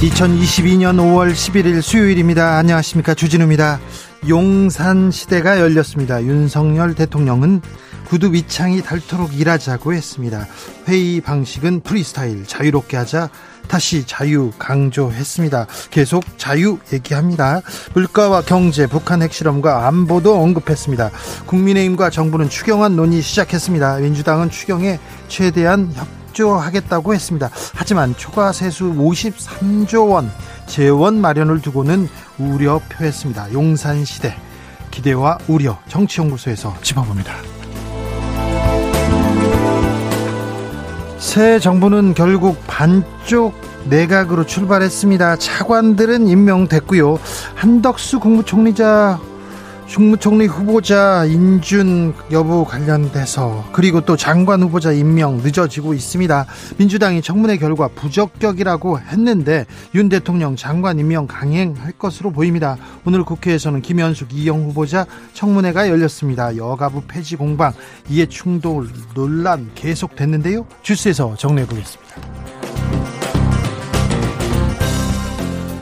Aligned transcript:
2022년 0.00 0.96
5월 0.96 1.32
11일 1.32 1.82
수요일입니다. 1.82 2.56
안녕하십니까. 2.58 3.14
주진우입니다. 3.14 3.80
용산 4.28 5.10
시대가 5.10 5.58
열렸습니다. 5.58 6.22
윤석열 6.22 6.94
대통령은 6.94 7.60
구두 8.06 8.30
밑창이 8.30 8.82
닳도록 8.82 9.34
일하자고 9.34 9.92
했습니다. 9.92 10.46
회의 10.86 11.20
방식은 11.20 11.80
프리스타일 11.80 12.46
자유롭게 12.46 12.96
하자 12.96 13.28
다시 13.66 14.06
자유 14.06 14.52
강조했습니다. 14.56 15.66
계속 15.90 16.22
자유 16.38 16.78
얘기합니다. 16.92 17.60
물가와 17.94 18.42
경제, 18.42 18.86
북한 18.86 19.20
핵실험과 19.20 19.88
안보도 19.88 20.40
언급했습니다. 20.40 21.10
국민의힘과 21.46 22.10
정부는 22.10 22.48
추경안 22.48 22.94
논의 22.94 23.20
시작했습니다. 23.20 23.96
민주당은 23.96 24.50
추경에 24.50 25.00
최대한 25.26 25.90
협 25.92 26.17
조하겠다고 26.38 27.14
했습니다. 27.14 27.50
하지만 27.74 28.14
초과 28.16 28.52
세수 28.52 28.84
53조 28.92 30.10
원 30.10 30.30
재원 30.66 31.20
마련을 31.20 31.60
두고는 31.60 32.08
우려 32.38 32.80
표했습니다. 32.88 33.52
용산 33.52 34.04
시대 34.04 34.36
기대와 34.92 35.38
우려 35.48 35.78
정치연구소에서 35.88 36.76
짚어봅니다. 36.82 37.34
새 41.18 41.58
정부는 41.58 42.14
결국 42.14 42.64
반쪽 42.68 43.54
내각으로 43.86 44.46
출발했습니다. 44.46 45.36
차관들은 45.36 46.28
임명됐고요. 46.28 47.18
한덕수 47.56 48.20
국무총리자 48.20 49.18
국무총리 49.88 50.46
후보자 50.46 51.24
인준 51.24 52.14
여부 52.30 52.64
관련돼서 52.64 53.68
그리고 53.72 54.00
또 54.00 54.16
장관 54.16 54.62
후보자 54.62 54.92
임명 54.92 55.38
늦어지고 55.38 55.92
있습니다. 55.92 56.46
민주당이 56.76 57.20
청문회 57.20 57.56
결과 57.56 57.88
부적격이라고 57.88 59.00
했는데 59.00 59.66
윤 59.96 60.08
대통령 60.08 60.54
장관 60.54 61.00
임명 61.00 61.26
강행할 61.26 61.90
것으로 61.92 62.30
보입니다. 62.30 62.76
오늘 63.04 63.24
국회에서는 63.24 63.82
김현숙 63.82 64.32
이영 64.32 64.66
후보자 64.66 65.04
청문회가 65.32 65.88
열렸습니다. 65.88 66.56
여가부 66.56 67.02
폐지 67.08 67.34
공방 67.34 67.72
이해 68.08 68.26
충돌 68.26 68.88
논란 69.14 69.68
계속됐는데요. 69.74 70.64
주스에서 70.82 71.34
정리해 71.36 71.66
보겠습니다. 71.66 72.14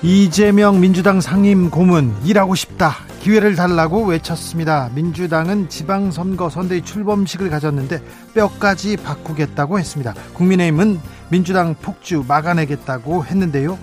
이재명 0.02 0.80
민주당 0.80 1.20
상임 1.20 1.68
고문 1.68 2.14
일하고 2.24 2.54
싶다. 2.54 2.94
기회를 3.26 3.56
달라고 3.56 4.04
외쳤습니다. 4.04 4.88
민주당은 4.94 5.68
지방선거 5.68 6.48
선대위 6.48 6.82
출범식을 6.82 7.50
가졌는데 7.50 8.00
뼈까지 8.34 8.98
바꾸겠다고 8.98 9.80
했습니다. 9.80 10.14
국민의힘은 10.34 11.00
민주당 11.28 11.74
폭주 11.74 12.24
막아내겠다고 12.28 13.24
했는데요. 13.24 13.80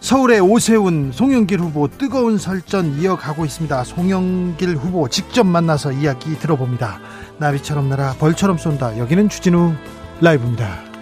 서울의 0.00 0.40
오세훈, 0.40 1.12
송영길 1.14 1.60
후보 1.60 1.88
뜨거운 1.88 2.36
설전 2.36 3.00
이어가고 3.00 3.46
있습니다. 3.46 3.84
송영길 3.84 4.76
후보 4.76 5.08
직접 5.08 5.44
만나서 5.44 5.92
이야기 5.92 6.38
들어봅니다. 6.38 7.00
나비처럼 7.38 7.88
날아 7.88 8.16
벌처럼 8.18 8.58
쏜다. 8.58 8.98
여기는 8.98 9.30
주진우 9.30 9.72
라이브입니다. 10.20 10.93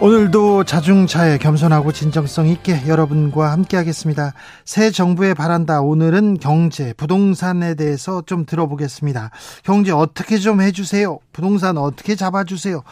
오늘도 0.00 0.64
자중차에 0.64 1.38
겸손하고 1.38 1.90
진정성 1.90 2.48
있게 2.48 2.86
여러분과 2.86 3.50
함께하겠습니다. 3.52 4.34
새 4.64 4.90
정부에 4.90 5.32
바란다. 5.32 5.80
오늘은 5.80 6.38
경제, 6.38 6.92
부동산에 6.92 7.74
대해서 7.74 8.22
좀 8.26 8.44
들어보겠습니다. 8.44 9.30
경제 9.64 9.92
어떻게 9.92 10.36
좀 10.36 10.60
해주세요. 10.60 11.18
부동산 11.32 11.78
어떻게 11.78 12.14
잡아주세요. 12.14 12.82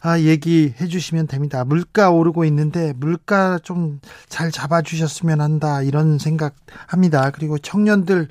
아, 0.00 0.18
얘기해 0.20 0.86
주시면 0.86 1.26
됩니다. 1.26 1.64
물가 1.64 2.10
오르고 2.10 2.44
있는데 2.44 2.92
물가 2.96 3.58
좀 3.62 4.00
잘 4.28 4.50
잡아주셨으면 4.50 5.40
한다 5.40 5.82
이런 5.82 6.18
생각 6.18 6.54
합니다. 6.86 7.30
그리고 7.30 7.58
청년들 7.58 8.28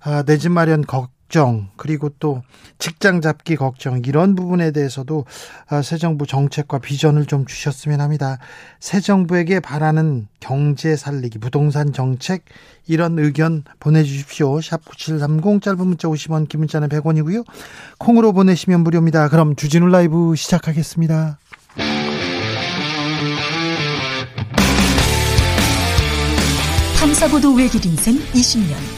아, 0.00 0.22
내 0.22 0.38
집 0.38 0.52
마련 0.52 0.82
걱 0.86 1.10
걱정 1.28 1.68
그리고 1.76 2.08
또 2.18 2.42
직장 2.78 3.20
잡기 3.20 3.56
걱정 3.56 4.00
이런 4.04 4.34
부분에 4.34 4.70
대해서도 4.72 5.26
아, 5.68 5.82
새 5.82 5.98
정부 5.98 6.26
정책과 6.26 6.78
비전을 6.78 7.26
좀 7.26 7.44
주셨으면 7.44 8.00
합니다. 8.00 8.38
새 8.80 9.00
정부에게 9.00 9.60
바라는 9.60 10.26
경제 10.40 10.96
살리기 10.96 11.38
부동산 11.38 11.92
정책 11.92 12.44
이런 12.86 13.18
의견 13.18 13.62
보내주십시오. 13.78 14.60
샵 14.60 14.84
9730 14.84 15.62
짧은 15.62 15.86
문자 15.86 16.08
50원 16.08 16.48
긴 16.48 16.60
문자는 16.60 16.88
100원이고요. 16.88 17.44
콩으로 17.98 18.32
보내시면 18.32 18.80
무료입니다. 18.80 19.28
그럼 19.28 19.54
주진우 19.54 19.86
라이브 19.88 20.34
시작하겠습니다. 20.34 21.38
탐사보도 26.98 27.54
외길 27.54 27.86
인생 27.86 28.16
20년 28.32 28.97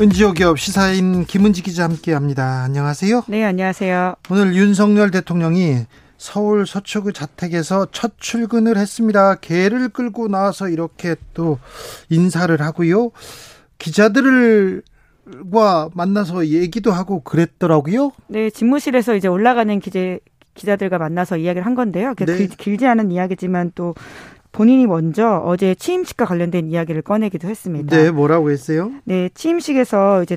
은지오 0.00 0.32
기업 0.32 0.60
시사인 0.60 1.24
김은지 1.24 1.60
기자 1.60 1.82
함께합니다. 1.82 2.62
안녕하세요. 2.62 3.24
네, 3.26 3.44
안녕하세요. 3.44 4.14
오늘 4.30 4.54
윤석열 4.54 5.10
대통령이 5.10 5.86
서울 6.16 6.68
서초구 6.68 7.12
자택에서 7.12 7.88
첫 7.90 8.12
출근을 8.18 8.76
했습니다. 8.76 9.34
개를 9.34 9.88
끌고 9.88 10.28
나와서 10.28 10.68
이렇게 10.68 11.16
또 11.34 11.58
인사를 12.10 12.60
하고요. 12.60 13.10
기자들을 13.78 14.82
과 15.52 15.90
만나서 15.94 16.46
얘기도 16.46 16.92
하고 16.92 17.20
그랬더라고요. 17.24 18.12
네, 18.28 18.50
집무실에서 18.50 19.16
이제 19.16 19.26
올라가는 19.26 19.80
기자 19.80 20.16
기자들과 20.54 20.98
만나서 20.98 21.38
이야기를 21.38 21.66
한 21.66 21.74
건데요. 21.74 22.14
네. 22.14 22.48
길, 22.56 22.78
지 22.78 22.86
않은 22.86 23.10
이야기지만 23.10 23.72
또 23.74 23.94
본인이 24.58 24.88
먼저 24.88 25.40
어제 25.46 25.76
취임식과 25.76 26.24
관련된 26.24 26.66
이야기를 26.66 27.02
꺼내기도 27.02 27.46
했습니다. 27.46 27.96
네, 27.96 28.10
뭐라고 28.10 28.50
했어요? 28.50 28.90
네, 29.04 29.30
취임식에서 29.32 30.24
이제 30.24 30.36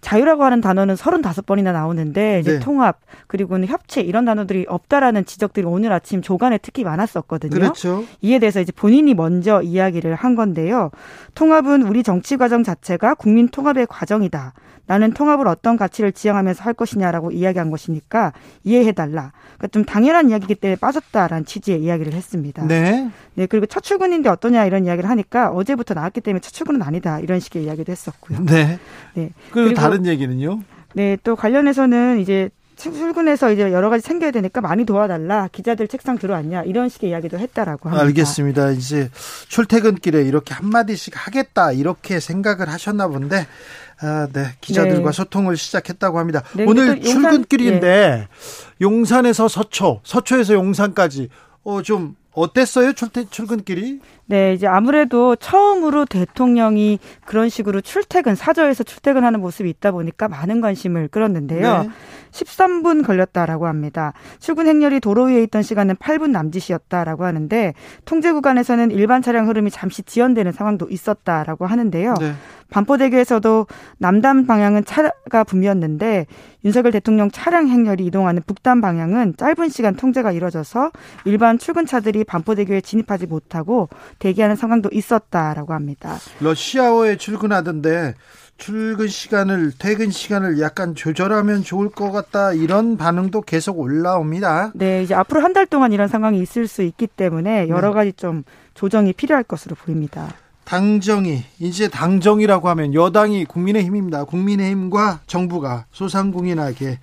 자유라고 0.00 0.42
하는 0.42 0.60
단어는 0.60 0.96
35번이나 0.96 1.72
나오는데 1.72 2.40
이제 2.40 2.54
네. 2.54 2.58
통합 2.58 2.98
그리고는 3.28 3.68
협치 3.68 4.00
이런 4.00 4.24
단어들이 4.24 4.66
없다라는 4.68 5.24
지적들이 5.24 5.66
오늘 5.66 5.92
아침 5.92 6.20
조간에 6.20 6.58
특히 6.58 6.82
많았었거든요. 6.82 7.50
그렇죠. 7.54 8.02
이에 8.22 8.40
대해서 8.40 8.60
이제 8.60 8.72
본인이 8.72 9.14
먼저 9.14 9.62
이야기를 9.62 10.16
한 10.16 10.34
건데요. 10.34 10.90
통합은 11.36 11.82
우리 11.82 12.02
정치 12.02 12.36
과정 12.36 12.64
자체가 12.64 13.14
국민 13.14 13.46
통합의 13.46 13.86
과정이다. 13.88 14.52
나는 14.86 15.12
통합을 15.12 15.48
어떤 15.48 15.76
가치를 15.76 16.12
지향하면서 16.12 16.62
할 16.62 16.74
것이냐라고 16.74 17.32
이야기한 17.32 17.70
것이니까 17.70 18.32
이해해달라. 18.64 19.32
그러니까 19.56 19.68
좀 19.68 19.84
당연한 19.84 20.30
이야기이기 20.30 20.54
때문에 20.56 20.76
빠졌다라는 20.76 21.44
취지의 21.44 21.82
이야기를 21.82 22.12
했습니다. 22.12 22.64
네. 22.66 23.10
네, 23.34 23.46
그리고 23.46 23.66
첫 23.66 23.82
출근인데 23.82 24.28
어떠냐 24.28 24.64
이런 24.64 24.86
이야기를 24.86 25.08
하니까 25.10 25.50
어제부터 25.50 25.94
나왔기 25.94 26.20
때문에 26.20 26.40
첫 26.40 26.52
출근은 26.52 26.82
아니다. 26.82 27.20
이런 27.20 27.40
식의 27.40 27.64
이야기도 27.64 27.90
했었고요. 27.92 28.44
네. 28.44 28.78
네. 29.14 29.30
그리고, 29.50 29.68
그리고 29.68 29.74
다른 29.74 30.06
얘기는요? 30.06 30.60
네, 30.94 31.16
또 31.22 31.36
관련해서는 31.36 32.20
이제 32.20 32.50
출근해서 32.76 33.52
이제 33.52 33.72
여러 33.72 33.88
가지 33.88 34.04
챙겨야 34.04 34.30
되니까 34.30 34.60
많이 34.60 34.84
도와달라. 34.84 35.48
기자들 35.50 35.88
책상 35.88 36.18
들어왔냐. 36.18 36.62
이런 36.64 36.90
식의 36.90 37.10
이야기도 37.10 37.38
했다라고 37.38 37.88
합니다. 37.88 38.04
알겠습니다. 38.04 38.70
이제 38.72 39.10
출퇴근길에 39.48 40.22
이렇게 40.22 40.52
한마디씩 40.52 41.14
하겠다. 41.16 41.72
이렇게 41.72 42.20
생각을 42.20 42.68
하셨나 42.68 43.08
본데, 43.08 43.46
아, 44.00 44.28
네. 44.32 44.52
기자들과 44.60 45.10
네. 45.10 45.16
소통을 45.16 45.56
시작했다고 45.56 46.18
합니다. 46.18 46.42
네, 46.54 46.64
오늘 46.66 46.88
용산, 46.88 47.02
출근길인데, 47.02 47.88
예. 47.88 48.28
용산에서 48.80 49.48
서초, 49.48 50.00
서초에서 50.04 50.54
용산까지, 50.54 51.28
어, 51.64 51.82
좀, 51.82 52.16
어땠어요? 52.32 52.92
출퇴, 52.92 53.24
출근길이? 53.30 54.00
네, 54.26 54.54
이제 54.54 54.66
아무래도 54.66 55.36
처음으로 55.36 56.04
대통령이 56.04 56.98
그런 57.24 57.48
식으로 57.48 57.80
출퇴근, 57.80 58.34
사저에서 58.34 58.82
출퇴근하는 58.82 59.40
모습이 59.40 59.70
있다 59.70 59.92
보니까 59.92 60.28
많은 60.28 60.60
관심을 60.60 61.08
끌었는데요. 61.08 61.82
네. 61.82 61.88
13분 62.32 63.04
걸렸다라고 63.06 63.66
합니다. 63.66 64.12
출근 64.40 64.66
행렬이 64.66 65.00
도로 65.00 65.24
위에 65.24 65.42
있던 65.44 65.62
시간은 65.62 65.96
8분 65.96 66.30
남짓이었다라고 66.30 67.24
하는데 67.24 67.74
통제 68.04 68.32
구간에서는 68.32 68.90
일반 68.90 69.22
차량 69.22 69.48
흐름이 69.48 69.70
잠시 69.70 70.02
지연되는 70.02 70.52
상황도 70.52 70.88
있었다라고 70.90 71.66
하는데요. 71.66 72.14
네. 72.20 72.32
반포대교에서도 72.68 73.66
남단 73.98 74.46
방향은 74.46 74.84
차가 74.84 75.44
붐이었는데 75.44 76.26
윤석열 76.64 76.90
대통령 76.92 77.30
차량 77.30 77.68
행렬이 77.68 78.04
이동하는 78.06 78.42
북단 78.44 78.80
방향은 78.80 79.36
짧은 79.36 79.68
시간 79.68 79.94
통제가 79.94 80.32
이뤄져서 80.32 80.90
일반 81.26 81.58
출근차들이 81.58 82.24
반포대교에 82.24 82.80
진입하지 82.80 83.26
못하고 83.26 83.88
대기하는 84.18 84.56
상황도 84.56 84.90
있었다라고 84.92 85.72
합니다. 85.72 86.16
러시아어에 86.40 87.16
출근하던데 87.16 88.14
출근 88.58 89.06
시간을 89.08 89.72
퇴근 89.78 90.10
시간을 90.10 90.60
약간 90.60 90.94
조절하면 90.94 91.62
좋을 91.62 91.90
것 91.90 92.10
같다 92.10 92.54
이런 92.54 92.96
반응도 92.96 93.42
계속 93.42 93.78
올라옵니다. 93.78 94.72
네, 94.74 95.02
이제 95.02 95.14
앞으로 95.14 95.42
한 95.42 95.52
달 95.52 95.66
동안 95.66 95.92
이런 95.92 96.08
상황이 96.08 96.40
있을 96.40 96.66
수 96.66 96.82
있기 96.82 97.06
때문에 97.06 97.68
여러 97.68 97.88
네. 97.88 97.94
가지 97.94 98.12
좀 98.14 98.44
조정이 98.74 99.12
필요할 99.12 99.44
것으로 99.44 99.74
보입니다. 99.74 100.28
당정이 100.64 101.44
이제 101.60 101.88
당정이라고 101.88 102.68
하면 102.70 102.92
여당이 102.92 103.44
국민의힘입니다. 103.44 104.24
국민의힘과 104.24 105.20
정부가 105.26 105.84
소상공인에게 105.92 106.98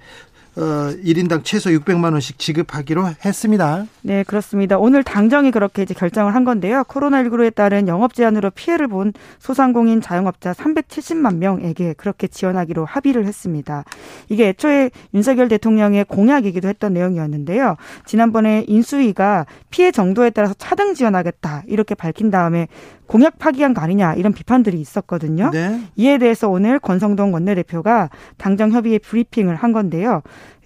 어, 0.56 0.94
1인당 1.04 1.44
최소 1.44 1.72
600만 1.72 2.12
원씩 2.12 2.38
지급하기로 2.38 3.08
했습니다. 3.26 3.86
네, 4.02 4.24
그렇습니다. 4.24 4.78
오늘 4.78 5.04
당정이 5.04 5.52
그렇게 5.52 5.82
이제 5.82 5.94
결정을 5.94 6.36
한 6.36 6.44
건데요. 6.44 6.84
코로나19에 6.84 7.56
따른 7.56 7.88
영업 7.88 8.14
제한으로 8.14 8.52
피해를 8.52 8.88
본 8.88 9.14
소상공인 9.40 10.02
자영업자 10.02 10.54
370만 10.54 11.38
명에게 11.38 11.94
그렇게 11.94 12.28
지원하기로 12.28 12.86
합의를 12.86 13.26
했습니다. 13.26 13.84
이게 14.30 14.50
애초에 14.50 14.92
윤석열 15.14 15.48
대통령의 15.48 16.06
공약이기도 16.06 16.68
했던 16.68 16.94
내용이었는데요. 16.94 17.76
지난번에 18.06 18.64
인수위가 18.68 19.48
피해 19.72 19.92
정도에 19.92 20.30
따라서 20.30 20.54
차등 20.58 20.94
지원하겠다 20.94 21.64
이렇게 21.68 21.96
밝힌 21.96 22.30
다음에 22.30 22.68
공약 23.08 23.38
파기한 23.38 23.74
거 23.74 23.82
아니냐 23.82 24.16
이런 24.16 24.34
비판들이 24.34 24.80
있었거든요. 24.80 25.52
네. 25.52 25.82
이에 25.96 26.18
대해서 26.18 26.50
오늘 26.50 26.80
권성동 26.80 27.34
원내대표가 27.34 28.10
당정 28.38 28.72
협의회 28.72 28.98
브리핑을 28.98 29.56
한 29.56 29.72
건데요. 29.72 30.22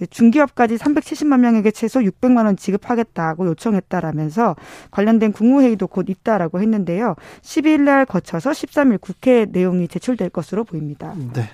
중기업까지 0.09 0.75
370만 0.75 1.39
명에게 1.39 1.71
최소 1.71 1.99
600만 2.01 2.45
원 2.45 2.55
지급하겠다고 2.55 3.47
요청했다라면서 3.47 4.55
관련된 4.91 5.31
국무회의도 5.31 5.87
곧 5.87 6.09
있다라고 6.09 6.61
했는데요. 6.61 7.15
12일 7.41 7.81
날 7.81 8.05
거쳐서 8.05 8.51
13일 8.51 9.01
국회 9.01 9.45
내용이 9.49 9.87
제출될 9.87 10.29
것으로 10.29 10.63
보입니다. 10.63 11.13
네. 11.33 11.49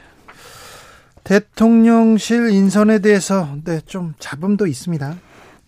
대통령실 1.24 2.50
인선에 2.50 3.00
대해서 3.00 3.56
네, 3.64 3.80
좀 3.86 4.14
잡음도 4.20 4.68
있습니다. 4.68 5.16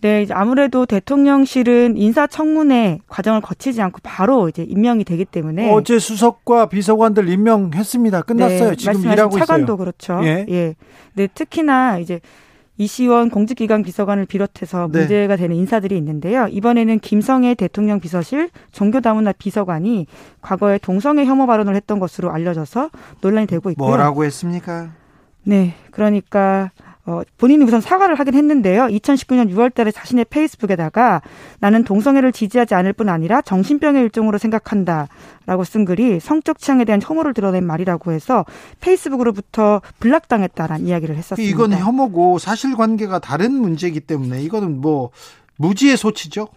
네, 0.02 0.22
이제 0.22 0.34
아무래도 0.34 0.84
대통령실은 0.86 1.96
인사청문회 1.96 3.00
과정을 3.08 3.40
거치지 3.40 3.80
않고 3.80 4.00
바로 4.02 4.48
이제 4.48 4.62
임명이 4.62 5.04
되기 5.04 5.24
때문에 5.24 5.72
어제 5.72 5.98
수석과 5.98 6.68
비서관들 6.68 7.28
임명했습니다. 7.28 8.22
끝났어요. 8.22 8.70
네, 8.70 8.76
지금 8.76 9.00
일하고 9.10 9.38
차관도 9.38 9.64
있어요. 9.64 9.76
그렇죠. 9.76 10.20
예. 10.24 10.46
예. 10.48 10.74
네, 11.14 11.26
특히나 11.32 11.98
이제 11.98 12.20
이시원 12.78 13.30
공직기관 13.30 13.82
비서관을 13.82 14.26
비롯해서 14.26 14.88
네. 14.92 14.98
문제가 14.98 15.36
네. 15.36 15.42
되는 15.42 15.56
인사들이 15.56 15.96
있는데요. 15.96 16.46
이번에는 16.50 16.98
김성애 17.00 17.54
대통령 17.54 18.00
비서실 18.00 18.50
종교다문화 18.72 19.32
비서관이 19.32 20.06
과거에 20.42 20.78
동성애 20.78 21.24
혐오 21.24 21.46
발언을 21.46 21.74
했던 21.74 21.98
것으로 21.98 22.30
알려져서 22.30 22.90
논란이 23.22 23.46
되고 23.46 23.70
있고요. 23.70 23.88
뭐라고 23.88 24.24
했습니까? 24.24 24.90
네, 25.42 25.74
그러니까 25.90 26.70
어, 27.06 27.22
본인이 27.38 27.64
우선 27.64 27.80
사과를 27.80 28.18
하긴 28.18 28.34
했는데요. 28.34 28.86
2019년 28.86 29.48
6월 29.52 29.72
달에 29.72 29.92
자신의 29.92 30.26
페이스북에다가 30.28 31.22
나는 31.60 31.84
동성애를 31.84 32.32
지지하지 32.32 32.74
않을 32.74 32.92
뿐 32.92 33.08
아니라 33.08 33.40
정신병의 33.42 34.02
일종으로 34.02 34.38
생각한다. 34.38 35.08
라고 35.46 35.62
쓴 35.62 35.84
글이 35.84 36.18
성적 36.18 36.58
취향에 36.58 36.84
대한 36.84 37.00
혐오를 37.00 37.32
드러낸 37.32 37.64
말이라고 37.64 38.10
해서 38.10 38.44
페이스북으로부터 38.80 39.80
블락당했다라는 40.00 40.86
이야기를 40.88 41.14
했었습니다. 41.16 41.48
이건 41.48 41.72
혐오고 41.72 42.40
사실관계가 42.40 43.20
다른 43.20 43.52
문제이기 43.52 44.00
때문에 44.00 44.42
이거는 44.42 44.80
뭐 44.80 45.10
무지의 45.58 45.96
소치죠. 45.96 46.48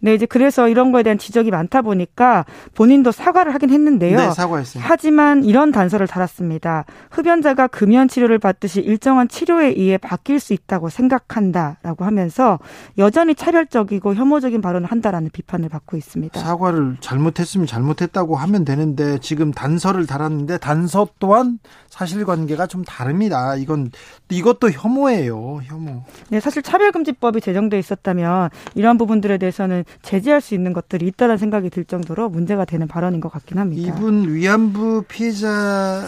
네, 0.00 0.14
이제 0.14 0.26
그래서 0.26 0.68
이런 0.68 0.92
거에 0.92 1.02
대한 1.02 1.18
지적이 1.18 1.50
많다 1.50 1.82
보니까 1.82 2.44
본인도 2.74 3.10
사과를 3.10 3.52
하긴 3.54 3.70
했는데요. 3.70 4.16
네, 4.16 4.30
사과했어요. 4.30 4.82
하지만 4.86 5.42
이런 5.44 5.72
단서를 5.72 6.06
달았습니다. 6.06 6.84
흡연자가 7.10 7.66
금연 7.66 8.08
치료를 8.08 8.38
받듯이 8.38 8.80
일정한 8.80 9.28
치료에 9.28 9.68
의해 9.68 9.98
바뀔 9.98 10.38
수 10.38 10.52
있다고 10.52 10.88
생각한다라고 10.88 12.04
하면서 12.04 12.58
여전히 12.96 13.34
차별적이고 13.34 14.14
혐오적인 14.14 14.60
발언을 14.60 14.90
한다라는 14.90 15.30
비판을 15.32 15.68
받고 15.68 15.96
있습니다. 15.96 16.38
사과를 16.38 16.98
잘못했으면 17.00 17.66
잘못했다고 17.66 18.36
하면 18.36 18.64
되는데 18.64 19.18
지금 19.18 19.50
단서를 19.50 20.06
달았는데 20.06 20.58
단서 20.58 21.08
또한 21.18 21.58
사실관계가 21.88 22.66
좀 22.68 22.84
다릅니다. 22.84 23.56
이건 23.56 23.90
이것도 24.30 24.70
혐오예요. 24.70 25.60
혐오. 25.64 26.04
네, 26.28 26.38
사실 26.40 26.62
차별금지법이 26.62 27.40
제정돼 27.40 27.78
있었다면 27.78 28.50
이러한 28.74 28.98
부분들에 28.98 29.38
대해서 29.38 29.57
는 29.66 29.84
제재할 30.02 30.40
수 30.40 30.54
있는 30.54 30.72
것들이 30.72 31.06
있다는 31.08 31.36
생각이 31.36 31.70
들 31.70 31.84
정도로 31.84 32.28
문제가 32.28 32.64
되는 32.64 32.86
발언인 32.86 33.20
것 33.20 33.30
같긴 33.32 33.58
합니다. 33.58 33.88
이분 33.88 34.32
위안부 34.32 35.04
피해자 35.08 36.06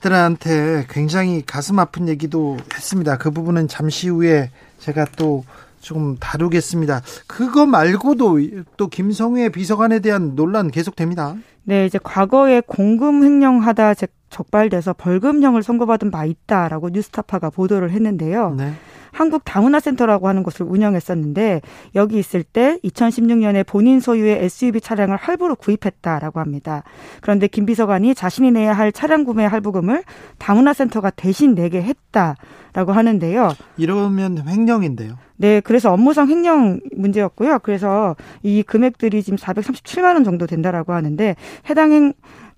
들한테 0.00 0.86
굉장히 0.90 1.44
가슴 1.46 1.78
아픈 1.78 2.08
얘기도 2.08 2.56
했습니다. 2.74 3.18
그 3.18 3.30
부분은 3.30 3.68
잠시 3.68 4.08
후에 4.08 4.50
제가 4.78 5.06
또 5.16 5.44
조금 5.80 6.16
다루겠습니다. 6.18 7.02
그거 7.26 7.66
말고도 7.66 8.40
또 8.76 8.88
김성회 8.88 9.50
비서관에 9.50 10.00
대한 10.00 10.34
논란 10.34 10.70
계속됩니다. 10.70 11.36
네, 11.64 11.86
이제 11.86 11.98
과거에 12.02 12.60
공금 12.66 13.22
횡령하다 13.22 13.94
적발돼서 14.30 14.94
벌금형을 14.94 15.62
선고받은 15.62 16.10
바 16.10 16.24
있다라고 16.24 16.90
뉴스타파가 16.90 17.50
보도를 17.50 17.90
했는데요. 17.90 18.54
네. 18.56 18.74
한국 19.12 19.42
다문화 19.44 19.78
센터라고 19.78 20.26
하는 20.26 20.42
곳을 20.42 20.66
운영했었는데 20.66 21.60
여기 21.94 22.18
있을 22.18 22.42
때 22.42 22.78
2016년에 22.82 23.64
본인 23.66 24.00
소유의 24.00 24.44
SUV 24.44 24.80
차량을 24.80 25.16
할부로 25.16 25.54
구입했다라고 25.54 26.40
합니다. 26.40 26.82
그런데 27.20 27.46
김 27.46 27.66
비서관이 27.66 28.14
자신이 28.14 28.50
내야 28.50 28.72
할 28.72 28.90
차량 28.90 29.24
구매 29.24 29.44
할부금을 29.44 30.02
다문화 30.38 30.72
센터가 30.72 31.10
대신 31.10 31.54
내게 31.54 31.82
했다라고 31.82 32.92
하는데요. 32.92 33.52
이러면 33.76 34.48
횡령인데요. 34.48 35.18
네, 35.36 35.60
그래서 35.60 35.92
업무상 35.92 36.28
횡령 36.28 36.80
문제였고요. 36.96 37.58
그래서 37.60 38.16
이 38.42 38.62
금액들이 38.62 39.22
지금 39.22 39.36
437만 39.36 40.14
원 40.14 40.24
정도 40.24 40.46
된다라고 40.46 40.92
하는데 40.92 41.36
해당 41.68 41.92
행 41.92 42.12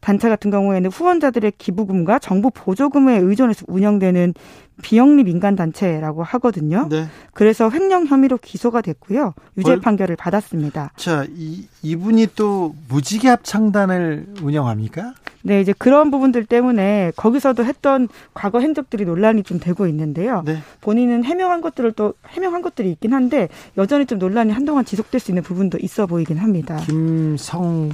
단체 0.05 0.29
같은 0.29 0.51
경우에는 0.51 0.91
후원자들의 0.91 1.55
기부금과 1.57 2.19
정부 2.19 2.51
보조금에 2.51 3.17
의존해서 3.21 3.65
운영되는 3.67 4.35
비영리 4.83 5.25
민간 5.25 5.57
단체라고 5.57 6.23
하거든요. 6.23 6.89
네. 6.91 7.07
그래서 7.33 7.71
횡령 7.71 8.07
혐의로 8.07 8.39
기소가 8.39 8.81
됐고요. 8.81 9.35
유죄 9.57 9.71
벌... 9.71 9.81
판결을 9.81 10.17
받았습니다. 10.17 10.93
자, 10.97 11.27
이, 11.37 11.67
이분이 11.83 12.29
또 12.35 12.75
무지개 12.89 13.29
합 13.29 13.45
창단을 13.45 14.27
운영합니까? 14.43 15.15
네, 15.43 15.61
이제 15.61 15.75
그런 15.77 16.11
부분들 16.11 16.47
때문에 16.47 17.13
거기서도 17.17 17.65
했던 17.65 18.09
과거 18.33 18.61
행적들이 18.61 19.05
논란이 19.05 19.43
좀 19.43 19.61
되고 19.61 19.87
있는데요. 19.87 20.43
네. 20.45 20.59
본인은 20.81 21.25
해명한 21.25 21.61
것들을 21.61 21.93
또 21.93 22.15
해명한 22.29 22.63
것들이 22.63 22.91
있긴 22.93 23.13
한데 23.13 23.49
여전히 23.77 24.07
좀 24.07 24.19
논란이 24.19 24.53
한동안 24.53 24.85
지속될 24.85 25.21
수 25.21 25.31
있는 25.31 25.43
부분도 25.43 25.79
있어 25.83 26.07
보이긴 26.07 26.39
합니다. 26.39 26.77
김성 26.87 27.91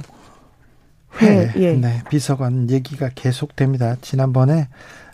회, 1.21 1.51
예. 1.57 1.73
네, 1.73 2.01
비서관 2.09 2.69
얘기가 2.69 3.09
계속됩니다. 3.15 3.97
지난번에 4.01 4.69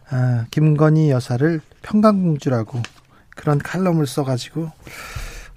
아, 0.09 0.45
김건희 0.51 1.09
여사를 1.09 1.61
평강공주라고 1.81 2.81
그런 3.35 3.59
칼럼을 3.59 4.07
써가지고 4.07 4.71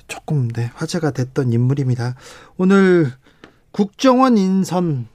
조금 0.08 0.48
네, 0.48 0.70
화제가 0.74 1.12
됐던 1.12 1.52
인물입니다. 1.52 2.16
오늘 2.56 3.12
국정원 3.72 4.36
인선 4.36 5.06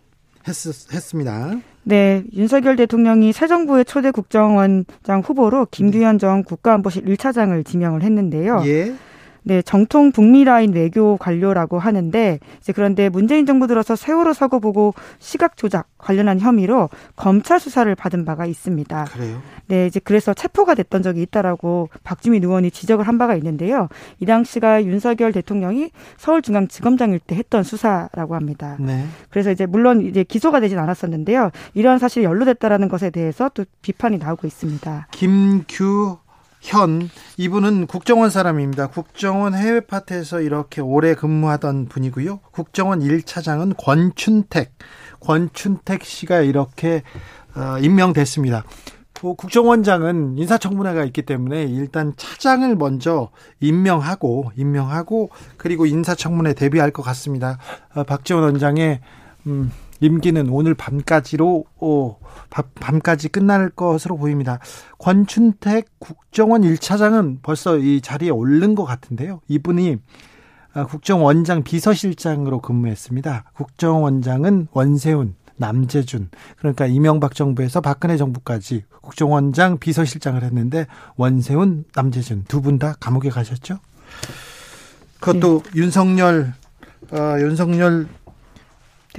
했, 0.47 0.53
했습니다. 0.93 1.51
네, 1.83 2.23
윤석열 2.33 2.75
대통령이 2.75 3.33
새 3.33 3.47
정부의 3.47 3.85
초대 3.85 4.11
국정원장 4.11 5.21
후보로 5.23 5.67
김두현 5.69 6.17
전 6.17 6.43
국가안보실 6.43 7.05
1차장을 7.05 7.65
지명을 7.65 8.01
했는데요. 8.01 8.63
예. 8.65 8.95
네, 9.47 9.61
정통 9.61 10.11
북미 10.11 10.43
라인 10.43 10.73
외교 10.73 11.17
관료라고 11.17 11.77
하는데 11.77 12.39
이제 12.59 12.73
그런데 12.73 13.09
문재인 13.09 13.45
정부 13.45 13.67
들어서 13.67 13.95
세월호 13.95 14.33
사고 14.33 14.59
보고 14.59 14.95
시각 15.19 15.55
조작 15.55 15.87
관련한 15.99 16.39
혐의로 16.39 16.89
검찰 17.15 17.59
수사를 17.59 17.93
받은 17.93 18.25
바가 18.25 18.47
있습니다. 18.47 19.05
그래요? 19.05 19.41
네, 19.67 19.85
이제 19.85 19.99
그래서 20.03 20.33
체포가 20.33 20.73
됐던 20.73 21.03
적이 21.03 21.21
있다라고 21.21 21.89
박주민 22.03 22.43
의원이 22.43 22.71
지적을 22.71 23.07
한 23.07 23.19
바가 23.19 23.35
있는데요. 23.35 23.87
이 24.19 24.25
당시가 24.25 24.83
윤석열 24.83 25.31
대통령이 25.31 25.91
서울중앙지검장일 26.17 27.19
때 27.19 27.35
했던 27.35 27.61
수사라고 27.61 28.33
합니다. 28.33 28.77
네. 28.79 29.05
그래서 29.29 29.51
이제 29.51 29.67
물론 29.67 30.01
이제 30.01 30.23
기소가 30.23 30.59
되진 30.59 30.79
않았었는데요. 30.79 31.51
이러한 31.75 31.99
사실이 31.99 32.25
연루됐다라는 32.25 32.89
것에 32.89 33.11
대해서 33.11 33.49
또 33.53 33.63
비판이 33.83 34.17
나오고 34.17 34.47
있습니다. 34.47 35.07
김규 35.11 36.17
현 36.65 37.09
이분은 37.37 37.85
국정원 37.85 38.31
사람입니다. 38.31 38.87
국정원 38.87 39.53
해외 39.53 39.81
파트에서 39.81 40.41
이렇게 40.41 40.81
오래 40.81 41.13
근무하던 41.13 41.87
분이고요. 41.87 42.39
국정원 42.51 43.01
1차장은 43.01 43.75
권춘택 43.77 44.73
권춘택 45.19 46.03
씨가 46.03 46.41
이렇게 46.41 47.03
어, 47.55 47.77
임명됐습니다. 47.79 48.63
뭐 49.21 49.35
국정원장은 49.35 50.37
인사청문회가 50.37 51.03
있기 51.05 51.23
때문에 51.23 51.63
일단 51.63 52.13
차장을 52.15 52.75
먼저 52.75 53.29
임명하고 53.59 54.51
임명하고 54.55 55.29
그리고 55.57 55.85
인사청문회 55.85 56.53
대비할 56.53 56.91
것 56.91 57.01
같습니다. 57.01 57.57
어, 57.93 58.03
박지원 58.03 58.43
원장의 58.43 59.01
음, 59.47 59.71
임기는 60.01 60.49
오늘 60.49 60.73
밤까지로 60.73 61.65
오, 61.79 62.17
밤까지 62.75 63.29
끝날 63.29 63.69
것으로 63.69 64.17
보입니다. 64.17 64.59
권춘택 64.99 65.87
국정원 65.99 66.61
1차장은 66.63 67.39
벌써 67.41 67.77
이 67.77 68.01
자리에 68.01 68.29
오른 68.29 68.75
것 68.75 68.83
같은데요. 68.85 69.41
이분이 69.47 69.97
아, 70.73 70.85
국정원장 70.85 71.63
비서실장으로 71.63 72.59
근무했습니다. 72.59 73.45
국정원장은 73.53 74.67
원세훈, 74.73 75.35
남재준, 75.55 76.29
그러니까 76.57 76.85
이명박 76.85 77.33
정부에서 77.33 77.79
박근혜 77.79 78.17
정부까지 78.17 78.83
국정원장 79.01 79.77
비서실장을 79.79 80.43
했는데 80.43 80.85
원세훈, 81.15 81.85
남재준 81.95 82.43
두 82.49 82.59
분 82.61 82.77
다 82.77 82.95
감옥에 82.99 83.29
가셨죠? 83.29 83.79
그것도 85.21 85.63
네. 85.63 85.71
윤석열, 85.79 86.53
어, 87.11 87.35
윤석열 87.39 88.07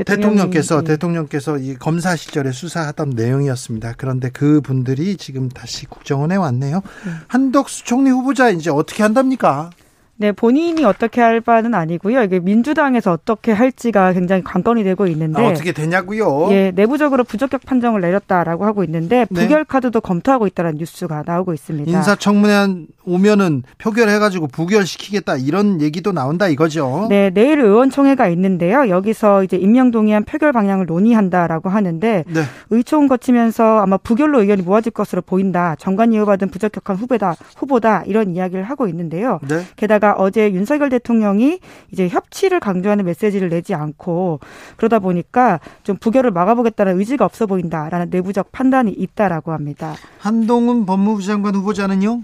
대통령께서 0.05 0.83
대통령께서 0.83 1.59
이 1.59 1.75
검사 1.75 2.17
시절에 2.17 2.53
수사하던 2.53 3.11
내용이었습니다. 3.11 3.95
그런데 3.97 4.29
그 4.31 4.61
분들이 4.61 5.17
지금 5.17 5.49
다시 5.49 5.87
국정원에 5.87 6.37
왔네요. 6.37 6.83
네. 7.05 7.13
한덕수 7.29 7.85
총리 7.85 8.11
후보자 8.11 8.51
이제 8.51 8.71
어떻게 8.71 9.03
한답니까? 9.03 9.71
네, 10.19 10.33
본인이 10.33 10.85
어떻게 10.85 11.21
할 11.21 11.41
바는 11.41 11.75
아니고요. 11.75 12.23
이게 12.23 12.41
민주당에서 12.41 13.13
어떻게 13.13 13.53
할지가 13.53 14.15
굉장히 14.15 14.43
관건이 14.43 14.83
되고 14.83 15.07
있는데 15.07 15.45
아, 15.45 15.49
어떻게 15.51 15.73
되냐고요? 15.73 16.49
예, 16.53 16.73
내부적으로 16.75 17.23
부적격 17.23 17.63
판정을 17.67 18.01
내렸다라고 18.01 18.65
하고 18.65 18.83
있는데 18.85 19.27
네. 19.31 19.43
부결 19.43 19.65
카드도 19.65 20.01
검토하고 20.01 20.47
있다는 20.47 20.77
뉴스가 20.77 21.25
나오고 21.27 21.53
있습니다. 21.53 21.91
인사청문회 21.91 22.87
오면은 23.05 23.63
표결해가지고 23.79 24.49
부결시키겠다 24.49 25.37
이런 25.37 25.81
얘기도 25.81 26.13
나온다 26.13 26.49
이거죠. 26.49 27.07
네, 27.11 27.31
내일 27.31 27.61
의원총회가 27.61 28.29
있는데요. 28.29 28.89
여기서 28.89 29.45
이제 29.45 29.57
임명 29.57 29.91
동의안 29.91 30.25
표결 30.25 30.53
방향을 30.53 30.87
논의한다라고 30.87 31.69
하는데 31.69 32.25
네. 32.27 32.43
의총 32.71 33.07
거치면서 33.07 33.81
아마 33.81 33.97
부결로 33.99 34.41
의견이 34.41 34.63
모아질 34.63 34.93
것으로 34.93 35.23
보인다. 35.23 35.77
정관 35.79 36.13
이어받은 36.13 36.49
부적격한 36.49 36.97
후배다 36.97 37.37
후보다 37.57 38.03
이런 38.07 38.35
이야기를 38.35 38.65
하고 38.65 38.89
있는데요. 38.89 39.41
네. 39.47 39.63
게다가 39.77 40.06
게다가 40.07 40.15
어제 40.19 40.53
윤석열 40.53 40.89
대통령이 40.89 41.59
이제 41.91 42.09
협치를 42.09 42.61
강조하는 42.61 43.05
메시지를 43.05 43.49
내지 43.49 43.75
않고 43.75 44.39
그러다 44.77 45.01
보니까 45.01 45.59
좀 45.83 45.97
부결을 45.97 46.31
막아보겠다는 46.31 46.99
의지가 46.99 47.25
없어 47.25 47.47
보인다라는 47.47 48.11
내부적 48.11 48.53
판단이 48.53 48.93
있다라고 48.93 49.53
합니다. 49.53 49.95
한동훈 50.19 50.87
법무부 50.87 51.23
장관 51.23 51.57
후보자는요? 51.57 52.23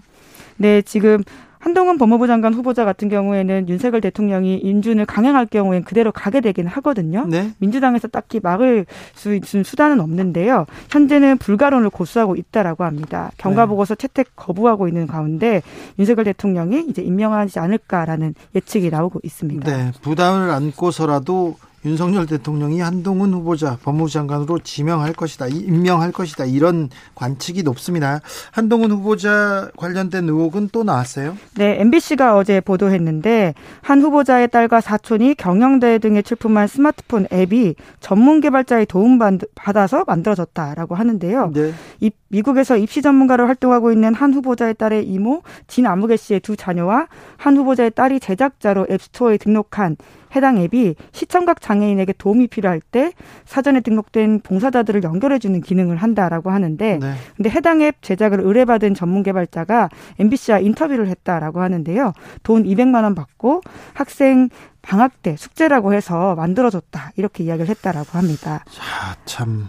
네, 0.58 0.82
지금 0.82 1.24
한동훈 1.62 1.96
법무부 1.96 2.26
장관 2.26 2.54
후보자 2.54 2.84
같은 2.84 3.08
경우에는 3.08 3.68
윤석열 3.68 4.00
대통령이 4.00 4.58
인준을 4.58 5.06
강행할 5.06 5.46
경우엔 5.46 5.84
그대로 5.84 6.10
가게 6.10 6.40
되긴 6.40 6.66
하거든요. 6.66 7.24
네. 7.28 7.52
민주당에서 7.58 8.08
딱히 8.08 8.40
막을 8.42 8.84
수 9.14 9.32
있는 9.32 9.62
수단은 9.62 10.00
없는데요. 10.00 10.66
현재는 10.90 11.38
불가론을 11.38 11.90
고수하고 11.90 12.34
있다라고 12.34 12.82
합니다. 12.82 13.30
경과 13.36 13.66
보고서 13.66 13.94
채택 13.94 14.34
거부하고 14.34 14.88
있는 14.88 15.06
가운데 15.06 15.62
윤석열 16.00 16.24
대통령이 16.24 16.86
이제 16.88 17.00
임명하지 17.00 17.60
않을까라는 17.60 18.34
예측이 18.56 18.90
나오고 18.90 19.20
있습니다. 19.22 19.70
네, 19.70 19.92
부담을 20.02 20.50
안고서라도 20.50 21.56
윤석열 21.84 22.26
대통령이 22.26 22.80
한동훈 22.80 23.32
후보자 23.32 23.76
법무부 23.82 24.08
장관으로 24.10 24.60
지명할 24.60 25.12
것이다, 25.12 25.48
임명할 25.48 26.12
것이다 26.12 26.44
이런 26.44 26.88
관측이 27.14 27.62
높습니다. 27.62 28.20
한동훈 28.52 28.92
후보자 28.92 29.70
관련된 29.76 30.28
의혹은 30.28 30.68
또 30.72 30.84
나왔어요? 30.84 31.36
네, 31.56 31.80
MBC가 31.80 32.36
어제 32.36 32.60
보도했는데 32.60 33.54
한 33.80 34.00
후보자의 34.00 34.48
딸과 34.48 34.80
사촌이 34.80 35.34
경영대 35.34 35.98
등에 35.98 36.22
출품한 36.22 36.66
스마트폰 36.66 37.26
앱이 37.32 37.74
전문 38.00 38.40
개발자의 38.40 38.86
도움 38.86 39.18
받아서 39.54 40.04
만들어졌다라고 40.06 40.94
하는데요. 40.94 41.50
네. 41.52 41.72
이 42.00 42.10
미국에서 42.28 42.76
입시 42.76 43.02
전문가로 43.02 43.46
활동하고 43.46 43.92
있는 43.92 44.14
한 44.14 44.32
후보자의 44.32 44.74
딸의 44.74 45.06
이모 45.06 45.42
진 45.66 45.86
아무개 45.86 46.16
씨의 46.16 46.40
두 46.40 46.56
자녀와 46.56 47.08
한 47.36 47.56
후보자의 47.56 47.90
딸이 47.90 48.20
제작자로 48.20 48.86
앱스토어에 48.90 49.36
등록한 49.36 49.96
해당 50.34 50.58
앱이 50.58 50.94
시청각 51.12 51.60
장애인에게 51.60 52.14
도움이 52.18 52.48
필요할 52.48 52.80
때 52.80 53.12
사전에 53.44 53.80
등록된 53.80 54.40
봉사자들을 54.40 55.02
연결해주는 55.02 55.60
기능을 55.60 55.96
한다라고 55.96 56.50
하는데, 56.50 56.98
네. 56.98 57.14
근데 57.36 57.50
해당 57.50 57.82
앱 57.82 58.02
제작을 58.02 58.40
의뢰받은 58.40 58.94
전문 58.94 59.22
개발자가 59.22 59.88
MBC와 60.18 60.58
인터뷰를 60.60 61.08
했다라고 61.08 61.60
하는데요. 61.60 62.12
돈 62.42 62.64
200만 62.64 63.04
원 63.04 63.14
받고 63.14 63.62
학생 63.94 64.48
방학 64.82 65.22
때 65.22 65.36
숙제라고 65.36 65.94
해서 65.94 66.34
만들어줬다 66.34 67.12
이렇게 67.16 67.44
이야기를 67.44 67.68
했다라고 67.68 68.18
합니다. 68.18 68.64
자, 68.70 69.16
참 69.24 69.68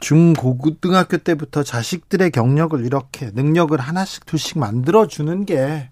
중고등학교 0.00 1.18
때부터 1.18 1.62
자식들의 1.62 2.30
경력을 2.30 2.84
이렇게 2.84 3.30
능력을 3.34 3.78
하나씩 3.78 4.26
둘씩 4.26 4.58
만들어 4.58 5.06
주는 5.06 5.44
게 5.44 5.90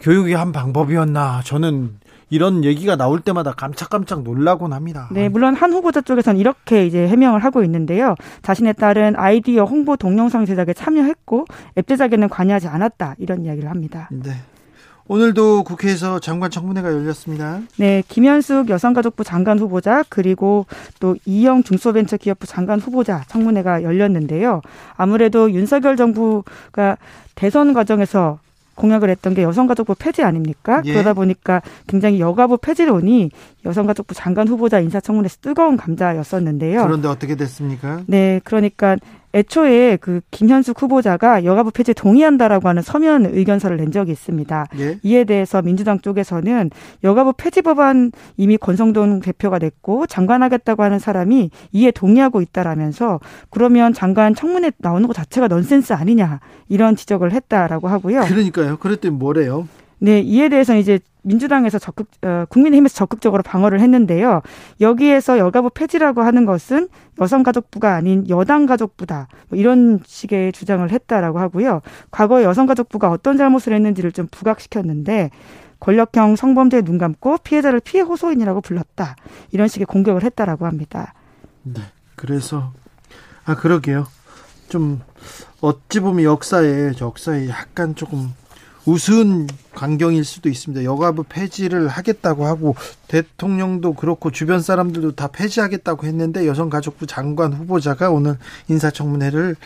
교육의 0.00 0.34
한 0.34 0.52
방법이었나 0.52 1.42
저는 1.44 1.98
이런 2.32 2.64
얘기가 2.64 2.96
나올 2.96 3.20
때마다 3.20 3.52
깜짝깜짝 3.52 4.22
놀라곤 4.22 4.72
합니다. 4.72 5.06
네, 5.12 5.28
물론 5.28 5.54
한 5.54 5.70
후보자 5.70 6.00
쪽에서는 6.00 6.40
이렇게 6.40 6.86
이제 6.86 7.06
해명을 7.06 7.44
하고 7.44 7.62
있는데요. 7.62 8.14
자신의 8.40 8.72
딸은 8.72 9.16
아이디어 9.16 9.64
홍보 9.64 9.98
동영상 9.98 10.46
제작에 10.46 10.72
참여했고 10.72 11.44
앱 11.76 11.86
제작에는 11.86 12.30
관여하지 12.30 12.68
않았다 12.68 13.16
이런 13.18 13.44
이야기를 13.44 13.68
합니다. 13.68 14.08
네. 14.10 14.30
오늘도 15.08 15.64
국회에서 15.64 16.20
장관 16.20 16.50
청문회가 16.50 16.90
열렸습니다. 16.90 17.60
네, 17.76 18.02
김현숙 18.08 18.70
여성가족부 18.70 19.24
장관 19.24 19.58
후보자 19.58 20.02
그리고 20.08 20.64
또 21.00 21.16
이영 21.26 21.64
중소벤처기업부 21.64 22.46
장관 22.46 22.80
후보자 22.80 23.24
청문회가 23.28 23.82
열렸는데요. 23.82 24.62
아무래도 24.96 25.52
윤석열 25.52 25.96
정부가 25.96 26.96
대선 27.34 27.74
과정에서 27.74 28.38
공약을 28.74 29.10
했던 29.10 29.34
게 29.34 29.42
여성가족부 29.42 29.94
폐지 29.98 30.22
아닙니까? 30.22 30.82
예. 30.84 30.92
그러다 30.92 31.14
보니까 31.14 31.62
굉장히 31.86 32.20
여가부 32.20 32.58
폐지론이 32.58 33.30
여성가족부 33.64 34.14
장관 34.14 34.48
후보자 34.48 34.80
인사청문회에서 34.80 35.36
뜨거운 35.40 35.76
감자였었는데요. 35.76 36.84
그런데 36.84 37.08
어떻게 37.08 37.36
됐습니까? 37.36 38.02
네, 38.06 38.40
그러니까 38.44 38.96
애초에 39.34 39.96
그 40.00 40.20
김현숙 40.30 40.82
후보자가 40.82 41.44
여가부 41.44 41.70
폐지 41.70 41.94
동의한다라고 41.94 42.68
하는 42.68 42.82
서면 42.82 43.26
의견서를 43.26 43.76
낸 43.76 43.90
적이 43.90 44.12
있습니다. 44.12 44.66
예? 44.78 44.98
이에 45.02 45.24
대해서 45.24 45.62
민주당 45.62 46.00
쪽에서는 46.00 46.70
여가부 47.02 47.34
폐지 47.36 47.62
법안 47.62 48.12
이미 48.36 48.56
권성동 48.56 49.20
대표가 49.20 49.58
냈고 49.58 50.06
장관하겠다고 50.06 50.82
하는 50.82 50.98
사람이 50.98 51.50
이에 51.72 51.90
동의하고 51.90 52.40
있다라면서 52.40 53.20
그러면 53.50 53.92
장관 53.92 54.34
청문회 54.34 54.72
나오는 54.78 55.06
것 55.06 55.14
자체가 55.14 55.48
넌센스 55.48 55.92
아니냐 55.92 56.40
이런 56.68 56.96
지적을 56.96 57.32
했다라고 57.32 57.88
하고요. 57.88 58.22
그러니까요. 58.22 58.76
그랬더니 58.78 59.14
뭐래요? 59.14 59.66
네, 60.02 60.18
이에 60.18 60.48
대해서 60.48 60.74
이제 60.76 60.98
민주당에서 61.22 61.78
적극 61.78 62.08
어, 62.22 62.44
국민의힘에서 62.48 62.96
적극적으로 62.96 63.44
방어를 63.44 63.78
했는데요. 63.78 64.42
여기에서 64.80 65.38
여가부 65.38 65.70
폐지라고 65.70 66.22
하는 66.22 66.44
것은 66.44 66.88
여성가족부가 67.20 67.94
아닌 67.94 68.28
여당가족부다. 68.28 69.28
뭐 69.48 69.56
이런 69.56 70.00
식의 70.04 70.50
주장을 70.50 70.90
했다라고 70.90 71.38
하고요. 71.38 71.82
과거 72.10 72.42
여성가족부가 72.42 73.12
어떤 73.12 73.36
잘못을 73.36 73.74
했는지를 73.74 74.10
좀 74.10 74.26
부각시켰는데 74.28 75.30
권력형 75.78 76.34
성범죄에 76.34 76.82
눈 76.82 76.98
감고 76.98 77.38
피해자를 77.44 77.78
피해 77.78 78.02
호소인이라고 78.02 78.60
불렀다. 78.60 79.14
이런 79.52 79.68
식의 79.68 79.86
공격을 79.86 80.24
했다라고 80.24 80.66
합니다. 80.66 81.14
네. 81.62 81.80
그래서 82.16 82.72
아 83.44 83.54
그러게요. 83.54 84.08
좀 84.68 85.00
어찌 85.60 86.00
보면 86.00 86.24
역사에 86.24 86.94
역사에 87.00 87.48
약간 87.48 87.94
조금 87.94 88.34
우스운 88.84 89.46
광경일 89.74 90.24
수도 90.24 90.48
있습니다. 90.48 90.84
여가부 90.84 91.24
폐지를 91.28 91.88
하겠다고 91.88 92.46
하고 92.46 92.74
대통령도 93.08 93.94
그렇고 93.94 94.30
주변 94.30 94.60
사람들도 94.60 95.12
다 95.12 95.28
폐지하겠다고 95.28 96.06
했는데 96.06 96.46
여성가족부 96.46 97.06
장관 97.06 97.52
후보자가 97.52 98.10
오늘 98.10 98.36
인사청문회를 98.68 99.56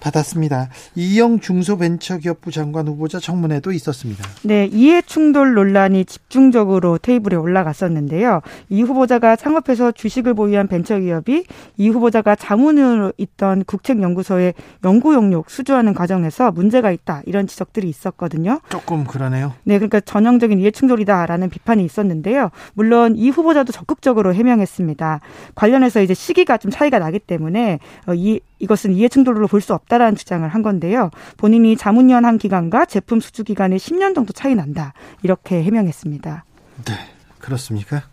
받았습니다. 0.00 0.68
이영 0.94 1.40
중소벤처기업부 1.40 2.50
장관 2.50 2.86
후보자 2.86 3.18
청문회도 3.18 3.72
있었습니다. 3.72 4.24
네, 4.42 4.66
이해 4.66 5.02
충돌 5.02 5.54
논란이 5.54 6.04
집중적으로 6.04 6.98
테이블에 6.98 7.36
올라갔었는데요. 7.36 8.42
이 8.68 8.82
후보자가 8.82 9.36
창업해서 9.36 9.92
주식을 9.92 10.34
보유한 10.34 10.68
벤처기업이 10.68 11.44
이 11.76 11.88
후보자가 11.88 12.36
자문으로 12.36 13.12
있던 13.16 13.64
국책연구소에 13.64 14.54
연구 14.84 15.14
용역 15.14 15.50
수주하는 15.50 15.94
과정에서 15.94 16.52
문제가 16.52 16.92
있다 16.92 17.22
이런 17.26 17.46
지적들이 17.46 17.88
있었거든요. 17.88 18.60
조금 18.68 19.04
그러네요. 19.04 19.54
네, 19.66 19.78
그러니까 19.78 19.98
전형적인 19.98 20.60
이해 20.60 20.70
충돌이다라는 20.70 21.50
비판이 21.50 21.84
있었는데요. 21.84 22.50
물론 22.74 23.16
이 23.16 23.30
후보자도 23.30 23.72
적극적으로 23.72 24.32
해명했습니다. 24.32 25.20
관련해서 25.56 26.00
이제 26.02 26.14
시기가 26.14 26.56
좀 26.56 26.70
차이가 26.70 27.00
나기 27.00 27.18
때문에 27.18 27.80
어, 28.06 28.14
이 28.14 28.40
이것은 28.60 28.92
이해 28.94 29.08
충돌로 29.08 29.46
볼 29.48 29.60
수 29.66 29.74
없다라는 29.74 30.14
주장을 30.14 30.48
한 30.48 30.62
건데요. 30.62 31.10
본인이 31.36 31.76
자문위원 31.76 32.38
기간과 32.38 32.84
제품 32.84 33.18
수주 33.18 33.42
기간이 33.42 33.76
10년 33.76 34.14
정도 34.14 34.32
차이 34.32 34.54
난다. 34.54 34.92
이렇게 35.24 35.62
해명했습니다. 35.64 36.44
네. 36.84 36.94
그렇습니까? 37.40 38.04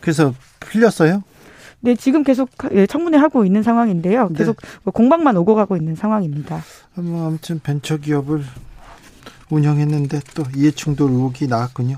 그래서 0.00 0.32
풀렸어요? 0.60 1.24
네, 1.80 1.96
지금 1.96 2.22
계속 2.22 2.50
예, 2.72 2.86
청문회 2.86 3.18
하고 3.18 3.44
있는 3.44 3.62
상황인데요. 3.64 4.28
네. 4.28 4.38
계속 4.38 4.56
네. 4.60 4.90
공방만 4.92 5.36
오고 5.36 5.56
가고 5.56 5.76
있는 5.76 5.96
상황입니다. 5.96 6.62
뭐 6.94 7.26
아무튼 7.26 7.58
벤처기업을 7.60 8.44
운영했는데 9.54 10.20
또 10.34 10.44
이해충돌 10.54 11.10
의혹이 11.10 11.46
나왔군요. 11.46 11.96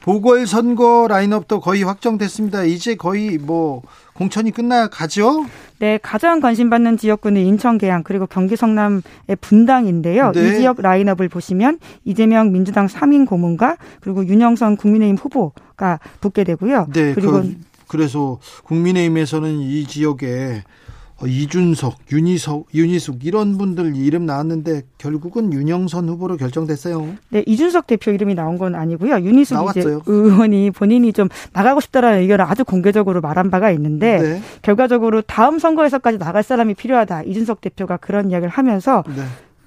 보궐선거 0.00 1.06
라인업도 1.08 1.60
거의 1.60 1.82
확정됐습니다. 1.82 2.64
이제 2.64 2.94
거의 2.94 3.36
뭐 3.38 3.82
공천이 4.14 4.50
끝나가죠? 4.50 5.44
네, 5.78 5.98
가장 6.02 6.40
관심받는 6.40 6.96
지역구는 6.96 7.42
인천 7.42 7.78
계양 7.78 8.02
그리고 8.02 8.26
경기 8.26 8.56
성남의 8.56 9.02
분당인데요. 9.40 10.32
네. 10.32 10.40
이 10.40 10.56
지역 10.56 10.80
라인업을 10.80 11.28
보시면 11.28 11.78
이재명 12.04 12.52
민주당 12.52 12.86
3인 12.86 13.26
고문과 13.26 13.76
그리고 14.00 14.24
윤영선 14.26 14.76
국민의힘 14.76 15.16
후보가 15.16 16.00
붙게 16.20 16.44
되고요. 16.44 16.86
네, 16.92 17.14
그리고 17.14 17.32
그, 17.32 17.56
그래서 17.86 18.38
국민의힘에서는 18.64 19.60
이 19.60 19.86
지역에 19.86 20.62
어, 20.62 20.89
이준석, 21.26 21.96
윤희석, 22.12 22.68
윤희숙 22.74 23.24
이런 23.24 23.58
분들 23.58 23.96
이름 23.96 24.26
나왔는데 24.26 24.82
결국은 24.98 25.52
윤영선 25.52 26.08
후보로 26.08 26.36
결정됐어요. 26.36 27.14
네, 27.30 27.44
이준석 27.46 27.86
대표 27.86 28.10
이름이 28.10 28.34
나온 28.34 28.58
건 28.58 28.74
아니고요. 28.74 29.20
윤희숙 29.20 29.58
의원이 30.06 30.70
본인이 30.70 31.12
좀 31.12 31.28
나가고 31.52 31.80
싶다라는 31.80 32.20
의견을 32.20 32.44
아주 32.44 32.64
공개적으로 32.64 33.20
말한 33.20 33.50
바가 33.50 33.70
있는데 33.72 34.18
네. 34.18 34.42
결과적으로 34.62 35.22
다음 35.22 35.58
선거에서까지 35.58 36.18
나갈 36.18 36.42
사람이 36.42 36.74
필요하다. 36.74 37.24
이준석 37.24 37.60
대표가 37.60 37.96
그런 37.96 38.30
이야기를 38.30 38.50
하면서 38.50 39.04
네. 39.08 39.22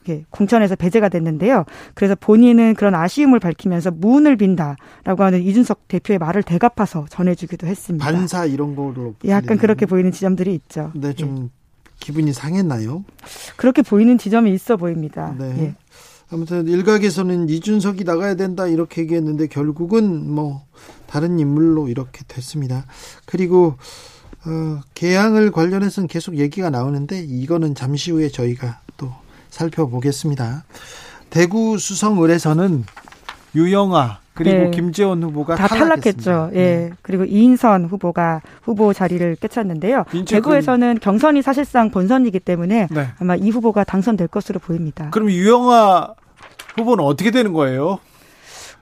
예, 0.09 0.25
공천에서 0.29 0.75
배제가 0.75 1.09
됐는데요. 1.09 1.65
그래서 1.93 2.15
본인은 2.15 2.75
그런 2.75 2.95
아쉬움을 2.95 3.39
밝히면서 3.39 3.91
무운을 3.91 4.37
빈다라고 4.37 5.23
하는 5.23 5.41
이준석 5.41 5.87
대표의 5.87 6.19
말을 6.19 6.43
대갚아서 6.43 7.05
전해주기도 7.09 7.67
했습니다. 7.67 8.05
반사 8.05 8.45
이런 8.45 8.75
거로 8.75 9.15
약간 9.27 9.57
그렇게 9.57 9.85
보이는 9.85 10.11
지점들이 10.11 10.53
있죠. 10.55 10.91
네, 10.95 11.13
좀 11.13 11.45
예. 11.45 11.63
기분이 11.99 12.33
상했나요? 12.33 13.05
그렇게 13.55 13.81
보이는 13.81 14.17
지점이 14.17 14.53
있어 14.53 14.77
보입니다. 14.77 15.33
네. 15.37 15.55
예. 15.59 15.75
아무튼 16.29 16.67
일각에서는 16.67 17.47
이준석이 17.47 18.03
나가야 18.03 18.35
된다 18.35 18.67
이렇게 18.67 19.03
얘기했는데 19.03 19.47
결국은 19.47 20.29
뭐 20.29 20.65
다른 21.05 21.39
인물로 21.39 21.89
이렇게 21.89 22.23
됐습니다. 22.27 22.85
그리고 23.25 23.75
어, 24.45 24.81
개항을 24.93 25.51
관련해서는 25.51 26.07
계속 26.07 26.37
얘기가 26.37 26.69
나오는데 26.69 27.21
이거는 27.21 27.75
잠시 27.75 28.11
후에 28.11 28.29
저희가 28.29 28.81
또 28.82 28.82
살펴보겠습니다. 29.53 30.63
대구 31.29 31.77
수성을에서는 31.77 32.85
유영아 33.55 34.19
그리고 34.33 34.57
네. 34.57 34.71
김재원 34.71 35.21
후보가 35.21 35.55
다 35.55 35.67
탈락했죠. 35.67 36.49
예. 36.53 36.57
네. 36.57 36.89
그리고 37.03 37.23
이인선 37.23 37.85
후보가 37.85 38.41
후보 38.63 38.91
자리를 38.91 39.35
깨쳤는데요. 39.35 40.05
대구에서는 40.27 40.99
경선이 40.99 41.43
사실상 41.43 41.91
본선이기 41.91 42.39
때문에 42.39 42.87
네. 42.89 43.07
아마 43.19 43.35
이 43.35 43.51
후보가 43.51 43.83
당선될 43.83 44.27
것으로 44.29 44.59
보입니다. 44.59 45.11
그럼 45.11 45.29
유영아 45.29 46.15
후보는 46.77 47.03
어떻게 47.03 47.29
되는 47.29 47.53
거예요? 47.53 47.99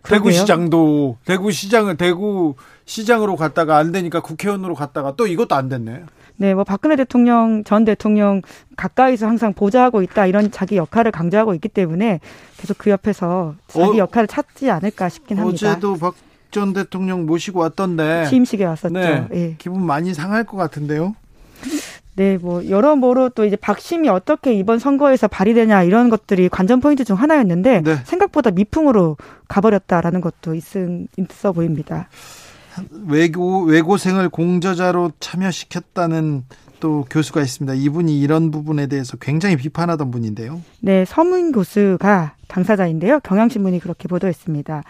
대구시장도 0.03 1.17
대구시장을 1.25 1.97
대구 1.97 2.55
시장으로 2.85 3.35
갔다가 3.35 3.77
안 3.77 3.91
되니까 3.91 4.21
국회의원으로 4.21 4.75
갔다가 4.75 5.13
또 5.15 5.27
이것도 5.27 5.55
안 5.55 5.69
됐네. 5.69 6.03
네, 6.37 6.53
뭐 6.55 6.63
박근혜 6.63 6.95
대통령 6.95 7.63
전 7.63 7.85
대통령 7.85 8.41
가까이서 8.75 9.27
항상 9.27 9.53
보좌하고 9.53 10.01
있다 10.01 10.25
이런 10.25 10.49
자기 10.49 10.77
역할을 10.77 11.11
강조하고 11.11 11.53
있기 11.55 11.69
때문에 11.69 12.19
계속 12.57 12.77
그 12.77 12.89
옆에서 12.89 13.55
자기 13.67 13.97
어, 13.99 14.03
역할을 14.03 14.27
찾지 14.27 14.69
않을까 14.71 15.09
싶긴 15.09 15.37
합니다. 15.37 15.71
어제도 15.71 15.95
박 15.95 16.15
전 16.51 16.73
대통령 16.73 17.25
모시고 17.25 17.61
왔던데 17.61 18.27
취임식에 18.27 18.65
왔었죠. 18.65 18.93
네, 18.93 19.27
네. 19.31 19.55
기분 19.57 19.85
많이 19.85 20.13
상할 20.13 20.43
것 20.43 20.57
같은데요. 20.57 21.15
네, 22.21 22.37
뭐 22.37 22.69
여러모로 22.69 23.29
또 23.29 23.45
이제 23.45 23.55
박심이 23.55 24.07
어떻게 24.07 24.53
이번 24.53 24.77
선거에서 24.77 25.27
발휘되냐 25.27 25.81
이런 25.81 26.11
것들이 26.11 26.49
관전 26.49 26.79
포인트 26.79 27.03
중 27.03 27.15
하나였는데 27.15 27.81
네. 27.81 27.95
생각보다 28.03 28.51
미풍으로 28.51 29.17
가버렸다라는 29.47 30.21
것도 30.21 30.53
있, 30.53 30.63
있어 31.17 31.51
보입니다. 31.51 32.09
외고 33.07 33.63
외고생을 33.63 34.29
공저자로 34.29 35.13
참여시켰다는 35.19 36.43
또 36.79 37.05
교수가 37.09 37.41
있습니다. 37.41 37.73
이분이 37.73 38.19
이런 38.19 38.51
부분에 38.51 38.85
대해서 38.85 39.17
굉장히 39.17 39.55
비판하던 39.55 40.11
분인데요. 40.11 40.61
네, 40.79 41.05
서문 41.05 41.51
교수가 41.51 42.35
당사자인데요. 42.51 43.21
경향신문이 43.21 43.79
그렇게 43.79 44.07
보도했습니다. 44.07 44.83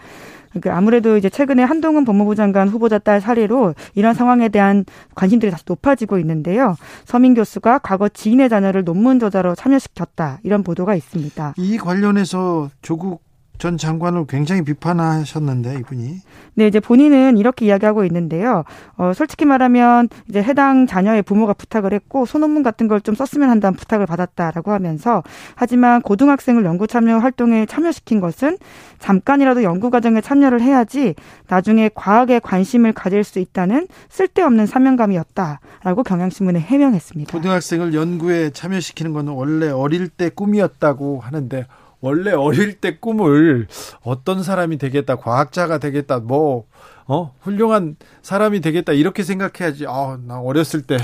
그러니까 0.50 0.76
아무래도 0.76 1.16
이제 1.16 1.30
최근에 1.30 1.62
한동훈 1.62 2.04
법무부 2.04 2.34
장관 2.34 2.68
후보자 2.68 2.98
딸 2.98 3.20
사례로 3.20 3.74
이런 3.94 4.14
상황에 4.14 4.48
대한 4.48 4.84
관심들이 5.14 5.50
다시 5.50 5.64
높아지고 5.66 6.18
있는데요. 6.18 6.76
서민 7.04 7.34
교수가 7.34 7.78
과거 7.78 8.08
지인의 8.08 8.48
자녀를 8.48 8.84
논문 8.84 9.18
저자로 9.18 9.54
참여시켰다 9.54 10.40
이런 10.42 10.62
보도가 10.62 10.94
있습니다. 10.94 11.54
이 11.56 11.78
관련해서 11.78 12.68
조국 12.82 13.21
전 13.58 13.76
장관을 13.78 14.26
굉장히 14.26 14.62
비판하셨는데 14.62 15.74
이분이. 15.80 16.16
네, 16.54 16.66
이제 16.66 16.80
본인은 16.80 17.36
이렇게 17.36 17.66
이야기하고 17.66 18.04
있는데요. 18.06 18.64
어, 18.96 19.12
솔직히 19.14 19.44
말하면 19.44 20.08
이제 20.28 20.42
해당 20.42 20.86
자녀의 20.86 21.22
부모가 21.22 21.52
부탁을 21.54 21.92
했고 21.92 22.24
소논문 22.26 22.62
같은 22.62 22.88
걸 22.88 23.02
좀 23.02 23.14
썼으면 23.14 23.50
한다는 23.50 23.76
부탁을 23.76 24.06
받았다라고 24.06 24.70
하면서 24.70 25.22
하지만 25.56 26.02
고등학생을 26.02 26.64
연구 26.64 26.86
참여 26.86 27.18
활동에 27.18 27.66
참여시킨 27.66 28.20
것은 28.20 28.58
잠깐이라도 29.00 29.64
연구 29.64 29.90
과정에 29.90 30.20
참여를 30.20 30.60
해야지 30.60 31.14
나중에 31.48 31.90
과학에 31.94 32.38
관심을 32.38 32.92
가질 32.92 33.24
수 33.24 33.40
있다는 33.40 33.88
쓸데없는 34.08 34.66
사명감이었다라고 34.66 36.02
경향신문에 36.04 36.60
해명했습니다. 36.60 37.32
고등학생을 37.32 37.94
연구에 37.94 38.50
참여시키는 38.50 39.12
것은 39.12 39.28
원래 39.30 39.68
어릴 39.70 40.08
때 40.08 40.28
꿈이었다고 40.28 41.20
하는데 41.20 41.66
원래 42.02 42.32
어릴 42.32 42.74
때 42.74 42.98
꿈을 42.98 43.68
어떤 44.02 44.42
사람이 44.42 44.76
되겠다, 44.76 45.16
과학자가 45.16 45.78
되겠다, 45.78 46.18
뭐, 46.18 46.66
어, 47.06 47.32
훌륭한 47.40 47.96
사람이 48.22 48.60
되겠다, 48.60 48.92
이렇게 48.92 49.22
생각해야지. 49.22 49.86
아, 49.86 50.18
나 50.26 50.40
어렸을 50.40 50.82
때 50.82 50.98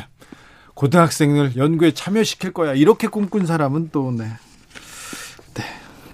고등학생을 0.75 1.57
연구에 1.57 1.93
참여시킬 1.93 2.53
거야. 2.53 2.75
이렇게 2.75 3.07
꿈꾼 3.07 3.47
사람은 3.47 3.91
또, 3.93 4.11
네. 4.11 4.25
네. 5.55 5.65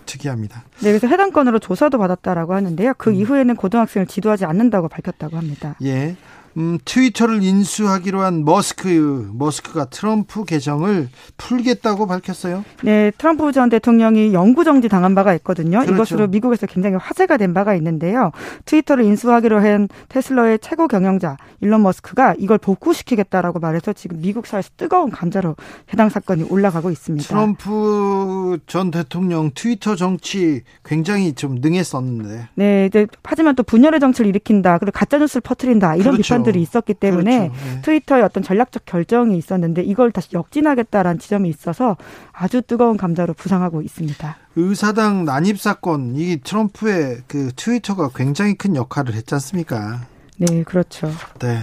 특이합니다. 0.04 0.64
네, 0.80 0.90
그래서 0.90 1.06
해당 1.08 1.32
건으로 1.32 1.58
조사도 1.58 1.96
받았다라고 1.96 2.54
하는데요. 2.54 2.92
그 2.98 3.08
음. 3.08 3.14
이후에는 3.14 3.56
고등학생을 3.56 4.06
지도하지 4.06 4.44
않는다고 4.44 4.88
밝혔다고 4.88 5.38
합니다. 5.38 5.76
예. 5.82 6.16
음, 6.56 6.78
트위터를 6.84 7.42
인수하기로 7.42 8.20
한 8.20 8.44
머스크, 8.44 9.30
머스크가 9.34 9.86
트럼프 9.86 10.44
계정을 10.44 11.08
풀겠다고 11.36 12.06
밝혔어요. 12.06 12.64
네, 12.82 13.10
트럼프 13.18 13.50
전 13.52 13.68
대통령이 13.68 14.32
영구 14.32 14.64
정지 14.64 14.88
당한 14.88 15.14
바가 15.14 15.34
있거든요. 15.36 15.80
그렇죠. 15.80 15.94
이것으로 15.94 16.28
미국에서 16.28 16.66
굉장히 16.66 16.96
화제가 16.96 17.36
된 17.36 17.54
바가 17.54 17.74
있는데요. 17.74 18.30
트위터를 18.66 19.04
인수하기로 19.04 19.60
한 19.60 19.88
테슬라의 20.08 20.60
최고 20.60 20.86
경영자 20.86 21.36
일론 21.60 21.82
머스크가 21.82 22.34
이걸 22.38 22.58
복구시키겠다라고 22.58 23.58
말해서 23.58 23.92
지금 23.92 24.20
미국 24.20 24.46
사회에서 24.46 24.70
뜨거운 24.76 25.10
감자로 25.10 25.56
해당 25.92 26.08
사건이 26.08 26.44
올라가고 26.44 26.90
있습니다. 26.90 27.26
트럼프 27.26 28.58
전 28.66 28.90
대통령 28.90 29.50
트위터 29.54 29.96
정치 29.96 30.62
굉장히 30.84 31.32
좀 31.32 31.56
능했었는데. 31.56 32.48
네, 32.54 32.90
하지만 33.24 33.56
또 33.56 33.62
분열의 33.62 33.98
정치를 33.98 34.28
일으킨다. 34.28 34.78
그리고 34.78 34.92
가짜 34.92 35.18
뉴스를 35.18 35.40
퍼뜨린다. 35.40 35.96
이런 35.96 36.12
그렇죠. 36.12 36.22
비판 36.22 36.43
부분들이 36.44 36.62
있었기 36.62 36.94
때문에 36.94 37.48
그렇죠. 37.48 37.64
네. 37.64 37.83
트위터의 37.83 38.22
어떤 38.22 38.42
전략적 38.42 38.85
결정이 38.85 39.37
있었는데 39.37 39.83
이걸 39.83 40.12
다시 40.12 40.28
역진하겠다라는 40.33 41.18
지점이 41.18 41.48
있어서 41.48 41.96
아주 42.33 42.62
뜨거운 42.62 42.96
감자로 42.96 43.35
부상하고 43.35 43.83
있습니다. 43.83 44.37
의사당 44.57 45.24
난입 45.24 45.61
사건 45.61 46.14
이 46.14 46.38
트럼프의 46.38 47.22
그 47.26 47.50
트위터가 47.57 48.11
굉장히 48.14 48.54
큰 48.54 48.76
역할을 48.76 49.14
했지 49.14 49.35
않습니까? 49.35 50.02
네, 50.37 50.62
그렇죠. 50.62 51.11
네. 51.40 51.59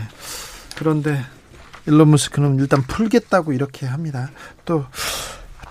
그런데 0.75 1.21
일론 1.85 2.11
머스크는 2.11 2.59
일단 2.59 2.81
풀겠다고 2.81 3.53
이렇게 3.53 3.85
합니다. 3.85 4.29
또 4.65 4.85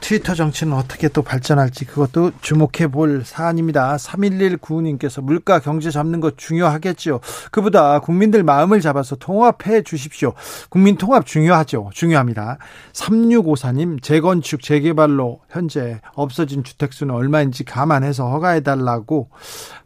트위터 0.01 0.35
정치는 0.35 0.73
어떻게 0.73 1.09
또 1.09 1.23
발전할지 1.23 1.85
그것도 1.85 2.33
주목해 2.41 2.89
볼 2.91 3.23
사안입니다. 3.25 3.99
311 3.99 4.57
구우님께서 4.57 5.21
물가 5.21 5.61
경제 5.61 5.91
잡는 5.91 6.21
것 6.21 6.39
중요하겠죠. 6.39 7.21
그보다 7.51 8.01
국민들 8.01 8.43
마음을 8.43 8.81
잡아서 8.81 9.17
통합해 9.17 9.83
주십시오. 9.83 10.33
국민 10.69 10.97
통합 10.97 11.27
중요하죠. 11.27 11.91
중요합니다. 11.93 12.59
3654님 12.93 14.03
재건축 14.03 14.63
재개발로 14.63 15.41
현재 15.49 16.01
없어진 16.15 16.65
주택수는 16.65 17.15
얼마인지 17.15 17.65
감안해서 17.65 18.31
허가해 18.31 18.61
달라고 18.61 19.29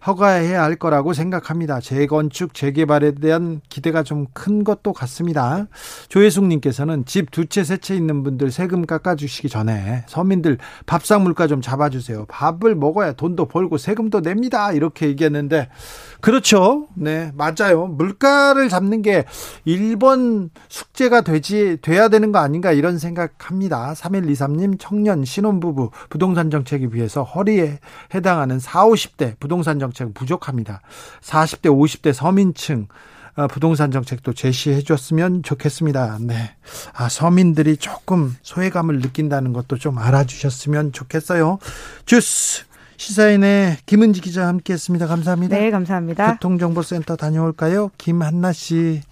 허가해야 0.06 0.62
할 0.62 0.76
거라고 0.76 1.12
생각합니다. 1.14 1.80
재건축 1.80 2.52
재개발에 2.54 3.12
대한 3.16 3.60
기대가 3.68 4.02
좀 4.02 4.26
큰 4.34 4.64
것도 4.64 4.92
같습니다. 4.92 5.66
조혜숙님께서는 6.08 7.04
집 7.04 7.30
두 7.30 7.46
채 7.46 7.62
세 7.62 7.76
채 7.78 7.94
있는 7.94 8.22
분들 8.22 8.50
세금 8.50 8.84
깎아주시기 8.86 9.48
전에 9.48 10.04
서민들 10.08 10.58
밥상 10.86 11.22
물가 11.22 11.46
좀 11.46 11.60
잡아주세요. 11.60 12.26
밥을 12.28 12.74
먹어야 12.74 13.12
돈도 13.12 13.46
벌고 13.46 13.78
세금도 13.78 14.20
냅니다. 14.20 14.72
이렇게 14.72 15.06
얘기했는데 15.06 15.68
그렇죠. 16.20 16.88
네, 16.94 17.32
맞아요. 17.34 17.86
물가를 17.86 18.68
잡는 18.68 19.02
게 19.02 19.24
1번 19.66 20.50
숙제가 20.68 21.20
되지 21.20 21.78
돼야 21.82 22.08
되는 22.08 22.32
거 22.32 22.38
아닌가 22.38 22.72
이런 22.72 22.98
생각합니다. 22.98 23.92
3123님 23.94 24.76
청년 24.78 25.24
신혼부부 25.24 25.90
부동산 26.10 26.50
정책에 26.50 26.88
비해서 26.88 27.22
허리에 27.22 27.78
해당하는 28.14 28.58
4, 28.58 28.86
50대 28.86 29.38
부동산 29.38 29.78
정책 29.78 29.93
은 30.02 30.12
부족합니다. 30.14 30.80
40대, 31.20 31.66
50대 31.66 32.12
서민층 32.12 32.88
어, 33.36 33.48
부동산 33.48 33.90
정책도 33.90 34.32
제시해 34.32 34.82
줬으면 34.82 35.42
좋겠습니다. 35.42 36.18
네. 36.20 36.54
아, 36.92 37.08
서민들이 37.08 37.76
조금 37.76 38.36
소외감을 38.42 39.00
느낀다는 39.00 39.52
것도 39.52 39.76
좀 39.78 39.98
알아주셨으면 39.98 40.92
좋겠어요. 40.92 41.58
주스 42.06 42.64
시사인의 42.96 43.78
김은지 43.86 44.20
기자 44.20 44.46
함께 44.46 44.72
했습니다. 44.72 45.06
감사합니다. 45.06 45.56
네, 45.56 45.70
감사합니다. 45.70 46.34
교통정보센터 46.34 47.16
다녀올까요? 47.16 47.90
김한나 47.98 48.52
씨. 48.52 49.02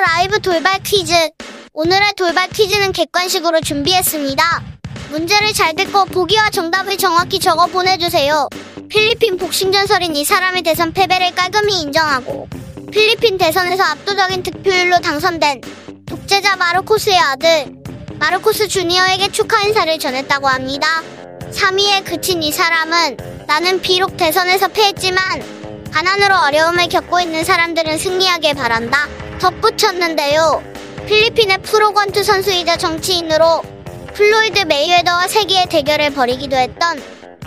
라이브 0.00 0.40
돌발 0.40 0.80
퀴즈. 0.82 1.12
오늘의 1.72 2.12
돌발 2.16 2.48
퀴즈는 2.48 2.92
객관식으로 2.92 3.60
준비했습니다. 3.60 4.62
문제를 5.10 5.52
잘 5.52 5.74
듣고 5.74 6.04
보기와 6.06 6.50
정답을 6.50 6.96
정확히 6.98 7.38
적어 7.38 7.66
보내주세요. 7.66 8.48
필리핀 8.88 9.36
복싱 9.36 9.72
전설인 9.72 10.14
이 10.16 10.24
사람의 10.24 10.62
대선 10.62 10.92
패배를 10.92 11.34
깔끔히 11.34 11.80
인정하고 11.82 12.48
필리핀 12.90 13.38
대선에서 13.38 13.82
압도적인 13.82 14.42
득표율로 14.42 15.00
당선된 15.00 15.60
독재자 16.06 16.56
마르코스의 16.56 17.18
아들 17.18 17.66
마르코스 18.18 18.68
주니어에게 18.68 19.30
축하 19.30 19.62
인사를 19.62 19.98
전했다고 19.98 20.48
합니다. 20.48 21.02
3위에 21.52 22.04
그친 22.04 22.42
이 22.42 22.52
사람은 22.52 23.16
나는 23.46 23.80
비록 23.80 24.16
대선에서 24.16 24.68
패했지만 24.68 25.57
가난으로 25.92 26.36
어려움을 26.36 26.88
겪고 26.88 27.20
있는 27.20 27.44
사람들은 27.44 27.98
승리하길 27.98 28.54
바란다. 28.54 29.06
덧붙였는데요. 29.40 30.62
필리핀의 31.06 31.58
프로권투 31.62 32.22
선수이자 32.22 32.76
정치인으로 32.76 33.62
플로이드 34.14 34.60
메이웨더와 34.64 35.28
세기의 35.28 35.66
대결을 35.66 36.10
벌이기도 36.10 36.56
했던 36.56 37.02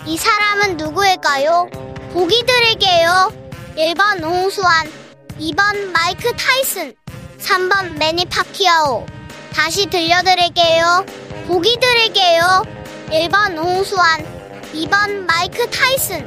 이 0.06 0.16
사람은 0.16 0.78
누구일까요? 0.78 1.68
보기 2.12 2.44
드릴게요. 2.44 3.32
1번 3.76 4.22
홍수환, 4.24 4.90
2번 5.38 5.92
마이크 5.92 6.32
타이슨, 6.36 6.94
3번 7.38 7.96
매니 7.98 8.26
파퀴아오. 8.26 9.06
다시 9.54 9.86
들려드릴게요. 9.86 11.06
보기 11.46 11.78
드릴게요. 11.80 12.64
1번 13.10 13.56
홍수환, 13.56 14.26
2번 14.74 15.26
마이크 15.26 15.68
타이슨, 15.70 16.26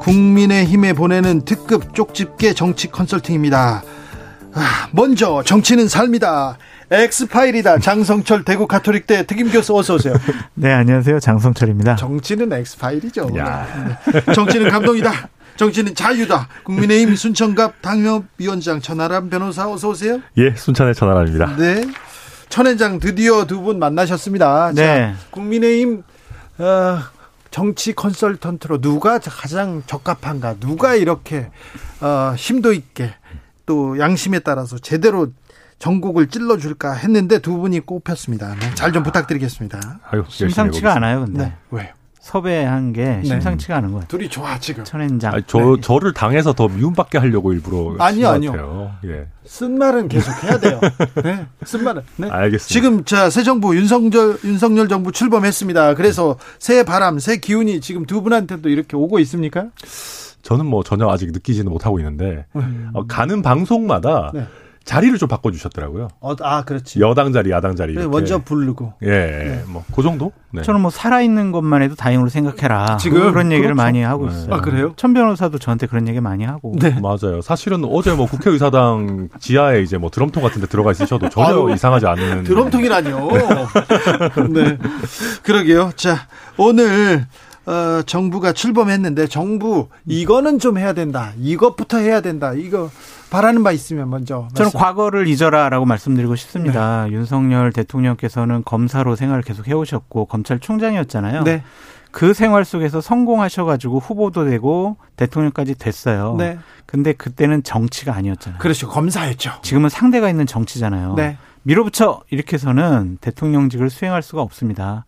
국민의힘에 0.00 0.92
보내는 0.94 1.42
특급 1.44 1.94
쪽집게 1.94 2.54
정치 2.54 2.88
컨설팅입니다. 2.90 3.82
아, 4.54 4.88
먼저 4.92 5.42
정치는 5.44 5.88
삶이다. 5.88 6.56
엑스파일이다. 6.90 7.78
장성철 7.78 8.44
대구 8.44 8.66
가톨릭대 8.66 9.24
특임 9.26 9.50
교수 9.50 9.76
어서 9.78 9.94
오세요. 9.94 10.14
네, 10.54 10.72
안녕하세요. 10.72 11.20
장성철입니다. 11.20 11.94
정치는 11.96 12.52
엑스파일이죠. 12.52 13.30
네. 13.32 13.42
정치는 14.34 14.70
감동이다. 14.70 15.28
정치는 15.56 15.94
자유다. 15.94 16.48
국민의힘 16.64 17.14
순천갑 17.14 17.80
당협위원장 17.82 18.80
천하람 18.80 19.30
변호사 19.30 19.70
어서 19.70 19.90
오세요. 19.90 20.18
예, 20.38 20.54
순천의 20.56 20.94
천하람입니다. 20.94 21.56
네. 21.56 21.84
천회장 22.48 22.98
드디어 22.98 23.44
두 23.46 23.60
분 23.62 23.78
만나셨습니다. 23.78 24.72
네. 24.74 25.12
자, 25.12 25.14
국민의힘 25.30 26.02
어, 26.58 26.98
정치 27.50 27.92
컨설턴트로 27.92 28.80
누가 28.80 29.18
가장 29.18 29.82
적합한가? 29.86 30.56
누가 30.60 30.94
이렇게 30.94 31.50
어, 32.00 32.34
심도 32.36 32.72
있게 32.72 33.14
또 33.66 33.98
양심에 33.98 34.40
따라서 34.40 34.78
제대로 34.78 35.28
전국을 35.78 36.28
찔러줄까 36.28 36.92
했는데 36.92 37.38
두 37.38 37.56
분이 37.56 37.80
꼽혔습니다. 37.80 38.54
네, 38.54 38.74
잘좀 38.74 39.02
부탁드리겠습니다. 39.02 40.00
아유, 40.10 40.24
심상치가 40.28 40.94
않아요, 40.96 41.24
근데. 41.24 41.44
네. 41.44 41.54
왜요? 41.70 41.88
섭외한 42.30 42.92
게 42.92 43.04
네. 43.04 43.24
심상치가 43.24 43.76
않은 43.78 43.90
것 43.90 44.00
같아요. 44.00 44.08
둘이 44.08 44.28
좋아 44.28 44.56
지금. 44.60 44.84
천엔장. 44.84 45.34
아니, 45.34 45.42
저 45.48 45.58
네. 45.58 45.80
저를 45.80 46.12
당해서 46.12 46.52
더 46.52 46.68
미움받게 46.68 47.18
하려고 47.18 47.52
일부러 47.52 47.96
아니요, 47.98 48.28
아니요. 48.28 48.92
예, 49.04 49.26
쓴 49.44 49.76
말은 49.78 50.08
계속 50.08 50.30
해야 50.44 50.58
돼요. 50.60 50.80
네. 51.24 51.44
쓴 51.64 51.82
말은. 51.82 52.02
네. 52.18 52.28
알겠습니다. 52.30 52.68
지금 52.72 53.04
자 53.04 53.30
새 53.30 53.42
정부 53.42 53.74
윤석열 53.76 54.38
윤석열 54.44 54.88
정부 54.88 55.10
출범했습니다. 55.12 55.94
그래서 55.94 56.36
새 56.60 56.84
바람, 56.84 57.18
새 57.18 57.38
기운이 57.38 57.80
지금 57.80 58.06
두 58.06 58.22
분한테도 58.22 58.68
이렇게 58.68 58.96
오고 58.96 59.18
있습니까? 59.20 59.66
저는 60.42 60.66
뭐 60.66 60.82
전혀 60.84 61.08
아직 61.08 61.32
느끼지는 61.32 61.70
못하고 61.70 61.98
있는데 61.98 62.46
어, 62.94 63.06
가는 63.06 63.42
방송마다 63.42 64.30
네. 64.32 64.46
자리를 64.84 65.16
좀 65.18 65.28
바꿔주셨더라고요. 65.28 66.08
어, 66.20 66.34
아 66.40 66.64
그렇지. 66.64 67.00
여당 67.00 67.32
자리, 67.32 67.50
야당 67.50 67.76
자리 67.76 67.94
그래. 67.94 68.06
먼저 68.06 68.38
부르고. 68.38 68.94
예, 69.04 69.62
뭐그 69.66 70.02
정도. 70.02 70.32
네. 70.52 70.62
저는 70.62 70.80
뭐 70.80 70.90
살아있는 70.90 71.52
것만 71.52 71.82
해도 71.82 71.94
다행으로 71.94 72.28
생각해라. 72.28 72.96
지금? 72.96 73.30
그런 73.30 73.52
얘기를 73.52 73.74
그렇죠. 73.74 73.76
많이 73.76 74.02
하고 74.02 74.26
네. 74.28 74.32
있어요. 74.34 74.54
아, 74.54 74.60
그래요? 74.60 74.92
천 74.96 75.14
변호사도 75.14 75.58
저한테 75.58 75.86
그런 75.86 76.08
얘기 76.08 76.20
많이 76.20 76.44
하고. 76.44 76.74
네. 76.80 76.98
맞아요. 77.00 77.40
사실은 77.42 77.84
어제 77.84 78.12
뭐 78.12 78.26
국회의사당 78.26 79.28
지하에 79.38 79.82
이제 79.82 79.96
뭐 79.98 80.10
드럼통 80.10 80.42
같은 80.42 80.60
데 80.60 80.66
들어가 80.66 80.90
있으셔도 80.92 81.28
전혀 81.28 81.48
아유, 81.66 81.74
이상하지 81.74 82.06
않은. 82.06 82.44
드럼통이라뇨. 82.44 83.28
네. 84.50 84.78
그러게요. 85.42 85.92
자, 85.94 86.26
오늘 86.56 87.26
어, 87.66 88.02
정부가 88.04 88.52
출범했는데 88.52 89.26
정부 89.28 89.88
이거는 90.06 90.58
좀 90.58 90.78
해야 90.78 90.92
된다. 90.94 91.32
이것부터 91.38 91.98
해야 91.98 92.20
된다. 92.20 92.52
이거 92.54 92.90
바라는 93.30 93.62
바 93.62 93.72
있으면 93.72 94.10
먼저. 94.10 94.48
저는 94.54 94.66
말씀- 94.66 94.78
과거를 94.78 95.26
잊어라라고 95.28 95.84
말씀드리고 95.86 96.34
싶습니다. 96.36 97.06
윤석열 97.10 97.72
대통령께서는 97.72 98.62
검사로 98.64 99.16
생활을 99.16 99.42
계속 99.42 99.68
해오셨고 99.68 100.26
검찰총장이었잖아요. 100.26 101.44
네. 101.44 101.62
그 102.10 102.34
생활 102.34 102.64
속에서 102.64 103.00
성공하셔가지고 103.00 104.00
후보도 104.00 104.44
되고 104.44 104.96
대통령까지 105.16 105.76
됐어요. 105.76 106.34
네. 106.38 106.58
근데 106.86 107.12
그때는 107.12 107.62
정치가 107.62 108.14
아니었잖아요. 108.14 108.58
그렇죠. 108.58 108.88
검사였죠. 108.88 109.52
지금은 109.62 109.88
상대가 109.90 110.28
있는 110.28 110.44
정치잖아요. 110.46 111.14
네. 111.14 111.36
밀어붙여 111.62 112.22
이렇게 112.30 112.54
해서는 112.54 113.18
대통령직을 113.20 113.90
수행할 113.90 114.22
수가 114.22 114.42
없습니다. 114.42 115.04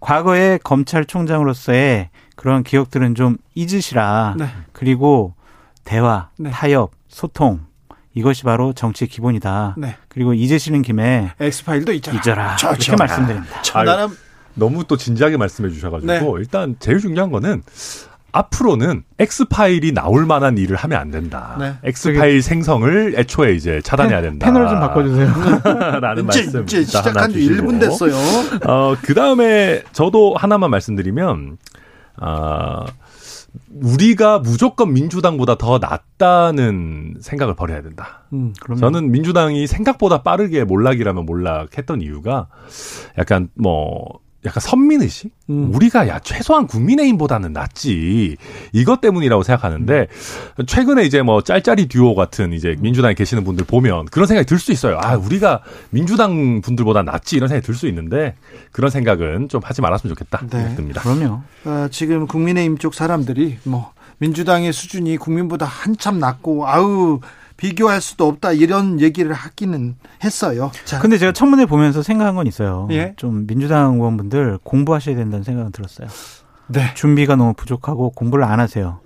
과거에 0.00 0.58
검찰총장으로서의 0.62 2.10
그런 2.36 2.64
기억들은 2.64 3.14
좀 3.14 3.38
잊으시라. 3.54 4.34
네. 4.36 4.46
그리고 4.72 5.34
대화, 5.84 6.28
네. 6.36 6.50
타협, 6.50 6.90
소통 7.12 7.60
이것이 8.14 8.42
바로 8.42 8.72
정치의 8.72 9.08
기본이다. 9.08 9.76
네. 9.78 9.96
그리고 10.08 10.34
잊으시는 10.34 10.82
김에 10.82 11.30
엑스파일도 11.38 11.92
있잖아. 11.92 12.18
잊어라. 12.18 12.56
저, 12.56 12.68
이렇게 12.70 12.82
저. 12.84 12.96
말씀드립니다. 12.96 13.62
천하람 13.62 14.16
너무 14.54 14.84
또 14.84 14.96
진지하게 14.96 15.36
말씀해 15.36 15.70
주셔가지고 15.70 16.12
네. 16.12 16.22
일단 16.38 16.76
제일 16.78 16.98
중요한 16.98 17.30
거는 17.30 17.62
앞으로는 18.32 19.04
엑스파일이 19.18 19.92
나올 19.92 20.24
만한 20.26 20.56
일을 20.56 20.76
하면 20.76 20.98
안 20.98 21.10
된다. 21.10 21.56
네. 21.58 21.74
엑스파일 21.84 22.42
생성을 22.42 23.14
애초에 23.18 23.52
이제 23.52 23.80
차단해야 23.82 24.22
된다. 24.22 24.46
패널 24.46 24.68
좀 24.68 24.80
바꿔주세요. 24.80 25.32
라는 26.00 26.26
말씀 26.26 26.62
이제 26.64 26.82
시작한 26.82 27.30
지 27.30 27.46
주시고. 27.46 27.68
1분 27.68 27.80
됐어요. 27.80 28.14
어, 28.66 28.96
그 29.02 29.12
다음에 29.14 29.82
저도 29.92 30.34
하나만 30.34 30.70
말씀드리면, 30.70 31.58
아, 32.16 32.86
우리가 33.70 34.38
무조건 34.38 34.92
민주당보다 34.92 35.56
더 35.58 35.78
낫다는 35.78 37.16
생각을 37.20 37.54
버려야 37.54 37.82
된다. 37.82 38.22
음. 38.32 38.54
저는 38.78 39.10
민주당이 39.10 39.66
생각보다 39.66 40.22
빠르게 40.22 40.64
몰락이라면 40.64 41.26
몰락했던 41.26 42.00
이유가 42.00 42.48
약간 43.18 43.48
뭐 43.54 44.21
약간 44.44 44.60
선민의식? 44.60 45.30
음. 45.50 45.70
우리가 45.74 46.08
야 46.08 46.18
최소한 46.18 46.66
국민의힘보다는 46.66 47.52
낫지 47.52 48.36
이것 48.72 49.00
때문이라고 49.00 49.42
생각하는데 49.44 50.08
최근에 50.66 51.04
이제 51.04 51.22
뭐 51.22 51.42
짤짤이 51.42 51.86
듀오 51.86 52.14
같은 52.14 52.52
이제 52.52 52.74
민주당에 52.80 53.14
계시는 53.14 53.44
분들 53.44 53.64
보면 53.66 54.06
그런 54.06 54.26
생각이 54.26 54.46
들 54.46 54.58
수 54.58 54.72
있어요. 54.72 54.98
아 55.00 55.16
우리가 55.16 55.62
민주당 55.90 56.60
분들보다 56.60 57.02
낫지 57.02 57.36
이런 57.36 57.48
생각이 57.48 57.64
들 57.66 57.74
수 57.74 57.86
있는데 57.88 58.34
그런 58.72 58.90
생각은 58.90 59.48
좀 59.48 59.60
하지 59.64 59.80
말았으면 59.80 60.14
좋겠다 60.14 60.40
네. 60.50 60.58
생각됩니다. 60.58 61.00
그럼요. 61.02 61.42
어, 61.64 61.86
지금 61.90 62.26
국민의힘 62.26 62.78
쪽 62.78 62.94
사람들이 62.94 63.58
뭐 63.64 63.92
민주당의 64.18 64.72
수준이 64.72 65.16
국민보다 65.16 65.66
한참 65.66 66.18
낮고 66.18 66.68
아우 66.68 67.20
비교할 67.62 68.00
수도 68.00 68.26
없다 68.26 68.50
이런 68.50 69.00
얘기를 69.00 69.32
하기는 69.32 69.94
했어요. 70.24 70.72
자, 70.84 70.98
근데 70.98 71.16
제가 71.16 71.30
청문회 71.30 71.66
보면서 71.66 72.02
생각한 72.02 72.34
건 72.34 72.48
있어요. 72.48 72.88
예. 72.90 73.14
좀 73.16 73.46
민주당 73.46 73.94
의원분들 73.94 74.58
공부하셔야 74.64 75.14
된다는 75.14 75.44
생각은 75.44 75.70
들었어요. 75.70 76.08
네. 76.66 76.92
준비가 76.94 77.36
너무 77.36 77.54
부족하고 77.54 78.10
공부를 78.10 78.44
안 78.44 78.58
하세요. 78.58 78.98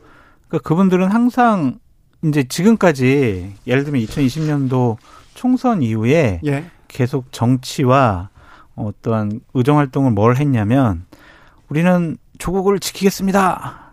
그러니까 0.49 0.67
그분들은 0.67 1.09
항상 1.09 1.79
이제 2.25 2.45
지금까지 2.45 3.53
예를 3.67 3.85
들면 3.85 4.01
2020년도 4.01 4.97
총선 5.35 5.83
이후에 5.83 6.41
예. 6.47 6.65
계속 6.89 7.31
정치와 7.33 8.31
어떠한 8.75 9.41
의정 9.53 9.77
활동을 9.77 10.13
뭘 10.13 10.39
했냐면 10.39 11.05
우리는 11.69 12.17
조국을 12.39 12.81
지키겠습니다. 12.81 13.93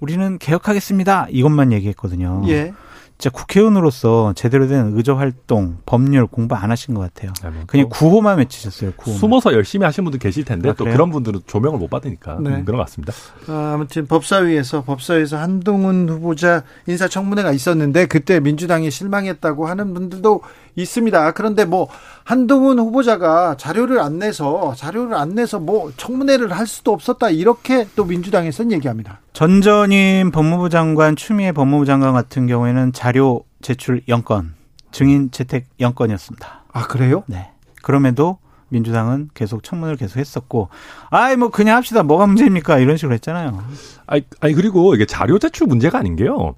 우리는 0.00 0.36
개혁하겠습니다. 0.38 1.28
이것만 1.30 1.72
얘기했거든요. 1.72 2.42
예. 2.48 2.72
진짜 3.20 3.28
국회의원으로서 3.36 4.32
제대로 4.34 4.66
된 4.66 4.92
의정 4.96 5.18
활동, 5.18 5.76
법률 5.84 6.26
공부 6.26 6.54
안 6.54 6.70
하신 6.70 6.94
것 6.94 7.00
같아요. 7.02 7.34
네, 7.42 7.50
뭐 7.50 7.64
그냥 7.66 7.90
또 7.90 7.90
구호만 7.90 8.38
외치셨어요. 8.38 8.92
구호만. 8.96 9.20
숨어서 9.20 9.52
열심히 9.52 9.84
하신 9.84 10.04
분들 10.04 10.18
계실 10.18 10.46
텐데 10.46 10.70
아, 10.70 10.72
또 10.72 10.84
그래요? 10.84 10.94
그런 10.94 11.10
분들은 11.10 11.40
조명을 11.46 11.78
못 11.78 11.90
받으니까 11.90 12.38
네. 12.40 12.48
음, 12.48 12.64
그런 12.64 12.78
것 12.78 12.84
같습니다. 12.84 13.12
어, 13.46 13.74
아무튼 13.74 14.06
법사위에서 14.06 14.84
법사위에서 14.84 15.36
한동훈 15.36 16.08
후보자 16.08 16.64
인사청문회가 16.86 17.52
있었는데 17.52 18.06
그때 18.06 18.40
민주당이 18.40 18.90
실망했다고 18.90 19.66
하는 19.68 19.92
분들도 19.92 20.40
있습니다. 20.76 21.32
그런데 21.32 21.64
뭐 21.64 21.88
한동훈 22.24 22.78
후보자가 22.78 23.56
자료를 23.56 24.00
안 24.00 24.18
내서 24.18 24.74
자료를 24.76 25.14
안 25.14 25.34
내서 25.34 25.58
뭐 25.58 25.92
청문회를 25.96 26.52
할 26.52 26.66
수도 26.66 26.92
없었다 26.92 27.30
이렇게 27.30 27.86
또 27.96 28.04
민주당에서는 28.04 28.72
얘기합니다. 28.72 29.20
전 29.32 29.60
전임 29.60 30.30
법무부 30.30 30.68
장관, 30.68 31.16
추미애 31.16 31.52
법무부 31.52 31.84
장관 31.84 32.12
같은 32.12 32.46
경우에는 32.46 32.92
자료 32.92 33.44
제출 33.62 34.02
영건, 34.08 34.54
증인 34.92 35.30
채택 35.30 35.66
영건이었습니다. 35.80 36.64
아 36.72 36.86
그래요? 36.86 37.24
네. 37.26 37.50
그럼에도 37.82 38.38
민주당은 38.70 39.30
계속 39.34 39.62
청문회를 39.62 39.96
계속 39.96 40.18
했었고, 40.18 40.68
아이, 41.10 41.36
뭐, 41.36 41.48
그냥 41.48 41.76
합시다. 41.76 42.02
뭐가 42.02 42.26
문제입니까? 42.26 42.78
이런 42.78 42.96
식으로 42.96 43.14
했잖아요. 43.14 43.62
아니, 44.06 44.24
아니 44.40 44.54
그리고 44.54 44.94
이게 44.94 45.06
자료 45.06 45.38
제출 45.38 45.66
문제가 45.66 45.98
아닌 45.98 46.16
게요. 46.16 46.54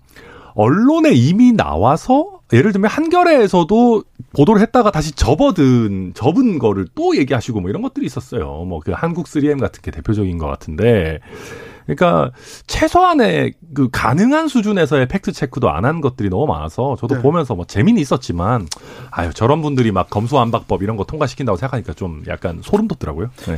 언론에 0.55 1.12
이미 1.12 1.53
나와서 1.53 2.41
예를 2.53 2.73
들면 2.73 2.91
한겨레에서도 2.91 4.05
보도를 4.37 4.61
했다가 4.62 4.91
다시 4.91 5.12
접어든 5.12 6.12
접은 6.15 6.59
거를 6.59 6.87
또 6.95 7.17
얘기하시고 7.17 7.61
뭐 7.61 7.71
이런 7.71 7.83
것들이 7.83 8.07
있었어요. 8.07 8.65
뭐 8.65 8.81
그 8.81 8.93
한국 8.93 9.27
3M 9.27 9.61
같은 9.61 9.81
게 9.83 9.91
대표적인 9.91 10.38
것 10.38 10.47
같은데. 10.47 11.21
그러니까 11.87 12.31
최소한의 12.69 13.55
그 13.75 13.88
가능한 13.91 14.47
수준에서의 14.49 15.09
팩트 15.09 15.33
체크도 15.33 15.69
안 15.71 15.85
한 15.85 16.01
것들이 16.01 16.29
너무 16.31 16.47
많아서 16.47 16.97
저도 16.99 17.17
네. 17.17 17.23
보면서 17.23 17.55
뭐 17.57 17.65
재미는 17.65 18.01
있었지만 18.01 18.69
아유 19.11 19.33
저런 19.35 19.62
분들이 19.62 19.91
막 19.91 20.09
검수안박법 20.09 20.83
이런 20.85 20.97
거 20.97 21.05
통과시킨다고 21.05 21.57
생각하니까 21.57 21.93
좀 21.95 22.23
약간 22.29 22.61
소름 22.62 22.87
돋더라고요. 22.87 23.31
네. 23.47 23.57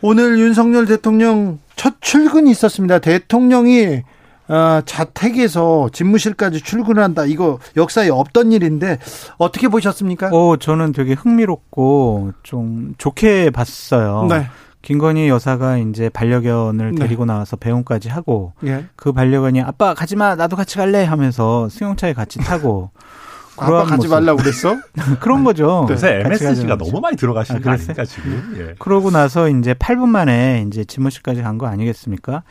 오늘 0.00 0.38
윤석열 0.38 0.86
대통령 0.86 1.58
첫 1.76 1.94
출근이 2.00 2.50
있었습니다. 2.50 3.00
대통령이 3.00 4.02
어, 4.48 4.80
자택에서 4.84 5.90
집무실까지 5.92 6.62
출근한다. 6.62 7.26
이거 7.26 7.58
역사에 7.76 8.08
없던 8.08 8.52
일인데 8.52 8.98
어떻게 9.36 9.68
보셨습니까? 9.68 10.30
어, 10.32 10.56
저는 10.56 10.92
되게 10.92 11.12
흥미롭고 11.12 12.32
좀 12.42 12.94
좋게 12.98 13.50
봤어요. 13.50 14.26
네. 14.28 14.46
김건희 14.82 15.28
여사가 15.28 15.78
이제 15.78 16.08
반려견을 16.08 16.92
네. 16.92 17.02
데리고 17.02 17.24
나와서 17.24 17.56
배웅까지 17.56 18.08
하고 18.08 18.52
예. 18.64 18.86
그 18.96 19.12
반려견이 19.12 19.60
아빠 19.60 19.92
가지 19.92 20.16
마 20.16 20.34
나도 20.34 20.56
같이 20.56 20.76
갈래 20.76 21.04
하면서 21.04 21.68
승용차에 21.68 22.14
같이 22.14 22.38
타고 22.38 22.90
아빠 23.58 23.66
그런 23.66 23.82
가지 23.86 23.96
모습. 23.96 24.10
말라고 24.10 24.38
그랬어? 24.38 24.76
그런 25.20 25.44
거죠. 25.44 25.86
요새 25.90 26.22
같이 26.22 26.44
MSG가 26.46 26.76
너무 26.76 27.00
많이 27.00 27.16
들어가시는 27.16 27.60
아, 27.60 27.62
거 27.62 27.70
그랬어요? 27.70 27.94
아닙니까 27.96 28.04
지금? 28.04 28.54
예. 28.58 28.74
그러고 28.78 29.10
나서 29.10 29.48
이제 29.48 29.74
8분 29.74 30.08
만에 30.08 30.64
이제 30.68 30.84
집무실까지 30.84 31.42
간 31.42 31.58
거 31.58 31.66
아니겠습니까? 31.66 32.42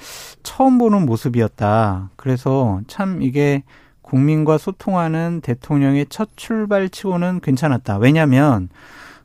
처음 0.43 0.77
보는 0.77 1.05
모습이었다. 1.05 2.09
그래서 2.17 2.81
참 2.87 3.21
이게 3.21 3.63
국민과 4.01 4.57
소통하는 4.57 5.41
대통령의 5.41 6.05
첫 6.09 6.29
출발치고는 6.35 7.41
괜찮았다. 7.41 7.97
왜냐하면 7.97 8.69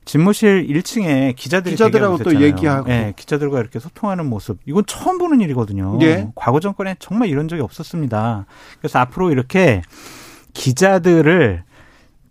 집무실 0.05 0.67
1층에 0.69 1.37
기자들이 1.37 1.75
기자들하고 1.77 2.19
또. 2.19 2.41
얘기하고. 2.41 2.89
네, 2.89 3.13
기자들과 3.17 3.61
이렇게 3.61 3.79
소통하는 3.79 4.27
모습. 4.27 4.59
이건 4.67 4.83
처음 4.87 5.19
보는 5.19 5.41
일이거든요. 5.41 5.99
예. 6.03 6.29
과거 6.35 6.59
정권에 6.59 6.97
정말 6.99 7.29
이런 7.29 7.47
적이 7.47 7.63
없었습니다. 7.63 8.47
그래서 8.81 8.99
앞으로 8.99 9.31
이렇게 9.31 9.83
기자들을 10.55 11.63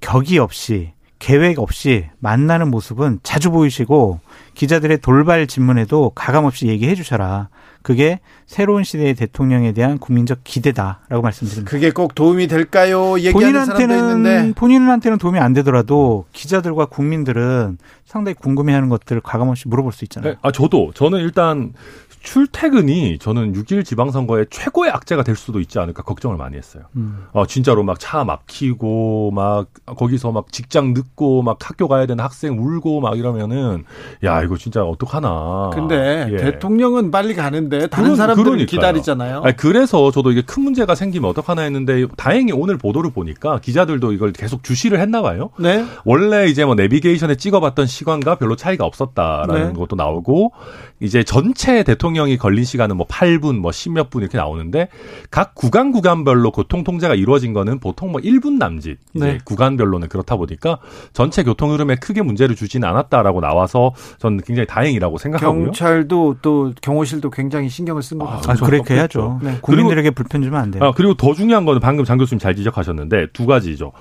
격이 0.02 0.40
없이 0.40 0.92
계획 1.20 1.60
없이 1.60 2.08
만나는 2.20 2.72
모습은 2.72 3.20
자주 3.22 3.52
보이시고 3.52 4.20
기자들의 4.56 4.98
돌발 5.00 5.46
질문에도 5.46 6.12
가감 6.16 6.46
없이 6.46 6.68
얘기해 6.68 6.96
주셔라. 6.96 7.50
그게 7.84 8.20
새로운 8.46 8.84
시대의 8.84 9.16
대통령에 9.16 9.72
대한 9.72 9.98
국민적 9.98 10.40
기대다라고 10.44 11.22
말씀드립니다. 11.22 11.70
그게 11.70 11.92
꼭 11.92 12.14
도움이 12.14 12.48
될까요? 12.48 13.14
본인한테는 13.32 13.98
있는데 13.98 14.54
본인한테는 14.56 15.18
도움이 15.18 15.40
안 15.40 15.54
되더라도 15.54 16.26
기자들과 16.32 16.88
국민들은 16.88 17.78
상당히 18.06 18.36
궁금해하는 18.36 18.90
것들을 18.90 19.22
가감 19.22 19.50
없이 19.50 19.68
물어볼 19.68 19.94
수 19.94 20.06
있잖아요. 20.06 20.34
네, 20.34 20.40
아 20.42 20.52
저도 20.52 20.92
저는 20.94 21.20
일단 21.20 21.74
출퇴근이 22.24 23.18
저는 23.20 23.54
6일 23.54 23.84
지방선거의 23.86 24.48
최고의 24.50 24.92
악재가 24.92 25.24
될 25.24 25.36
수도 25.36 25.60
있지 25.60 25.80
않을까 25.80 26.04
걱정을 26.04 26.38
많이 26.38 26.58
했어요. 26.58 26.84
음. 26.96 27.26
어 27.34 27.46
진짜로 27.46 27.84
막 27.84 27.98
차 28.02 28.24
막히고 28.24 29.32
막 29.32 29.68
거기서 29.86 30.32
막 30.32 30.52
직장 30.52 30.94
늦고 30.94 31.44
막 31.44 31.58
학교 31.62 31.88
가야 31.88 32.06
되는 32.08 32.24
학생 32.24 32.58
울고 32.60 33.00
막 33.00 33.18
이러면은 33.18 33.84
야 34.24 34.42
이거 34.42 34.58
진짜 34.58 34.84
어떡하나. 34.84 35.70
근데 35.74 36.28
예. 36.32 36.38
대통령은 36.38 37.12
빨리 37.12 37.36
가는데 37.36 37.88
다른 37.88 38.16
사람들은 38.16 38.44
그러니까요. 38.44 38.66
기다리잖아요. 38.66 39.42
아니, 39.44 39.56
그래서 39.56 40.10
저도 40.12 40.32
이게 40.32 40.42
큰 40.42 40.64
문제가 40.64 40.96
생기면 40.96 41.30
어떡하나 41.30 41.62
했는데 41.62 42.08
다행히 42.18 42.52
오늘 42.54 42.78
보도를 42.78 43.12
보니까 43.12 43.60
기자들도 43.60 44.14
이걸 44.14 44.32
계속 44.34 44.64
주시를 44.64 45.00
했나 45.00 45.22
봐요. 45.22 45.52
네. 45.60 45.86
원래 46.04 46.48
이제 46.48 46.66
뭐 46.66 46.74
내비게이션에 46.76 47.36
찍어봤던 47.36 47.86
시간과 47.86 48.36
별로 48.36 48.56
차이가 48.56 48.86
없었다라는 48.86 49.74
네. 49.74 49.80
것도 49.80 49.96
나오고 49.96 50.54
이제 51.00 51.24
전체 51.24 51.84
대통령 51.84 52.11
이 52.16 52.38
걸린 52.38 52.64
시간은 52.64 52.98
뭐 52.98 53.08
8분 53.08 53.58
뭐 53.58 53.72
10몇 53.72 54.10
분 54.10 54.22
이렇게 54.22 54.38
나오는데 54.38 54.90
각 55.30 55.56
구간 55.56 55.92
구간별로 55.92 56.52
교통 56.52 56.84
통제가 56.84 57.16
이루어진 57.16 57.54
거는 57.54 57.80
보통 57.80 58.12
뭐 58.12 58.22
1분 58.22 58.58
남짓 58.58 58.98
네. 59.14 59.38
구간별로는 59.44 60.08
그렇다 60.10 60.36
보니까 60.36 60.80
전체 61.14 61.44
교통 61.44 61.72
흐름에 61.72 61.96
크게 61.96 62.22
문제를 62.22 62.56
주지는 62.56 62.88
않았다라고 62.88 63.42
나와서 63.42 63.94
저는 64.20 64.42
굉장히 64.46 64.68
다행이라고 64.68 65.18
생각하고요. 65.18 65.66
경찰도 65.66 66.38
또 66.42 66.74
경호실도 66.82 67.30
굉장히 67.30 67.70
신경을 67.70 68.02
쓴것 68.04 68.28
아, 68.28 68.32
같아요. 68.38 68.58
아, 68.62 68.66
그렇게 68.66 68.96
그렇죠. 68.96 69.22
해야죠. 69.22 69.40
네. 69.44 69.58
국민들에게 69.62 70.12
불편 70.12 70.42
주면 70.42 70.62
안 70.62 70.72
돼요. 70.72 70.84
아, 70.84 70.92
그리고 70.94 71.14
더 71.16 71.34
중요한 71.34 71.66
거는 71.66 71.80
방금 71.82 72.06
장 72.06 72.18
교수님 72.18 72.40
잘 72.40 72.56
지적하셨는데 72.56 73.28
두 73.34 73.46
가지죠. 73.46 73.92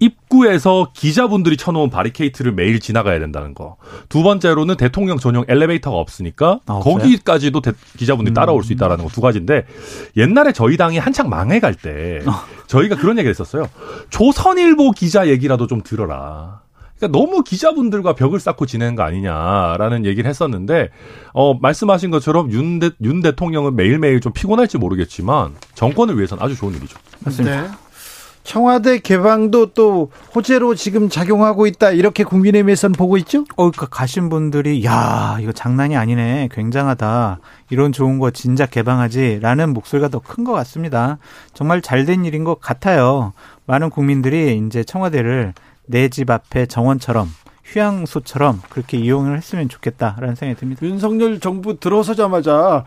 입구에서 0.00 0.90
기자분들이 0.92 1.56
쳐놓은 1.56 1.88
바리케이트를 1.90 2.52
매일 2.52 2.80
지나가야 2.80 3.18
된다는 3.20 3.54
거. 3.54 3.76
두 4.08 4.22
번째로는 4.22 4.76
대통령 4.76 5.18
전용 5.18 5.44
엘리베이터가 5.48 5.96
없으니까 5.96 6.60
아? 6.66 6.80
거기까지도 6.80 7.60
대- 7.60 7.72
기자분들이 7.96 8.34
따라올 8.34 8.62
수 8.64 8.72
있다라는 8.72 9.04
거 9.04 9.10
두 9.14 9.20
가지인데 9.20 9.64
옛날에 10.16 10.52
저희 10.52 10.76
당이 10.76 10.98
한창 10.98 11.28
망해갈 11.28 11.74
때 11.74 12.20
저희가 12.66 12.96
그런 12.96 13.16
얘기를 13.18 13.30
했었어요. 13.30 13.68
조선일보 14.10 14.90
기자 14.92 15.28
얘기라도 15.28 15.66
좀 15.68 15.82
들어라. 15.82 16.62
그러니까 16.98 17.18
너무 17.18 17.42
기자분들과 17.42 18.14
벽을 18.14 18.40
쌓고 18.40 18.66
지내는 18.66 18.94
거 18.96 19.02
아니냐라는 19.02 20.04
얘기를 20.04 20.28
했었는데 20.28 20.90
어 21.32 21.54
말씀하신 21.54 22.10
것처럼 22.10 22.50
윤, 22.52 22.78
대, 22.78 22.90
윤 23.02 23.20
대통령은 23.20 23.76
매일매일 23.76 24.20
좀 24.20 24.32
피곤할지 24.32 24.78
모르겠지만 24.78 25.54
정권을 25.74 26.16
위해서는 26.16 26.42
아주 26.42 26.56
좋은 26.56 26.74
일이죠. 26.74 26.96
맞습니다. 27.20 27.62
네. 27.62 27.68
청와대 28.44 28.98
개방도 28.98 29.72
또 29.72 30.10
호재로 30.34 30.74
지금 30.74 31.08
작용하고 31.08 31.66
있다 31.66 31.90
이렇게 31.90 32.24
국민의힘에서는 32.24 32.92
보고 32.92 33.16
있죠? 33.16 33.44
어, 33.56 33.70
그 33.70 33.88
가신 33.88 34.28
분들이 34.28 34.84
야 34.84 35.38
이거 35.40 35.50
장난이 35.50 35.96
아니네, 35.96 36.50
굉장하다. 36.52 37.40
이런 37.70 37.90
좋은 37.90 38.18
거 38.18 38.30
진작 38.30 38.70
개방하지라는 38.70 39.72
목소리가 39.72 40.08
더 40.08 40.20
큰 40.20 40.44
것 40.44 40.52
같습니다. 40.52 41.18
정말 41.54 41.80
잘된 41.80 42.24
일인 42.26 42.44
것 42.44 42.60
같아요. 42.60 43.32
많은 43.66 43.88
국민들이 43.90 44.58
이제 44.66 44.84
청와대를 44.84 45.54
내 45.86 46.08
집 46.10 46.30
앞에 46.30 46.66
정원처럼 46.66 47.28
휴양소처럼 47.64 48.60
그렇게 48.68 48.98
이용을 48.98 49.38
했으면 49.38 49.70
좋겠다라는 49.70 50.34
생각이 50.34 50.60
듭니다. 50.60 50.84
윤석열 50.86 51.40
정부 51.40 51.80
들어서자마자 51.80 52.84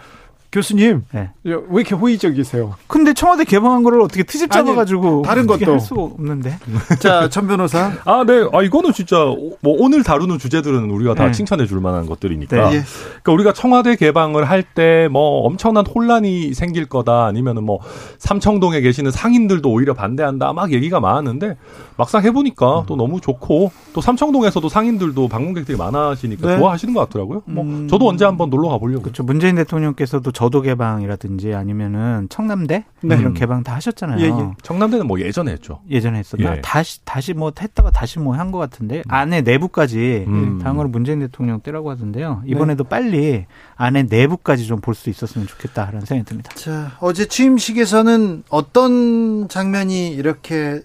교수님 0.52 1.04
네. 1.12 1.30
왜 1.44 1.54
이렇게 1.76 1.94
호의적이세요? 1.96 2.76
근데 2.88 3.14
청와대 3.14 3.44
개방한 3.44 3.84
거를 3.84 4.00
어떻게 4.02 4.24
트집 4.24 4.54
아니, 4.56 4.66
잡아가지고 4.66 5.24
다른 5.24 5.44
어떻게 5.44 5.66
것도. 5.66 5.74
할 5.74 5.80
수가 5.82 6.02
없는데. 6.04 6.58
자, 7.00 7.28
천 7.30 7.48
변호사. 7.48 7.92
아, 8.06 8.24
네. 8.26 8.48
아, 8.54 8.62
이거는 8.64 8.94
진짜, 8.94 9.18
뭐, 9.18 9.58
오늘 9.80 10.04
다루는 10.04 10.40
주제들은 10.40 10.90
우리가 10.90 11.16
다 11.16 11.26
네. 11.26 11.32
칭찬해 11.34 11.66
줄 11.68 11.82
만한 11.82 12.06
것들이니까. 12.06 12.70
네. 12.70 12.76
예. 12.78 12.82
그러니까 13.24 13.32
우리가 13.34 13.54
청와대 13.54 13.96
개방을 13.96 14.46
할 14.50 14.64
때 14.74 15.08
뭐 15.12 15.46
엄청난 15.46 15.86
혼란이 15.86 16.54
생길 16.54 16.86
거다 16.88 17.26
아니면은 17.26 17.64
뭐 17.64 17.80
삼청동에 18.20 18.82
계시는 18.82 19.12
상인들도 19.12 19.70
오히려 19.72 19.94
반대한다 19.94 20.54
막 20.54 20.72
얘기가 20.74 21.00
많았는데 21.00 21.56
막상 21.96 22.24
해보니까 22.24 22.84
또 22.88 22.96
너무 22.96 23.22
좋고 23.22 23.72
또 23.94 24.02
삼청동에서도 24.02 24.68
상인들도 24.70 25.28
방문객들이 25.30 25.78
많아지니까 25.78 26.48
네. 26.48 26.58
좋아하시는 26.58 26.94
것 26.94 27.02
같더라고요. 27.02 27.42
뭐 27.46 27.64
음. 27.64 27.88
저도 27.90 28.08
언제 28.08 28.26
한번 28.26 28.50
놀러 28.50 28.70
가보려고. 28.70 29.04
그렇죠. 29.04 29.24
문재인 29.24 29.56
대통령께서도 29.56 30.32
저도 30.38 30.62
개방이라든지 30.62 31.56
아니면은 31.56 32.28
청남대 32.30 32.86
네. 33.02 33.15
이런 33.17 33.34
개방 33.34 33.63
다 33.63 33.73
하셨잖아요. 33.73 34.19
예, 34.19 34.26
예. 34.28 34.52
청남대는 34.62 35.08
뭐 35.08 35.19
예전에 35.19 35.52
했죠. 35.54 35.80
예전에 35.89 36.19
했었나? 36.19 36.58
예. 36.58 36.62
다시 36.62 37.04
다시 37.06 37.34
뭐 37.34 37.52
했다가 37.60 37.89
다시 37.89 38.19
뭐 38.19 38.36
한 38.36 38.52
것 38.52 38.60
같은데 38.60 39.02
안에 39.08 39.41
내부까지 39.41 40.26
음. 40.28 40.60
당으로 40.62 40.89
문재인 40.89 41.19
대통령 41.21 41.60
때라고 41.62 41.89
하던데요. 41.89 42.43
이번에도 42.45 42.84
빨리 42.84 43.45
안에 43.78 44.04
내부까지 44.04 44.67
좀 44.67 44.80
볼 44.80 44.93
수 44.93 45.10
있었으면 45.10 45.47
좋겠다라는 45.47 46.02
생각이 46.02 46.28
듭니다. 46.30 46.52
자, 46.54 46.91
어제 47.00 47.26
취임식에서는 47.26 48.43
어떤 48.50 49.47
장면이 49.50 50.10
이렇게 50.12 50.82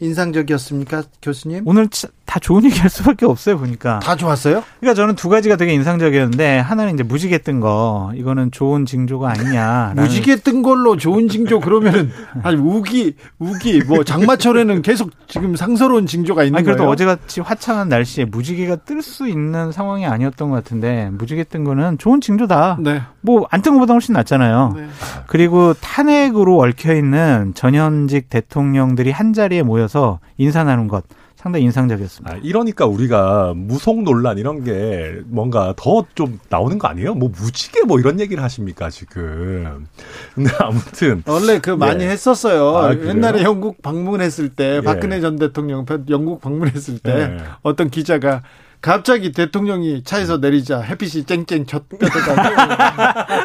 인상적이었습니까, 0.00 1.02
교수님? 1.22 1.62
오늘 1.66 1.88
치- 1.88 2.06
다 2.32 2.40
좋은 2.40 2.64
얘기 2.64 2.78
할 2.80 2.88
수밖에 2.88 3.26
없어요 3.26 3.58
보니까. 3.58 3.98
다 3.98 4.16
좋았어요? 4.16 4.64
그러니까 4.80 4.94
저는 4.94 5.16
두 5.16 5.28
가지가 5.28 5.56
되게 5.56 5.74
인상적이었는데 5.74 6.60
하나는 6.60 6.94
이제 6.94 7.02
무지개 7.02 7.36
뜬 7.42 7.60
거 7.60 8.10
이거는 8.16 8.50
좋은 8.50 8.86
징조가 8.86 9.28
아니냐. 9.28 9.92
무지개 9.96 10.36
뜬 10.36 10.62
걸로 10.62 10.96
좋은 10.96 11.28
징조 11.28 11.60
그러면은 11.60 12.10
아니 12.42 12.56
우기 12.56 13.16
우기 13.38 13.82
뭐 13.86 14.02
장마철에는 14.02 14.80
계속 14.80 15.10
지금 15.28 15.56
상서로운 15.56 16.06
징조가 16.06 16.44
있는 16.44 16.56
아니 16.56 16.64
그래도 16.64 16.84
거예요. 16.84 16.92
어제같이 16.92 17.42
화창한 17.42 17.90
날씨에 17.90 18.24
무지개가 18.24 18.76
뜰 18.76 19.02
수 19.02 19.28
있는 19.28 19.70
상황이 19.70 20.06
아니었던 20.06 20.48
것 20.48 20.56
같은데 20.56 21.10
무지개 21.12 21.44
뜬 21.44 21.64
거는 21.64 21.98
좋은 21.98 22.22
징조다. 22.22 22.78
네. 22.80 23.02
뭐안 23.20 23.60
뜬 23.60 23.74
것보다 23.74 23.92
훨씬 23.92 24.14
낫잖아요. 24.14 24.72
네. 24.74 24.86
그리고 25.26 25.74
탄핵으로 25.74 26.60
얽혀 26.60 26.94
있는 26.94 27.52
전현직 27.54 28.30
대통령들이 28.30 29.10
한 29.10 29.34
자리에 29.34 29.62
모여서 29.62 30.18
인사 30.38 30.64
나눈 30.64 30.88
것 30.88 31.04
상당히 31.42 31.64
인상적이었습니다. 31.64 32.34
아, 32.36 32.38
이러니까 32.40 32.86
우리가 32.86 33.52
무속 33.56 34.02
논란 34.04 34.38
이런 34.38 34.62
게 34.62 35.20
뭔가 35.26 35.74
더 35.76 36.04
좀 36.14 36.38
나오는 36.48 36.78
거 36.78 36.88
아니에요? 36.88 37.14
뭐 37.14 37.30
무지개 37.30 37.82
뭐 37.82 37.98
이런 37.98 38.20
얘기를 38.20 38.42
하십니까 38.42 38.90
지금? 38.90 39.86
근데 40.34 40.50
아무튼 40.58 41.22
원래 41.26 41.58
그 41.58 41.70
많이 41.70 42.04
예. 42.04 42.10
했었어요. 42.10 42.76
아? 42.76 42.94
옛날에 42.94 43.42
영국 43.42 43.82
방문했을 43.82 44.50
때 44.50 44.76
예. 44.76 44.80
박근혜 44.80 45.20
전 45.20 45.36
대통령 45.36 45.84
영국 46.10 46.40
방문했을 46.40 46.98
때 46.98 47.12
예. 47.12 47.38
어떤 47.62 47.90
기자가 47.90 48.42
갑자기 48.82 49.30
대통령이 49.30 50.02
차에서 50.02 50.38
내리자 50.38 50.80
햇빛이 50.80 51.22
쨍쨍 51.24 51.66
젖 51.66 51.84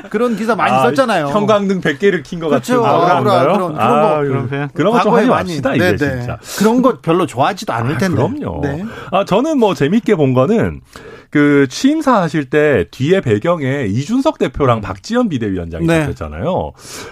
그런 0.09 0.35
기사 0.35 0.55
많이 0.55 0.73
아, 0.73 0.81
썼잖아요. 0.81 1.27
형광등 1.27 1.79
100개를 1.81 2.23
킨것 2.23 2.49
그렇죠. 2.49 2.81
같은 2.81 2.95
아우라? 2.95 3.19
그런- 3.21 3.53
그런 3.53 3.79
아, 3.79 4.01
거. 4.17 4.17
그런 4.23 4.49
표현? 4.49 4.69
그런 4.73 4.93
거좀 4.93 5.11
과거에 5.11 5.19
하지 5.21 5.29
많이- 5.29 5.49
맙시다 5.49 5.75
이제 5.75 5.95
네네. 5.95 6.17
진짜. 6.21 6.39
그런 6.57 6.81
거 6.81 6.99
별로 7.01 7.27
좋아하지도 7.27 7.71
않을 7.71 7.95
아, 7.95 7.97
텐데. 7.99 8.15
그럼요. 8.15 8.61
네. 8.63 8.83
아, 9.11 9.25
저는 9.25 9.59
뭐 9.59 9.75
재밌게 9.75 10.15
본 10.15 10.33
거는 10.33 10.81
그 11.29 11.67
취임사 11.69 12.21
하실 12.21 12.45
때 12.49 12.85
뒤에 12.91 13.21
배경에 13.21 13.85
이준석 13.87 14.37
대표랑 14.39 14.81
박지원 14.81 15.29
비대위원장이 15.29 15.85
네. 15.85 16.01
있었잖아요. 16.03 16.49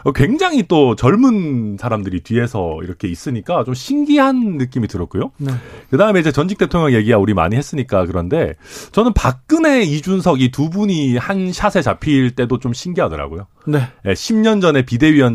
어, 0.04 0.12
굉장히 0.13 0.63
또 0.67 0.95
젊은 0.95 1.78
사람들이 1.80 2.21
뒤에서 2.21 2.80
이렇게 2.84 3.08
있으니까 3.08 3.63
좀 3.63 3.73
신기한 3.73 4.58
느낌이 4.58 4.88
들었고요. 4.88 5.32
네. 5.38 5.51
그 5.89 5.97
다음에 5.97 6.19
이제 6.19 6.32
전직 6.32 6.58
대통령 6.58 6.93
얘기야 6.97 7.17
우리 7.17 7.34
많이 7.34 7.56
했으니까 7.56 8.06
그런데 8.06 8.54
저는 8.91 9.13
박근혜, 9.13 9.84
이준석 9.84 10.41
이 10.41 10.49
두 10.56 10.69
분이 10.69 11.17
한 11.17 11.51
샷에 11.51 11.82
잡힐 11.82 12.32
때도 12.32 12.60
좀 12.60 12.71
신기하더라고요. 12.71 13.47
네. 13.67 13.80
예, 14.06 14.13
10년 14.13 14.62
전에 14.62 14.84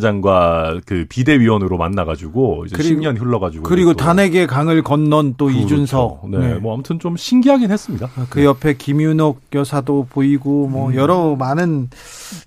비대위원장과 0.00 0.80
그 0.86 1.04
비대위원으로 1.08 1.76
만나가지고 1.76 2.64
이제 2.66 2.76
그리고- 2.76 3.00
10년이 3.02 3.20
흘러가지고 3.20 3.64
그리고 3.64 3.92
또 3.92 4.04
탄핵의 4.04 4.46
강을 4.46 4.82
건넌 4.82 5.34
또 5.36 5.46
그렇죠. 5.46 5.62
이준석. 5.64 6.30
네, 6.30 6.38
네. 6.38 6.54
뭐 6.54 6.74
아무튼 6.74 6.98
좀 6.98 7.16
신기하긴 7.16 7.70
했습니다. 7.70 8.08
그 8.30 8.44
옆에 8.44 8.69
김윤옥 8.74 9.40
여사도 9.54 10.06
보이고 10.10 10.66
음. 10.66 10.72
뭐 10.72 10.94
여러 10.94 11.36
많은 11.36 11.90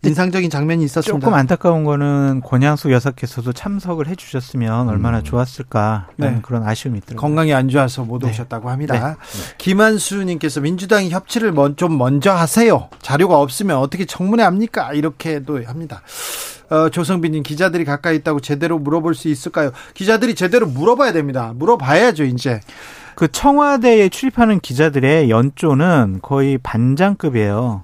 인상적인 0.04 0.50
장면이 0.50 0.84
있었습니다. 0.86 1.20
조금 1.26 1.34
안타까운 1.34 1.84
거는 1.84 2.42
권양숙 2.44 2.92
여사께서도 2.92 3.54
참석을 3.54 4.08
해주셨으면 4.08 4.90
얼마나 4.90 5.20
음. 5.20 5.24
좋았을까 5.24 6.08
네. 6.18 6.40
그런 6.42 6.64
아쉬움이 6.64 7.00
있더라고요. 7.00 7.22
건강이 7.22 7.54
안 7.54 7.70
좋아서 7.70 8.04
못 8.04 8.22
네. 8.22 8.30
오셨다고 8.30 8.70
합니다. 8.70 9.18
김한수님께서 9.58 10.62
민주당이 10.62 11.10
협치를 11.10 11.52
먼- 11.52 11.76
좀 11.76 11.98
먼저 11.98 12.32
하세요. 12.32 12.90
자료가 13.02 13.40
없으면 13.40 13.78
어떻게 13.78 14.06
청문회 14.06 14.44
합니까? 14.44 14.94
이렇게도 14.94 15.64
합니다. 15.66 16.02
어, 16.70 16.90
조성빈님 16.90 17.44
기자들이 17.44 17.86
가까이 17.86 18.16
있다고 18.18 18.40
제대로 18.40 18.80
물어볼 18.80 19.16
수 19.16 19.28
있을까요? 19.28 19.72
기자들이 19.94 20.34
제대로 20.34 20.66
물어봐야 20.66 21.12
됩니다. 21.12 21.52
물어봐야죠 21.56 22.24
이제. 22.24 22.62
그 23.16 23.32
청와대에 23.32 24.10
출입하는 24.10 24.60
기자들의 24.60 25.30
연조는 25.30 26.20
거의 26.22 26.58
반장급이에요. 26.58 27.84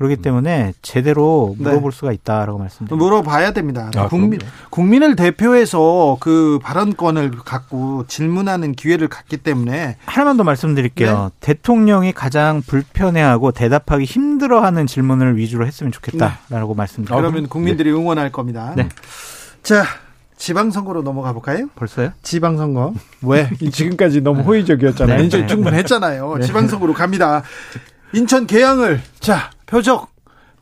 그렇기 0.00 0.16
때문에 0.16 0.72
제대로 0.80 1.54
네. 1.58 1.64
물어볼 1.64 1.92
수가 1.92 2.12
있다라고 2.12 2.58
말씀드립니다. 2.58 2.96
물어봐야 2.96 3.52
됩니다. 3.52 3.90
아, 3.96 4.08
국민, 4.08 4.38
그럼요. 4.38 4.52
국민을 4.70 5.14
대표해서 5.14 6.16
그 6.20 6.58
발언권을 6.62 7.32
갖고 7.32 8.06
질문하는 8.06 8.72
기회를 8.72 9.08
갖기 9.08 9.36
때문에 9.36 9.98
하나만 10.06 10.38
더 10.38 10.44
말씀드릴게요. 10.44 11.32
대통령이 11.40 12.12
가장 12.12 12.62
불편해하고 12.62 13.52
대답하기 13.52 14.04
힘들어하는 14.04 14.86
질문을 14.86 15.36
위주로 15.36 15.66
했으면 15.66 15.92
좋겠다라고 15.92 16.72
말씀드립니다. 16.74 17.16
그러면 17.16 17.46
국민들이 17.50 17.92
응원할 17.92 18.32
겁니다. 18.32 18.72
네. 18.74 18.88
자, 19.62 19.84
지방선거로 20.40 21.02
넘어가 21.02 21.32
볼까요? 21.34 21.68
벌써요? 21.76 22.12
지방선거. 22.22 22.94
왜? 23.22 23.50
지금까지 23.70 24.22
너무 24.22 24.40
호의적이었잖아요. 24.40 25.18
네. 25.18 25.24
이제 25.24 25.42
네. 25.42 25.46
충분했잖아요. 25.46 26.40
지방선거로 26.42 26.94
갑니다. 26.94 27.42
인천 28.14 28.46
계양을, 28.46 29.02
자, 29.20 29.50
표적 29.66 30.08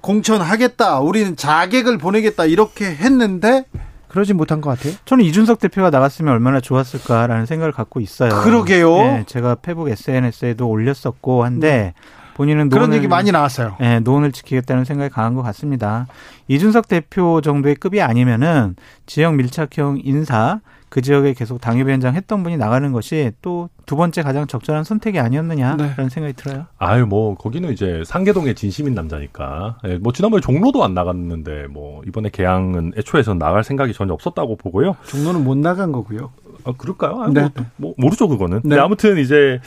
공천하겠다. 0.03 0.99
우리는 1.01 1.37
자객을 1.37 1.97
보내겠다. 1.97 2.45
이렇게 2.47 2.87
했는데, 2.87 3.65
그러지 4.09 4.35
못한 4.35 4.61
것 4.61 4.71
같아요. 4.71 4.95
저는 5.05 5.25
이준석 5.25 5.61
대표가 5.61 5.91
나갔으면 5.91 6.33
얼마나 6.33 6.61
좋았을까라는 6.61 7.47
생각을 7.47 7.73
갖고 7.73 8.01
있어요. 8.01 8.31
그러게요. 8.43 8.97
네, 8.97 9.25
제가 9.27 9.57
페북 9.57 9.89
SNS에도 9.91 10.69
올렸었고 10.69 11.45
한데 11.45 11.95
본인은 12.39 12.69
그런 12.69 12.91
노원을- 12.91 12.95
얘기 12.95 13.09
많이 13.09 13.33
나왔어요. 13.33 13.75
네, 13.81 13.99
노원을 14.01 14.31
지키겠다는 14.31 14.85
생각이 14.85 15.13
강한 15.13 15.35
것 15.35 15.43
같습니다. 15.43 16.07
이준석 16.47 16.87
대표 16.87 17.41
정도의 17.41 17.75
급이 17.75 18.01
아니면은 18.01 18.77
지역 19.07 19.35
밀착형 19.35 20.01
인사 20.05 20.61
그 20.89 21.03
지역에 21.03 21.35
계속 21.35 21.61
당협위원장 21.61 22.15
했던 22.15 22.43
분이 22.45 22.57
나가는 22.57 22.91
것이 22.93 23.33
또 23.43 23.69
두 23.89 23.97
번째 23.97 24.23
가장 24.23 24.47
적절한 24.47 24.85
선택이 24.85 25.19
아니었느냐라는 25.19 25.95
네. 25.97 26.09
생각이 26.11 26.35
들어요. 26.35 26.67
아유 26.77 27.07
뭐 27.07 27.35
거기는 27.37 27.73
이제 27.73 28.03
상계동의 28.05 28.55
진심인 28.55 28.93
남자니까. 28.93 29.79
예, 29.87 29.97
뭐 29.97 30.13
지난번에 30.13 30.43
종로도 30.43 30.85
안 30.85 30.93
나갔는데 30.93 31.69
뭐 31.71 32.03
이번에 32.07 32.29
개항은 32.29 32.93
애초에선 32.99 33.39
나갈 33.39 33.65
생각이 33.65 33.95
전혀 33.95 34.13
없었다고 34.13 34.57
보고요. 34.57 34.95
종로는 35.07 35.43
못 35.43 35.57
나간 35.57 35.91
거고요. 35.91 36.31
아, 36.65 36.73
그럴까요? 36.77 37.23
아, 37.23 37.31
네. 37.33 37.43
뭐, 37.55 37.65
뭐, 37.77 37.95
모르죠, 37.97 38.29
그거는. 38.29 38.61
네. 38.65 38.77
네. 38.77 38.81
아무튼 38.81 39.19
이제, 39.19 39.61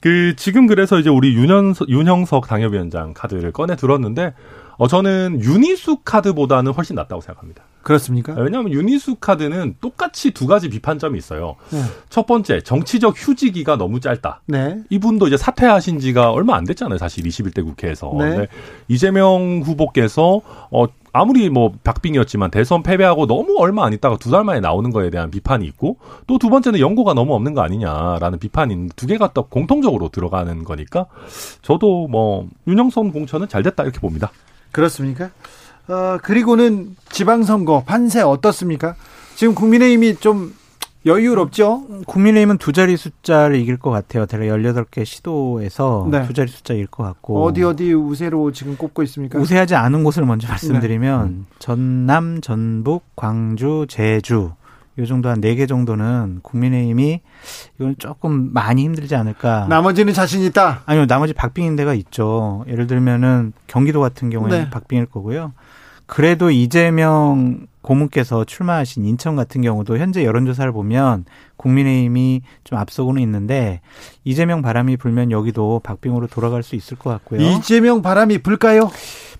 그, 0.00 0.34
지금 0.36 0.66
그래서 0.66 0.98
이제 0.98 1.10
우리 1.10 1.34
윤현석, 1.34 1.88
윤형석 1.88 2.46
당협위원장 2.46 3.14
카드를 3.14 3.52
꺼내 3.52 3.76
들었는데, 3.76 4.34
어, 4.78 4.88
저는 4.88 5.40
유니수 5.42 5.98
카드보다는 6.04 6.72
훨씬 6.72 6.96
낫다고 6.96 7.22
생각합니다. 7.22 7.64
그렇습니까? 7.86 8.34
왜냐하면 8.34 8.72
유니수 8.72 9.14
카드는 9.16 9.76
똑같이 9.80 10.32
두 10.32 10.48
가지 10.48 10.68
비판점이 10.68 11.16
있어요. 11.16 11.54
네. 11.70 11.80
첫 12.08 12.26
번째, 12.26 12.60
정치적 12.60 13.14
휴지기가 13.16 13.76
너무 13.76 14.00
짧다. 14.00 14.42
네. 14.46 14.80
이분도 14.90 15.28
이제 15.28 15.36
사퇴하신 15.36 16.00
지가 16.00 16.32
얼마 16.32 16.56
안 16.56 16.64
됐잖아요. 16.64 16.98
사실 16.98 17.22
21대 17.22 17.64
국회에서. 17.64 18.12
네. 18.18 18.48
이재명 18.88 19.62
후보께서 19.64 20.40
어 20.72 20.86
아무리 21.20 21.48
뭐 21.50 21.72
박빙이었지만 21.82 22.50
대선 22.50 22.82
패배하고 22.82 23.26
너무 23.26 23.56
얼마 23.58 23.84
안 23.86 23.92
있다가 23.92 24.16
두 24.18 24.30
달 24.30 24.44
만에 24.44 24.60
나오는 24.60 24.90
거에 24.90 25.10
대한 25.10 25.30
비판이 25.30 25.64
있고 25.66 25.98
또 26.26 26.38
두 26.38 26.50
번째는 26.50 26.80
연고가 26.80 27.14
너무 27.14 27.34
없는 27.34 27.54
거 27.54 27.62
아니냐라는 27.62 28.38
비판이 28.38 28.90
두 28.96 29.06
개가 29.06 29.32
또 29.32 29.46
공통적으로 29.46 30.08
들어가는 30.10 30.64
거니까 30.64 31.06
저도 31.62 32.08
뭐 32.08 32.46
윤영선 32.66 33.12
공천은 33.12 33.48
잘 33.48 33.62
됐다 33.62 33.82
이렇게 33.82 33.98
봅니다. 34.00 34.30
그렇습니까? 34.72 35.30
어, 35.88 36.18
그리고는 36.22 36.96
지방선거 37.08 37.84
판세 37.84 38.20
어떻습니까? 38.20 38.96
지금 39.36 39.54
국민의힘이 39.54 40.16
좀 40.16 40.52
여유롭죠? 41.06 41.86
국민의힘은 42.06 42.58
두 42.58 42.72
자리 42.72 42.96
숫자를 42.96 43.56
이길 43.56 43.76
것 43.76 43.90
같아요. 43.90 44.26
대략 44.26 44.56
18개 44.56 45.04
시도에서 45.04 46.08
네. 46.10 46.26
두 46.26 46.32
자리 46.34 46.48
숫자 46.48 46.74
이길 46.74 46.86
것 46.88 47.04
같고. 47.04 47.44
어디 47.44 47.62
어디 47.62 47.92
우세로 47.92 48.50
지금 48.52 48.76
꼽고 48.76 49.02
있습니까? 49.04 49.38
우세하지 49.38 49.74
않은 49.76 50.02
곳을 50.04 50.24
먼저 50.26 50.48
말씀드리면 50.48 51.28
네. 51.28 51.44
전남, 51.60 52.40
전북, 52.40 53.04
광주, 53.16 53.86
제주 53.88 54.52
요 54.98 55.04
정도 55.06 55.28
한 55.28 55.40
네 55.42 55.54
개 55.54 55.66
정도는 55.66 56.40
국민의힘이 56.42 57.20
이건 57.78 57.94
조금 57.98 58.50
많이 58.54 58.82
힘들지 58.82 59.14
않을까. 59.14 59.66
나머지는 59.68 60.12
자신 60.14 60.40
있다. 60.42 60.82
아니요, 60.86 61.06
나머지 61.06 61.34
박빙인 61.34 61.76
데가 61.76 61.92
있죠. 61.94 62.64
예를 62.66 62.86
들면은 62.86 63.52
경기도 63.66 64.00
같은 64.00 64.30
경우에는 64.30 64.58
네. 64.64 64.70
박빙일 64.70 65.06
거고요. 65.06 65.52
그래도 66.06 66.50
이재명 66.50 67.66
고문께서 67.86 68.44
출마하신 68.44 69.04
인천 69.04 69.36
같은 69.36 69.62
경우도 69.62 69.98
현재 69.98 70.24
여론조사를 70.24 70.72
보면 70.72 71.24
국민의힘이 71.56 72.42
좀 72.64 72.78
앞서고는 72.78 73.22
있는데 73.22 73.80
이재명 74.24 74.60
바람이 74.60 74.96
불면 74.96 75.30
여기도 75.30 75.80
박빙으로 75.84 76.26
돌아갈 76.26 76.64
수 76.64 76.74
있을 76.74 76.98
것 76.98 77.10
같고요. 77.10 77.40
이재명 77.40 78.02
바람이 78.02 78.38
불까요? 78.38 78.90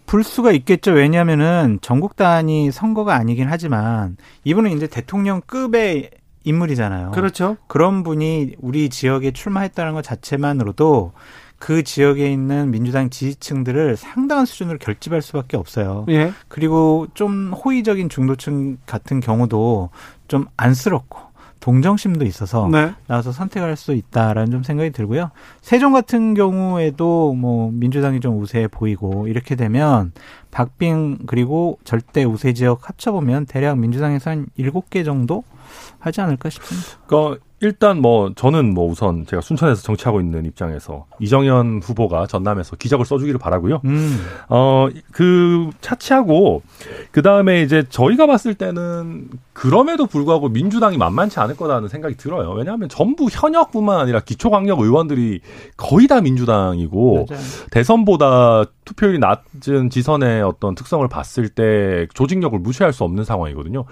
불 0.06 0.22
수가 0.22 0.52
있겠죠. 0.52 0.92
왜냐하면은 0.92 1.80
전국 1.82 2.14
단위 2.14 2.70
선거가 2.70 3.16
아니긴 3.16 3.48
하지만 3.50 4.16
이분은 4.44 4.70
이제 4.76 4.86
대통령급의 4.86 6.10
인물이잖아요. 6.44 7.10
그렇죠. 7.10 7.56
그런 7.66 8.04
분이 8.04 8.54
우리 8.60 8.88
지역에 8.88 9.32
출마했다는 9.32 9.94
것 9.94 10.02
자체만으로도 10.02 11.12
그 11.58 11.82
지역에 11.82 12.30
있는 12.30 12.70
민주당 12.70 13.10
지지층들을 13.10 13.96
상당한 13.96 14.46
수준으로 14.46 14.78
결집할 14.78 15.22
수밖에 15.22 15.56
없어요. 15.56 16.04
예. 16.08 16.32
그리고 16.48 17.06
좀 17.14 17.52
호의적인 17.52 18.08
중도층 18.08 18.78
같은 18.86 19.20
경우도 19.20 19.90
좀 20.28 20.46
안쓰럽고 20.56 21.26
동정심도 21.60 22.24
있어서 22.26 22.68
네. 22.70 22.92
나와서 23.08 23.32
선택할 23.32 23.76
수 23.76 23.92
있다라는 23.92 24.52
좀 24.52 24.62
생각이 24.62 24.90
들고요. 24.90 25.30
세종 25.62 25.92
같은 25.92 26.34
경우에도 26.34 27.32
뭐 27.34 27.70
민주당이 27.72 28.20
좀 28.20 28.40
우세해 28.40 28.68
보이고 28.68 29.26
이렇게 29.26 29.56
되면 29.56 30.12
박빙 30.52 31.20
그리고 31.26 31.78
절대 31.82 32.22
우세 32.22 32.52
지역 32.52 32.88
합쳐보면 32.88 33.46
대략 33.46 33.78
민주당에서 33.78 34.30
한 34.30 34.46
일곱 34.56 34.90
개 34.90 35.02
정도 35.02 35.42
하지 35.98 36.20
않을까 36.20 36.50
싶습니다. 36.50 36.88
그러니까 37.06 37.40
일단 37.60 38.02
뭐 38.02 38.32
저는 38.36 38.74
뭐 38.74 38.86
우선 38.86 39.24
제가 39.24 39.40
순천에서 39.40 39.80
정치하고 39.80 40.20
있는 40.20 40.44
입장에서 40.44 41.06
이정현 41.20 41.80
후보가 41.82 42.26
전남에서 42.26 42.76
기적을 42.76 43.06
써주기를 43.06 43.40
바라고요. 43.40 43.80
음. 43.86 44.20
어, 44.50 44.88
그, 45.10 45.70
차치하고, 45.80 46.62
그 47.12 47.22
다음에 47.22 47.62
이제 47.62 47.84
저희가 47.88 48.26
봤을 48.26 48.54
때는 48.54 49.30
그럼에도 49.54 50.04
불구하고 50.04 50.50
민주당이 50.50 50.98
만만치 50.98 51.40
않을 51.40 51.56
거라는 51.56 51.88
생각이 51.88 52.16
들어요. 52.18 52.50
왜냐하면 52.50 52.90
전부 52.90 53.26
현역뿐만 53.30 54.00
아니라 54.00 54.20
기초광역 54.20 54.80
의원들이 54.80 55.40
거의 55.78 56.08
다 56.08 56.20
민주당이고, 56.20 57.26
맞아요. 57.26 57.42
대선보다 57.70 58.66
투표율이 58.86 59.18
낮은 59.18 59.90
지선의 59.90 60.40
어떤 60.42 60.74
특성을 60.74 61.06
봤을 61.08 61.50
때 61.50 62.06
조직력을 62.14 62.58
무시할 62.58 62.94
수 62.94 63.04
없는 63.04 63.24
상황이거든요. 63.24 63.84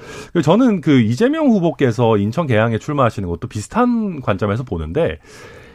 저는 0.43 0.81
그 0.81 1.01
이재명 1.01 1.49
후보께서 1.49 2.17
인천 2.17 2.47
계양에 2.47 2.79
출마하시는 2.79 3.29
것도 3.29 3.49
비슷한 3.49 4.23
관점에서 4.23 4.63
보는데, 4.63 5.19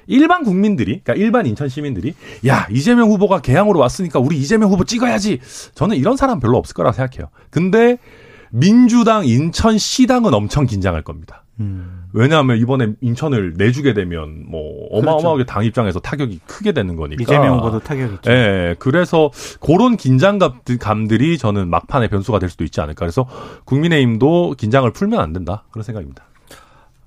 일반 0.07 0.43
국민들이, 0.43 1.01
그러니까 1.03 1.13
일반 1.13 1.45
인천 1.45 1.69
시민들이, 1.69 2.15
야, 2.47 2.65
이재명 2.71 3.09
후보가 3.11 3.41
개항으로 3.41 3.79
왔으니까 3.79 4.19
우리 4.19 4.37
이재명 4.37 4.71
후보 4.71 4.83
찍어야지. 4.83 5.39
저는 5.75 5.97
이런 5.97 6.17
사람 6.17 6.39
별로 6.39 6.57
없을 6.57 6.73
거라고 6.73 6.95
생각해요. 6.95 7.29
근데 7.51 7.99
민주당 8.49 9.25
인천 9.25 9.77
시당은 9.77 10.33
엄청 10.33 10.65
긴장할 10.65 11.03
겁니다. 11.03 11.43
음. 11.59 12.05
왜냐하면 12.13 12.57
이번에 12.57 12.93
인천을 13.01 13.53
내주게 13.57 13.93
되면 13.93 14.45
뭐 14.49 14.87
어마어마하게 14.91 15.45
당 15.45 15.65
입장에서 15.65 15.99
타격이 15.99 16.39
크게 16.47 16.71
되는 16.71 16.95
거니까. 16.95 17.21
이재명 17.21 17.57
후보도 17.57 17.79
타격 17.79 18.13
있죠. 18.13 18.31
예, 18.31 18.75
그래서 18.79 19.29
그런 19.59 19.97
긴장감들이 19.97 21.37
저는 21.37 21.69
막판의 21.69 22.09
변수가 22.09 22.39
될 22.39 22.49
수도 22.49 22.63
있지 22.63 22.81
않을까. 22.81 22.99
그래서 22.99 23.27
국민의힘도 23.65 24.55
긴장을 24.57 24.89
풀면 24.91 25.19
안 25.19 25.33
된다. 25.33 25.65
그런 25.71 25.83
생각입니다. 25.83 26.23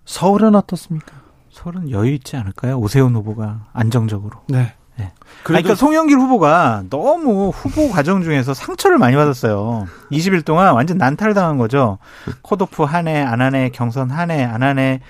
서울은 0.04 0.54
어떻습니까? 0.54 1.12
서울은 1.50 1.90
여유 1.90 2.12
있지 2.14 2.36
않을까요? 2.36 2.78
오세훈 2.78 3.14
후보가 3.14 3.68
안정적으로. 3.72 4.40
네. 4.48 4.74
네. 5.02 5.12
그러니까 5.42 5.74
송영길 5.74 6.16
후보가 6.18 6.84
너무 6.88 7.48
후보 7.48 7.90
과정 7.90 8.22
중에서 8.22 8.54
상처를 8.54 8.98
많이 8.98 9.16
받았어요. 9.16 9.86
20일 10.12 10.44
동안 10.44 10.72
완전 10.74 10.98
난탈당한 10.98 11.58
거죠. 11.58 11.98
컷오프 12.42 12.84
하네, 12.84 13.22
안 13.22 13.40
하네, 13.40 13.70
경선 13.70 14.10
하네, 14.10 14.44
안 14.44 14.62
하네, 14.62 15.00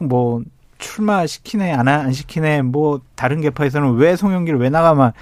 뭐 0.00 0.40
출마 0.78 1.26
시키네, 1.26 1.72
안, 1.74 1.88
하- 1.88 2.00
안 2.00 2.12
시키네, 2.12 2.62
뭐 2.62 3.00
다른 3.14 3.40
개파에서는 3.42 3.94
왜 3.96 4.16
송영길 4.16 4.56
왜 4.56 4.70
나가만 4.70 5.12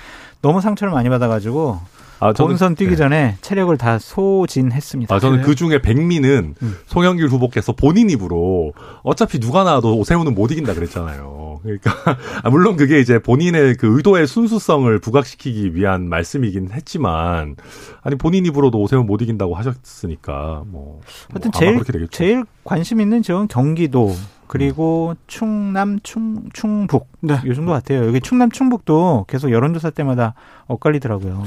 너무 0.41 0.61
상처를 0.61 0.93
많이 0.93 1.09
받아가지고 1.09 1.81
아, 2.21 2.33
본선 2.35 2.75
뛰기 2.75 2.91
네. 2.91 2.97
전에 2.97 3.37
체력을 3.41 3.77
다 3.79 3.99
소진했습니다. 3.99 5.15
아, 5.15 5.19
저는? 5.19 5.43
그 5.43 5.55
중에 5.55 5.81
백미는 5.81 6.55
음. 6.63 6.77
송영길 6.87 7.27
후보께서 7.29 7.73
본인 7.73 8.11
입으로 8.11 8.73
어차피 9.03 9.41
누가 9.41 9.65
나와도 9.65 9.97
오세훈은 9.97 10.35
못 10.35 10.51
이긴다 10.53 10.75
그랬잖아요. 10.75 11.40
그러니까, 11.63 11.91
아, 12.43 12.51
물론 12.51 12.77
그게 12.77 13.01
이제 13.01 13.19
본인의 13.19 13.77
그 13.77 13.97
의도의 13.97 14.27
순수성을 14.27 14.99
부각시키기 15.01 15.75
위한 15.75 16.09
말씀이긴 16.09 16.71
했지만, 16.73 17.57
아니, 18.03 18.17
본인 18.17 18.47
입으로도 18.47 18.79
오세훈 18.81 19.07
못 19.07 19.21
이긴다고 19.23 19.55
하셨으니까, 19.55 20.65
뭐. 20.67 21.01
하여튼 21.31 21.51
뭐 21.53 21.61
제일 21.61 21.75
그렇게 21.75 21.93
되겠죠. 21.93 22.11
제일 22.11 22.45
관심 22.65 23.01
있는 23.01 23.23
지역은 23.23 23.49
경기도 23.49 24.15
그리고 24.47 25.15
충남 25.29 26.01
충 26.03 26.43
충북 26.53 27.09
네. 27.21 27.41
요 27.47 27.55
정도 27.55 27.71
같아요. 27.71 28.05
여기 28.07 28.21
충남 28.21 28.51
충북도 28.51 29.27
계속 29.29 29.53
여론조사 29.53 29.91
때마다 29.91 30.35
엇갈리더라고요. 30.67 31.45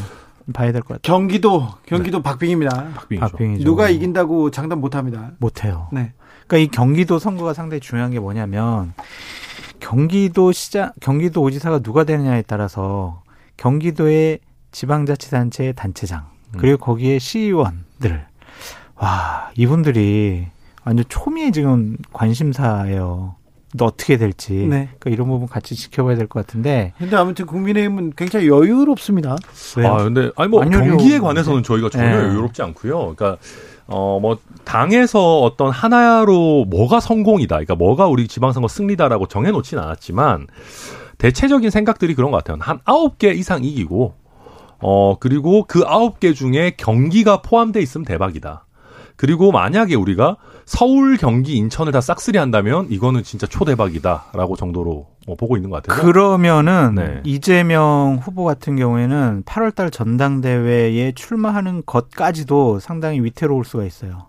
봐야 0.54 0.72
될 0.72 0.82
것 0.82 1.02
같아요. 1.02 1.18
경기도 1.18 1.68
경기도 1.86 2.22
박빙입니다. 2.22 2.92
박빙이죠. 2.96 3.20
박빙이죠. 3.28 3.64
누가 3.66 3.90
이긴다고 3.90 4.52
장담 4.52 4.80
못 4.80 4.96
합니다. 4.96 5.32
못해요. 5.40 5.90
네. 5.92 6.14
그러니까 6.48 6.58
이 6.58 6.68
경기도 6.74 7.20
선거가 7.20 7.54
상당히 7.54 7.82
중요한 7.82 8.12
게 8.12 8.20
뭐냐면 8.20 8.94
경기도 9.84 10.52
시장 10.54 10.92
경기도 11.02 11.42
오지사가 11.42 11.80
누가 11.80 12.06
되느냐에 12.06 12.44
따라서 12.48 13.22
경기도의 13.58 14.40
지방자치단체의 14.72 15.74
단체장 15.74 16.24
그리고 16.58 16.78
거기에 16.78 17.20
시의원들 17.20 18.26
와 18.96 19.52
이분들이 19.58 20.48
완전 20.86 21.06
초미의 21.10 21.52
지금 21.52 21.98
관심사예요. 22.14 23.36
또 23.76 23.86
어떻게 23.86 24.18
될지 24.18 24.54
네. 24.54 24.90
그러니까 25.00 25.10
이런 25.10 25.28
부분 25.28 25.48
같이 25.48 25.76
지켜봐야 25.76 26.16
될 26.16 26.28
것 26.28 26.46
같은데 26.46 26.94
근데 27.00 27.16
아무튼 27.16 27.46
국민의힘은 27.48 28.14
굉장히 28.16 28.48
여유롭습니다. 28.48 29.36
왜요? 29.78 29.88
아, 29.88 30.04
근데, 30.04 30.30
아니, 30.38 30.48
뭐, 30.50 30.62
안 30.62 30.70
경기에. 30.70 31.18
관해서는 31.18 31.64
저희가 31.64 31.90
전혀 31.90 32.06
네. 32.08 32.14
여유롭지 32.28 32.62
않고요. 32.62 33.16
그러니까, 33.16 33.38
어, 33.88 34.20
뭐, 34.22 34.38
당에서 34.64 35.42
어떤 35.42 35.70
하나로 35.70 36.66
뭐가 36.66 37.00
성공이다. 37.00 37.56
그러니까 37.56 37.76
뭐가 37.76 38.08
우리 38.08 38.28
지방선거 38.28 38.68
승리다라고 38.68 39.28
정해놓진 39.28 39.78
않았지만, 39.80 40.48
대체적인 41.18 41.70
생각들이 41.70 42.16
그런 42.16 42.32
것 42.32 42.38
같아요. 42.38 42.58
한 42.62 42.80
아홉 42.86 43.18
개 43.18 43.32
이상 43.32 43.64
이기고, 43.64 44.16
어, 44.80 45.18
그리고 45.20 45.66
그 45.68 45.84
아홉 45.86 46.20
개 46.20 46.34
중에 46.34 46.74
경기가 46.78 47.42
포함돼 47.42 47.82
있으면 47.82 48.06
대박이다. 48.06 48.66
그리고 49.16 49.52
만약에 49.52 49.96
우리가 49.96 50.38
서울, 50.66 51.18
경기, 51.18 51.56
인천을 51.56 51.92
다 51.92 52.02
싹쓸이 52.02 52.38
한다면 52.38 52.88
이거는 52.90 53.24
진짜 53.24 53.48
초대박이다라고 53.48 54.56
정도로 54.56 55.08
어, 55.28 55.36
보고 55.36 55.56
있는 55.56 55.70
것 55.70 55.84
같아요. 55.84 56.02
그러면은 56.02 56.96
네. 56.96 57.22
이재명 57.24 58.20
후보 58.22 58.44
같은 58.44 58.76
경우에는 58.76 59.44
8월달 59.46 59.92
전당대회에 59.92 61.14
출마하는 61.14 61.84
것까지도 61.86 62.80
상당히 62.80 63.22
위태로울 63.22 63.66
수가 63.66 63.86
있어요. 63.86 64.28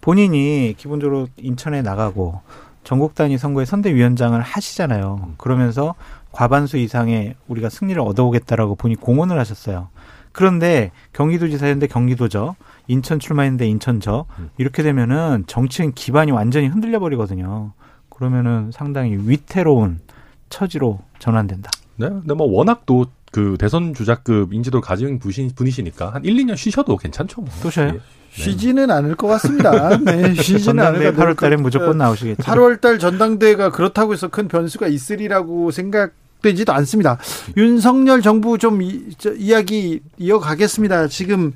본인이 0.00 0.74
기본적으로 0.76 1.28
인천에 1.36 1.82
나가고 1.82 2.40
전국 2.84 3.16
단위 3.16 3.38
선거의 3.38 3.66
선대위원장을 3.66 4.40
하시잖아요. 4.40 5.32
그러면서 5.38 5.96
과반수 6.30 6.76
이상의 6.76 7.34
우리가 7.48 7.68
승리를 7.68 8.00
얻어오겠다라고 8.00 8.76
본인이 8.76 9.00
공언을 9.00 9.38
하셨어요. 9.38 9.88
그런데 10.30 10.92
경기도지사였는데 11.14 11.88
경기도죠. 11.88 12.54
인천 12.88 13.18
출마했는데 13.18 13.66
인천 13.68 14.00
저. 14.00 14.26
이렇게 14.58 14.82
되면은 14.82 15.44
정치인 15.46 15.92
기반이 15.92 16.30
완전히 16.32 16.66
흔들려 16.68 16.98
버리거든요. 17.00 17.72
그러면은 18.08 18.70
상당히 18.72 19.16
위태로운 19.18 20.00
처지로 20.48 21.00
전환된다. 21.18 21.70
네. 21.96 22.08
근데 22.08 22.34
뭐 22.34 22.46
워낙 22.46 22.84
또 22.86 23.06
그 23.32 23.56
대선 23.58 23.92
주자급 23.92 24.54
인지도를 24.54 24.80
가진 24.80 25.18
분이- 25.18 25.54
분이시니까 25.54 26.14
한 26.14 26.24
1, 26.24 26.36
2년 26.36 26.56
쉬셔도 26.56 26.96
괜찮죠. 26.96 27.42
뭐. 27.42 27.50
또 27.62 27.68
쉬어요? 27.68 27.88
예. 27.96 28.00
쉬지는 28.30 28.90
않을 28.90 29.14
것 29.16 29.26
같습니다. 29.26 29.98
네, 29.98 30.32
쉬지는 30.40 30.82
않을 30.82 31.00
것 31.02 31.16
같아요. 31.16 31.34
8월 31.34 31.36
달에 31.38 31.56
무조건 31.56 31.98
나오시겠죠. 31.98 32.42
8월 32.44 32.80
달 32.80 32.98
전당대회가 32.98 33.72
그렇다고 33.72 34.14
해서 34.14 34.28
큰 34.28 34.48
변수가 34.48 34.86
있으리라고 34.86 35.70
생각 35.70 36.12
되지도 36.40 36.72
않습니다. 36.72 37.18
윤석열 37.58 38.22
정부 38.22 38.56
좀 38.56 38.80
이, 38.80 39.02
저, 39.18 39.34
이야기 39.34 40.00
이어가겠습니다. 40.16 41.08
지금 41.08 41.52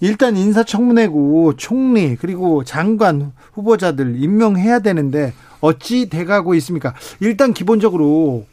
일단 0.00 0.36
인사청문회고 0.36 1.54
총리 1.56 2.16
그리고 2.16 2.64
장관 2.64 3.32
후보자들 3.54 4.22
임명해야 4.22 4.80
되는데 4.80 5.32
어찌 5.60 6.08
돼가고 6.08 6.54
있습니까? 6.56 6.94
일단 7.20 7.54
기본적으로 7.54 8.44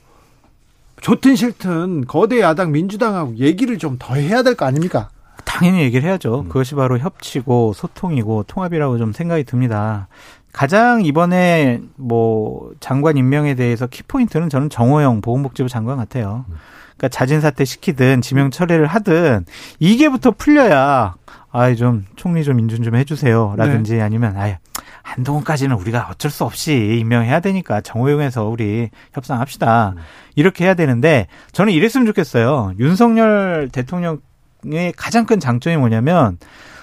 좋든 1.01 1.35
싫든 1.35 2.05
거대 2.05 2.39
야당 2.39 2.71
민주당하고 2.71 3.35
얘기를 3.37 3.77
좀 3.77 3.97
더 3.99 4.15
해야 4.15 4.41
될 4.41 4.55
거 4.55 4.65
아닙니까? 4.65 5.09
당연히 5.43 5.81
얘기를 5.81 6.07
해야죠. 6.07 6.41
음. 6.41 6.47
그것이 6.47 6.75
바로 6.75 6.97
협치고 6.97 7.73
소통이고 7.73 8.43
통합이라고 8.47 8.97
좀 8.97 9.11
생각이 9.11 9.43
듭니다. 9.43 10.07
가장 10.53 11.03
이번에 11.03 11.81
뭐 11.95 12.71
장관 12.79 13.17
임명에 13.17 13.55
대해서 13.55 13.87
키포인트는 13.87 14.49
저는 14.49 14.69
정호영 14.69 15.21
보건복지부 15.21 15.67
장관 15.67 15.97
같아요. 15.97 16.45
그러니까 16.95 17.09
자진 17.09 17.41
사퇴 17.41 17.65
시키든 17.65 18.21
지명 18.21 18.49
처리를 18.51 18.85
하든 18.87 19.45
이게부터 19.79 20.31
풀려야 20.31 21.15
아이 21.53 21.75
좀 21.75 22.03
총리 22.15 22.43
좀 22.43 22.59
인준 22.59 22.81
좀 22.81 22.95
해주세요 22.95 23.53
라든지 23.55 24.01
아니면 24.01 24.35
아예 24.35 24.57
한동훈까지는 25.03 25.75
우리가 25.75 26.07
어쩔 26.09 26.31
수 26.31 26.43
없이 26.43 26.97
임명해야 26.99 27.39
되니까 27.41 27.79
정호영에서 27.81 28.45
우리 28.45 28.89
협상합시다 29.13 29.93
이렇게 30.35 30.65
해야 30.65 30.73
되는데 30.73 31.27
저는 31.51 31.71
이랬으면 31.71 32.07
좋겠어요. 32.07 32.73
윤석열 32.79 33.69
대통령의 33.71 34.93
가장 34.97 35.25
큰 35.25 35.39
장점이 35.39 35.77
뭐냐면 35.77 36.39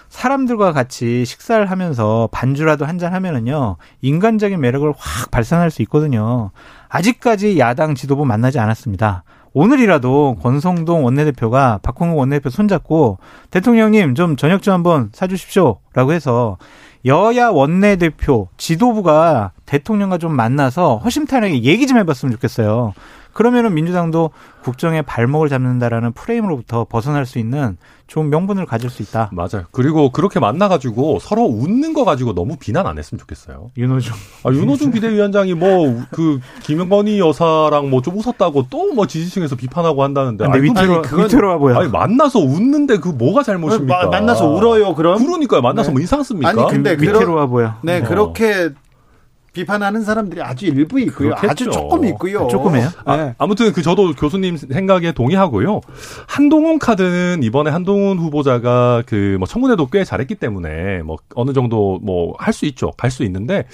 사람들과 0.08 0.72
같이 0.72 1.24
식사를 1.24 1.68
하면서 1.68 2.28
반주라도 2.30 2.84
한잔 2.84 3.12
하면은요 3.12 3.76
인간적인 4.02 4.60
매력을 4.60 4.92
확 4.96 5.30
발산할 5.32 5.70
수 5.70 5.82
있거든요. 5.82 6.52
아직까지 6.88 7.58
야당 7.58 7.96
지도부 7.96 8.24
만나지 8.24 8.60
않았습니다. 8.60 9.24
오늘이라도 9.52 10.36
권성동 10.40 11.04
원내대표가 11.04 11.80
박홍근 11.82 12.16
원내대표 12.16 12.50
손잡고 12.50 13.18
대통령님 13.50 14.14
좀 14.14 14.36
저녁 14.36 14.62
좀 14.62 14.74
한번 14.74 15.10
사주십시오라고 15.12 16.12
해서 16.12 16.56
여야 17.04 17.48
원내대표 17.48 18.48
지도부가 18.56 19.52
대통령과 19.66 20.18
좀 20.18 20.34
만나서 20.34 20.98
허심탄회하게 20.98 21.62
얘기 21.64 21.86
좀 21.86 21.98
해봤으면 21.98 22.32
좋겠어요. 22.34 22.92
그러면은 23.32 23.74
민주당도 23.74 24.30
국정에 24.62 25.02
발목을 25.02 25.48
잡는다라는 25.48 26.12
프레임으로부터 26.12 26.84
벗어날 26.88 27.24
수 27.26 27.38
있는 27.38 27.76
좋은 28.06 28.28
명분을 28.28 28.66
가질 28.66 28.90
수 28.90 29.02
있다. 29.02 29.30
맞아요. 29.32 29.64
그리고 29.70 30.10
그렇게 30.10 30.40
만나가지고 30.40 31.18
서로 31.20 31.44
웃는 31.44 31.94
거 31.94 32.04
가지고 32.04 32.34
너무 32.34 32.56
비난 32.58 32.86
안 32.86 32.98
했으면 32.98 33.20
좋겠어요. 33.20 33.70
윤호중. 33.78 34.12
아, 34.44 34.50
윤호중 34.50 34.90
비대위원장이 34.92 35.54
뭐, 35.54 36.02
그, 36.10 36.40
김영건희 36.62 37.20
여사랑 37.20 37.88
뭐 37.88 38.00
좀 38.02 38.16
웃었다고 38.18 38.66
또 38.68 38.90
뭐 38.92 39.06
지지층에서 39.06 39.54
비판하고 39.54 40.02
한다는데. 40.02 40.44
근데 40.44 40.58
아니, 40.58 40.66
그- 40.68 40.72
위태로, 40.72 40.92
아니, 40.94 41.02
그건- 41.02 41.24
위태로워 41.26 41.58
보여. 41.58 41.76
아니, 41.78 41.88
만나서 41.88 42.40
웃는데 42.40 42.98
그 42.98 43.08
뭐가 43.08 43.44
잘못입니까? 43.44 44.04
마- 44.04 44.10
만나서 44.10 44.48
울어요, 44.48 44.94
그럼? 44.96 45.24
그러니까요. 45.24 45.62
만나서 45.62 45.90
네. 45.90 45.92
뭐 45.92 46.02
이상 46.02 46.22
씁니까? 46.24 46.48
아니, 46.48 46.60
근데 46.68 46.92
위태로워 46.98 47.46
보여. 47.46 47.74
네, 47.82 48.00
어. 48.00 48.04
그렇게 48.04 48.70
비판하는 49.52 50.02
사람들이 50.04 50.40
아주 50.42 50.66
일부 50.66 51.00
있고요. 51.00 51.30
그렇겠죠. 51.30 51.50
아주 51.50 51.64
조금 51.70 52.04
있고요. 52.06 52.46
조금이에요? 52.48 52.88
네. 53.08 53.34
아, 53.36 53.46
무튼 53.46 53.72
그 53.72 53.82
저도 53.82 54.12
교수님 54.14 54.56
생각에 54.56 55.12
동의하고요. 55.12 55.80
한동훈 56.28 56.78
카드는 56.78 57.42
이번에 57.42 57.70
한동훈 57.70 58.18
후보자가 58.18 59.02
그 59.06 59.36
뭐 59.38 59.46
청문회도 59.46 59.86
꽤 59.86 60.04
잘했기 60.04 60.34
때문에 60.34 61.02
뭐 61.02 61.16
어느 61.34 61.52
정도 61.52 61.98
뭐 62.02 62.34
할 62.38 62.52
수 62.52 62.66
있죠. 62.66 62.90
갈 62.96 63.10
수 63.10 63.22
있는데 63.24 63.64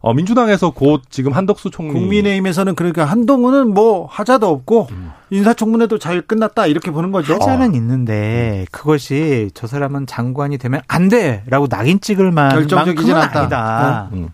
어 0.00 0.14
민주당에서 0.14 0.70
곧 0.70 1.02
지금 1.10 1.32
한덕수 1.32 1.70
총리 1.70 1.92
국민의힘에서는 1.94 2.74
그러니까 2.76 3.04
한동훈은 3.04 3.74
뭐 3.74 4.06
하자도 4.06 4.46
없고 4.48 4.88
인사청문회도 5.30 5.98
잘 5.98 6.20
끝났다 6.20 6.66
이렇게 6.66 6.90
보는 6.90 7.10
거죠. 7.10 7.34
하자는 7.34 7.74
있는데 7.74 8.64
그것이 8.70 9.50
저 9.54 9.66
사람은 9.66 10.06
장관이 10.06 10.58
되면 10.58 10.80
안 10.88 11.08
돼라고 11.08 11.66
낙인 11.68 12.00
찍을 12.00 12.30
만큼은 12.30 12.66
결정적이진 12.68 13.14
않다. 13.16 13.40
아니다. 13.40 14.08
음. 14.12 14.28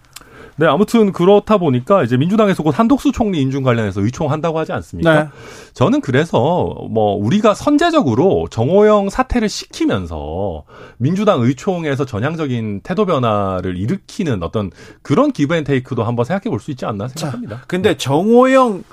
네, 0.56 0.66
아무튼 0.66 1.12
그렇다 1.12 1.58
보니까 1.58 2.02
이제 2.04 2.16
민주당에서 2.16 2.62
곧 2.62 2.78
한독수 2.78 3.12
총리 3.12 3.40
인준 3.40 3.62
관련해서 3.62 4.00
의총한다고 4.02 4.58
하지 4.58 4.72
않습니까? 4.72 5.24
네. 5.24 5.28
저는 5.72 6.00
그래서 6.00 6.74
뭐 6.90 7.14
우리가 7.16 7.54
선제적으로 7.54 8.46
정호영 8.50 9.10
사퇴를 9.10 9.48
시키면서 9.48 10.64
민주당 10.98 11.40
의총에서 11.42 12.04
전향적인 12.04 12.80
태도 12.82 13.04
변화를 13.06 13.76
일으키는 13.76 14.42
어떤 14.42 14.70
그런 15.02 15.32
기브앤테이크도 15.32 16.04
한번 16.04 16.24
생각해 16.24 16.50
볼 16.50 16.60
수 16.60 16.70
있지 16.70 16.86
않나 16.86 17.08
생각합니다. 17.08 17.62
근데 17.66 17.96
정호영 17.96 18.84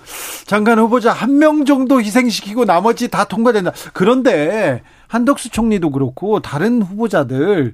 장관 0.48 0.80
후보자 0.80 1.12
한 1.12 1.32
명 1.42 1.66
정도 1.66 2.00
희생시키고 2.02 2.66
나머지 2.66 3.08
다 3.10 3.24
통과된다. 3.24 3.72
그런데 3.94 4.84
한덕수 5.08 5.50
총리도 5.50 5.90
그렇고 5.92 6.40
다른 6.40 6.82
후보자들 6.82 7.74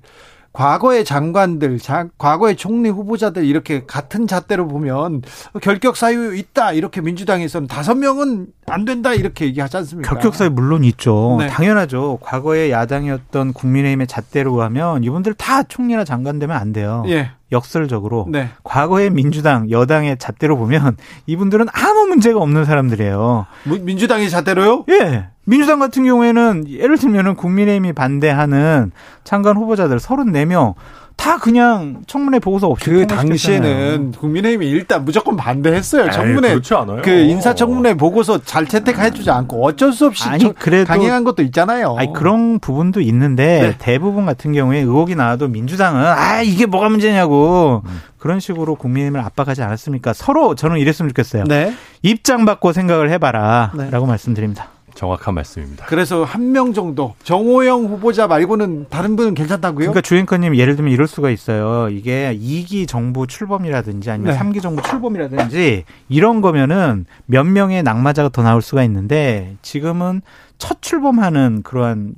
과거의 0.57 1.05
장관들, 1.05 1.77
자, 1.77 2.07
과거의 2.17 2.55
총리 2.55 2.89
후보자들 2.89 3.45
이렇게 3.45 3.85
같은 3.85 4.25
잣대로 4.25 4.67
보면 4.67 5.21
결격 5.61 5.95
사유 5.95 6.35
있다 6.35 6.71
이렇게 6.71 6.99
민주당에서는 6.99 7.67
다섯 7.67 7.93
명은 7.93 8.47
안 8.69 8.83
된다 8.83 9.13
이렇게 9.13 9.45
얘기하지 9.45 9.77
않습니까? 9.77 10.09
결격사유 10.13 10.49
물론 10.51 10.83
있죠. 10.83 11.37
네. 11.39 11.47
당연하죠. 11.47 12.19
과거에 12.21 12.69
야당이었던 12.69 13.53
국민의힘의 13.53 14.07
잣대로 14.07 14.61
하면 14.63 15.05
이분들 15.05 15.35
다 15.35 15.63
총리나 15.63 16.03
장관 16.03 16.37
되면 16.37 16.57
안 16.57 16.73
돼요. 16.73 17.03
예, 17.07 17.31
역설적으로 17.53 18.27
네. 18.29 18.49
과거의 18.65 19.09
민주당 19.09 19.71
여당의 19.71 20.17
잣대로 20.17 20.57
보면 20.57 20.97
이분들은 21.27 21.67
아무 21.71 22.07
문제가 22.07 22.41
없는 22.41 22.65
사람들이에요. 22.65 23.45
무- 23.63 23.79
민주당의 23.79 24.29
잣대로요? 24.29 24.83
예. 24.89 25.27
민주당 25.45 25.79
같은 25.79 26.03
경우에는 26.03 26.65
예를 26.67 26.97
들면은 26.97 27.35
국민의힘이 27.35 27.93
반대하는 27.93 28.91
장관 29.23 29.55
후보자들 29.55 29.97
34명 29.97 30.73
다 31.17 31.37
그냥 31.37 32.03
청문회 32.07 32.39
보고서 32.39 32.67
없이 32.67 32.85
그. 32.89 33.05
당시에는 33.07 34.13
국민의힘이 34.17 34.67
일단 34.69 35.03
무조건 35.03 35.35
반대했어요. 35.35 36.03
에이, 36.05 36.11
청문회 36.11 36.49
그렇지 36.49 36.73
않아요. 36.75 37.01
그 37.01 37.09
인사청문회 37.09 37.95
보고서 37.95 38.41
잘 38.43 38.65
채택해주지 38.67 39.29
않고 39.29 39.65
어쩔 39.65 39.91
수 39.91 40.05
없이 40.05 40.23
아니, 40.29 40.39
저- 40.43 40.53
그래도- 40.53 40.87
강행한 40.87 41.23
것도 41.23 41.41
있잖아요. 41.43 41.95
아니 41.97 42.13
그런 42.13 42.59
부분도 42.59 43.01
있는데 43.01 43.61
네. 43.61 43.75
대부분 43.77 44.25
같은 44.25 44.53
경우에 44.53 44.79
의혹이 44.79 45.15
나와도 45.15 45.47
민주당은 45.49 46.01
아 46.05 46.41
이게 46.43 46.65
뭐가 46.65 46.87
문제냐고 46.89 47.81
그런 48.19 48.39
식으로 48.39 48.75
국민의힘을 48.75 49.19
압박하지 49.19 49.63
않았습니까? 49.63 50.13
서로 50.13 50.55
저는 50.55 50.77
이랬으면 50.77 51.09
좋겠어요. 51.09 51.43
네. 51.45 51.73
입장 52.03 52.45
바꿔 52.45 52.71
생각을 52.73 53.09
해봐라라고 53.11 53.77
네. 53.77 54.05
말씀드립니다. 54.07 54.67
정확한 54.97 55.35
말씀입니다. 55.35 55.85
그래서 55.85 56.23
한 56.23 56.47
명 56.51 56.73
정도 56.73 57.13
정호영 57.23 57.85
후보자 57.85 58.25
말고는 58.25 58.87
다른 58.89 59.15
분은 59.15 59.35
괜찮다고요? 59.35 59.79
그러니까 59.79 60.01
주행커님 60.01 60.55
예를 60.55 60.75
들면 60.75 60.91
이럴 60.91 61.07
수가 61.07 61.29
있어요. 61.29 61.89
이게 61.89 62.35
2기 62.41 62.87
정부 62.87 63.27
출범이라든지 63.27 64.09
아니면 64.09 64.33
네. 64.33 64.39
3기 64.39 64.61
정부 64.61 64.81
출범이라든지 64.81 65.83
이런 66.09 66.41
거면은 66.41 67.05
몇 67.25 67.43
명의 67.43 67.83
낙마자가 67.83 68.29
더 68.29 68.41
나올 68.41 68.61
수가 68.61 68.83
있는데 68.85 69.55
지금은 69.61 70.21
첫 70.57 70.81
출범하는 70.81 71.61
그러한 71.63 72.15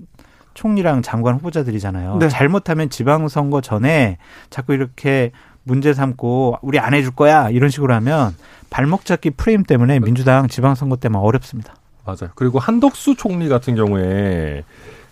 총리랑 0.53 1.01
장관 1.01 1.35
후보자들이잖아요. 1.35 2.17
네. 2.19 2.29
잘못하면 2.29 2.89
지방선거 2.89 3.61
전에 3.61 4.17
자꾸 4.49 4.73
이렇게 4.73 5.31
문제 5.63 5.93
삼고 5.93 6.59
우리 6.61 6.79
안 6.79 6.93
해줄 6.93 7.11
거야 7.11 7.49
이런 7.49 7.69
식으로 7.69 7.93
하면 7.95 8.35
발목 8.69 9.05
잡기 9.05 9.31
프레임 9.31 9.63
때문에 9.63 9.99
민주당 9.99 10.47
지방선거 10.47 10.95
때만 10.97 11.21
어렵습니다. 11.21 11.73
맞아요. 12.09 12.31
그리고 12.35 12.59
한덕수 12.59 13.15
총리 13.15 13.49
같은 13.49 13.75
경우에 13.75 14.63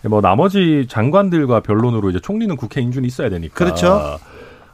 뭐 0.04 0.22
나머지 0.22 0.86
장관들과 0.90 1.62
변론으로 1.62 2.10
이제 2.10 2.20
총리는 2.20 2.56
국회 2.56 2.82
인준이 2.82 3.08
있어야 3.08 3.30
되니까. 3.30 3.56
그렇죠. 3.56 4.20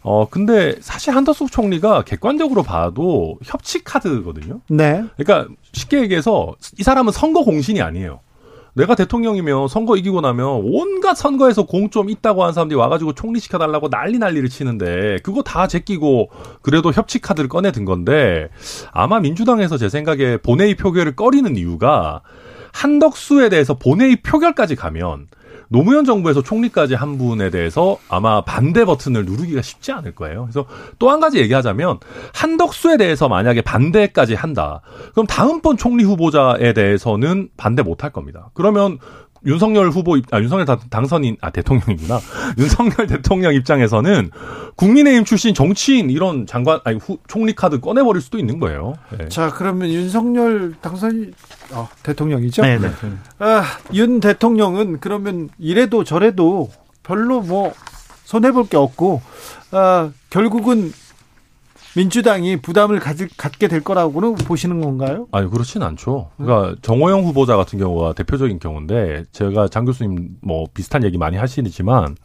어 0.01 0.28
근데 0.30 0.76
사실 0.82 1.15
한덕수 1.15 1.47
총리가 1.49 2.03
객관적으로 2.03 2.61
봐도 2.63 3.38
협치 3.43 3.84
카드거든요. 3.84 4.59
네. 4.67 5.03
그러니까 5.17 5.53
쉽게 5.71 6.01
얘기해서 6.01 6.55
이 6.78 6.84
사람은 6.84 7.13
선거 7.13 7.43
공신이 7.43 7.82
아니에요. 7.82 8.19
내가 8.76 8.95
대통령이면 8.95 9.67
선거 9.67 9.95
이기고 9.97 10.21
나면 10.21 10.61
온갖 10.63 11.13
선거에서 11.15 11.63
공 11.63 11.84
좀 11.91 12.09
있다고 12.09 12.41
하는 12.41 12.53
사람들이 12.53 12.80
와가지고 12.80 13.13
총리시켜달라고 13.13 13.89
난리 13.89 14.17
난리를 14.17 14.49
치는데 14.49 15.19
그거 15.21 15.43
다 15.43 15.67
제끼고 15.67 16.32
그래도 16.63 16.91
협치 16.91 17.19
카드를 17.19 17.49
꺼내 17.49 17.71
든 17.71 17.86
건데 17.86 18.49
아마 18.91 19.19
민주당에서 19.19 19.78
제 19.78 19.89
생각에 19.89 20.38
본회의 20.38 20.76
표결을 20.76 21.15
꺼리는 21.15 21.55
이유가 21.55 22.21
한덕수에 22.71 23.49
대해서 23.49 23.76
본회의 23.76 24.15
표결까지 24.24 24.76
가면 24.76 25.28
노무현 25.70 26.05
정부에서 26.05 26.41
총리까지 26.41 26.93
한 26.95 27.18
분에 27.18 27.49
대해서 27.49 27.97
아마 28.09 28.41
반대 28.41 28.86
버튼을 28.86 29.26
누르기가 29.26 29.61
쉽지 29.61 29.91
않을 29.91 30.14
거예요. 30.16 30.43
그래서 30.43 30.66
또 30.99 31.09
한 31.09 31.20
가지 31.20 31.39
얘기하자면 31.39 31.99
한덕수에 32.34 32.97
대해서 32.97 33.28
만약에 33.30 33.61
반대까지 33.61 34.34
한다. 34.36 34.82
그럼 35.11 35.28
다음번 35.28 35.78
총리 35.78 36.03
후보자에 36.03 36.74
대해서는 36.74 37.49
반대 37.57 37.82
못 37.84 38.03
할 38.03 38.11
겁니다. 38.11 38.49
그러면 38.53 38.97
윤석열 39.46 39.89
후보 39.89 40.18
아 40.32 40.39
윤석열 40.39 40.66
당선인 40.89 41.38
아 41.41 41.50
대통령이구나 41.50 42.20
윤석열 42.58 43.08
대통령 43.08 43.54
입장에서는 43.54 44.32
국민의힘 44.76 45.26
출신 45.26 45.54
정치인 45.54 46.10
이런 46.10 46.46
장관 46.48 46.80
아니 46.84 46.98
후, 46.98 47.18
총리 47.28 47.54
카드 47.54 47.80
꺼내버릴 47.80 48.22
수도 48.22 48.39
있는 48.39 48.60
거예요. 48.60 48.96
네. 49.18 49.28
자 49.30 49.52
그러면 49.52 49.89
윤석열 49.89 50.74
당선 50.82 51.34
어, 51.72 51.89
대통령이죠. 52.04 52.62
네, 52.62 52.80
네. 52.80 52.89
아, 53.39 53.64
윤 53.94 54.20
대통령은 54.20 55.00
그러면 55.00 55.50
이래도 55.60 56.04
저래도 56.04 56.70
별로 57.04 57.41
뭐 57.41 57.74
손해 58.26 58.52
볼 58.52 58.66
게 58.70 58.78
없고 58.78 59.22
아, 59.72 60.12
결국은 60.30 60.94
민주당이 61.96 62.58
부담을 62.58 63.00
가질, 63.00 63.30
갖게 63.38 63.68
될 63.68 63.82
거라고는 63.84 64.36
보시는 64.36 64.82
건가요? 64.82 65.28
아니 65.32 65.50
그렇진 65.50 65.84
않죠. 65.84 66.32
그러니까 66.38 66.76
정호영 66.82 67.24
후보자 67.24 67.56
같은 67.56 67.78
경우가 67.80 68.14
대표적인 68.14 68.60
경우인데 68.60 69.26
제가 69.32 69.68
장 69.68 69.86
교수님 69.86 70.38
뭐 70.41 70.66
비슷한 70.74 71.04
얘기 71.04 71.18
많이 71.18 71.38
하시지만 71.38 72.16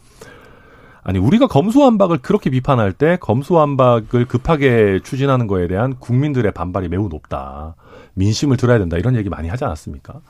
아니 1.08 1.18
우리가 1.18 1.46
검수완박을 1.46 2.18
그렇게 2.18 2.50
비판할 2.50 2.92
때 2.92 3.16
검수완박을 3.18 4.26
급하게 4.26 5.00
추진하는 5.02 5.46
거에 5.46 5.66
대한 5.66 5.94
국민들의 5.98 6.52
반발이 6.52 6.88
매우 6.90 7.08
높다. 7.08 7.76
민심을 8.12 8.58
들어야 8.58 8.78
된다 8.78 8.98
이런 8.98 9.16
얘기 9.16 9.30
많이 9.30 9.48
하지 9.48 9.64
않았습니까? 9.64 10.20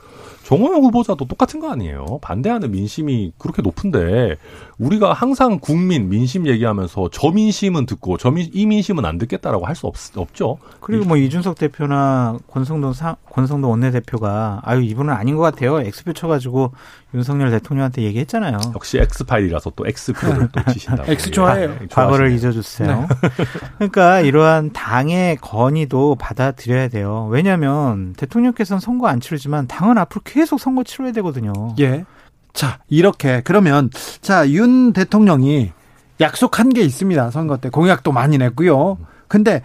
정호영 0.43 0.81
후보자도 0.83 1.25
똑같은 1.25 1.59
거 1.59 1.69
아니에요. 1.69 2.19
반대하는 2.21 2.71
민심이 2.71 3.33
그렇게 3.37 3.61
높은데 3.61 4.37
우리가 4.77 5.11
항상 5.11 5.59
국민 5.59 6.07
민심 6.07 6.47
얘기하면서 6.47 7.09
저 7.11 7.29
민심은 7.29 7.85
듣고 7.85 8.17
저민 8.17 8.49
이 8.53 8.65
민심은 8.65 9.03
안 9.03 9.17
듣겠다라고 9.17 9.65
할 9.65 9.75
수 9.75 9.91
없죠. 10.15 10.59
그리고 10.79 11.05
뭐 11.05 11.17
이준석 11.17 11.57
대표나 11.57 12.37
권성동 12.47 12.93
사, 12.93 13.15
권성동 13.31 13.69
원내대표가 13.71 14.61
아유 14.63 14.81
이분은 14.81 15.13
아닌 15.13 15.35
것 15.35 15.41
같아요. 15.41 15.81
엑스표 15.81 16.13
쳐가지고 16.13 16.71
윤석열 17.13 17.49
대통령한테 17.49 18.03
얘기했잖아요. 18.03 18.59
역시 18.75 18.99
엑스파일이라서 18.99 19.71
또 19.75 19.87
엑스표를 19.87 20.49
또 20.51 20.61
치신다고. 20.71 21.11
엑스 21.11 21.31
좋아해요. 21.31 21.75
네, 21.79 21.87
과거를 21.91 22.31
잊어주세요. 22.33 23.07
네. 23.09 23.29
그러니까 23.77 24.19
이러한 24.21 24.71
당의 24.73 25.37
건의도 25.37 26.15
받아들여야 26.15 26.89
돼요. 26.89 27.27
왜냐하면 27.31 28.13
대통령께서는 28.13 28.79
선거 28.79 29.07
안 29.07 29.19
치르지만 29.19 29.67
당은 29.67 29.97
앞으로 29.97 30.21
계속 30.23 30.59
선거 30.59 30.83
치러야 30.83 31.11
되거든요. 31.13 31.53
예. 31.79 32.05
자, 32.53 32.79
이렇게 32.89 33.41
그러면 33.43 33.89
자, 34.21 34.47
윤 34.49 34.93
대통령이 34.93 35.71
약속한 36.21 36.69
게 36.69 36.81
있습니다. 36.81 37.31
선거 37.31 37.57
때 37.57 37.69
공약도 37.69 38.11
많이 38.11 38.37
냈고요. 38.37 38.97
근데 39.27 39.63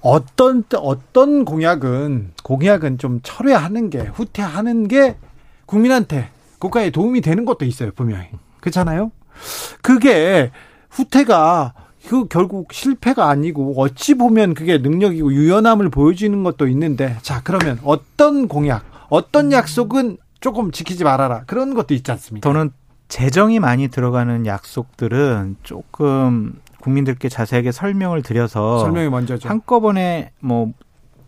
어떤 0.00 0.62
어떤 0.76 1.44
공약은 1.44 2.32
공약은 2.42 2.98
좀 2.98 3.20
철회하는 3.22 3.90
게 3.90 4.00
후퇴하는 4.00 4.86
게 4.86 5.16
국민한테 5.66 6.30
국가에 6.64 6.88
도움이 6.88 7.20
되는 7.20 7.44
것도 7.44 7.66
있어요, 7.66 7.90
분명히. 7.94 8.28
그렇잖아요? 8.60 9.12
그게 9.82 10.50
후퇴가 10.88 11.74
그 12.08 12.26
결국 12.28 12.72
실패가 12.72 13.28
아니고 13.28 13.74
어찌 13.76 14.14
보면 14.14 14.54
그게 14.54 14.78
능력이고 14.78 15.30
유연함을 15.30 15.90
보여주는 15.90 16.42
것도 16.42 16.66
있는데 16.68 17.18
자, 17.20 17.42
그러면 17.44 17.78
어떤 17.84 18.48
공약, 18.48 18.82
어떤 19.10 19.52
약속은 19.52 20.16
조금 20.40 20.70
지키지 20.70 21.04
말아라. 21.04 21.42
그런 21.44 21.74
것도 21.74 21.92
있지 21.92 22.10
않습니까? 22.10 22.48
저는 22.48 22.70
재정이 23.08 23.60
많이 23.60 23.88
들어가는 23.88 24.46
약속들은 24.46 25.56
조금 25.64 26.54
국민들께 26.80 27.28
자세하게 27.28 27.72
설명을 27.72 28.22
드려서 28.22 28.78
설명이 28.78 29.10
먼저죠. 29.10 29.50
한꺼번에 29.50 30.30
뭐 30.40 30.72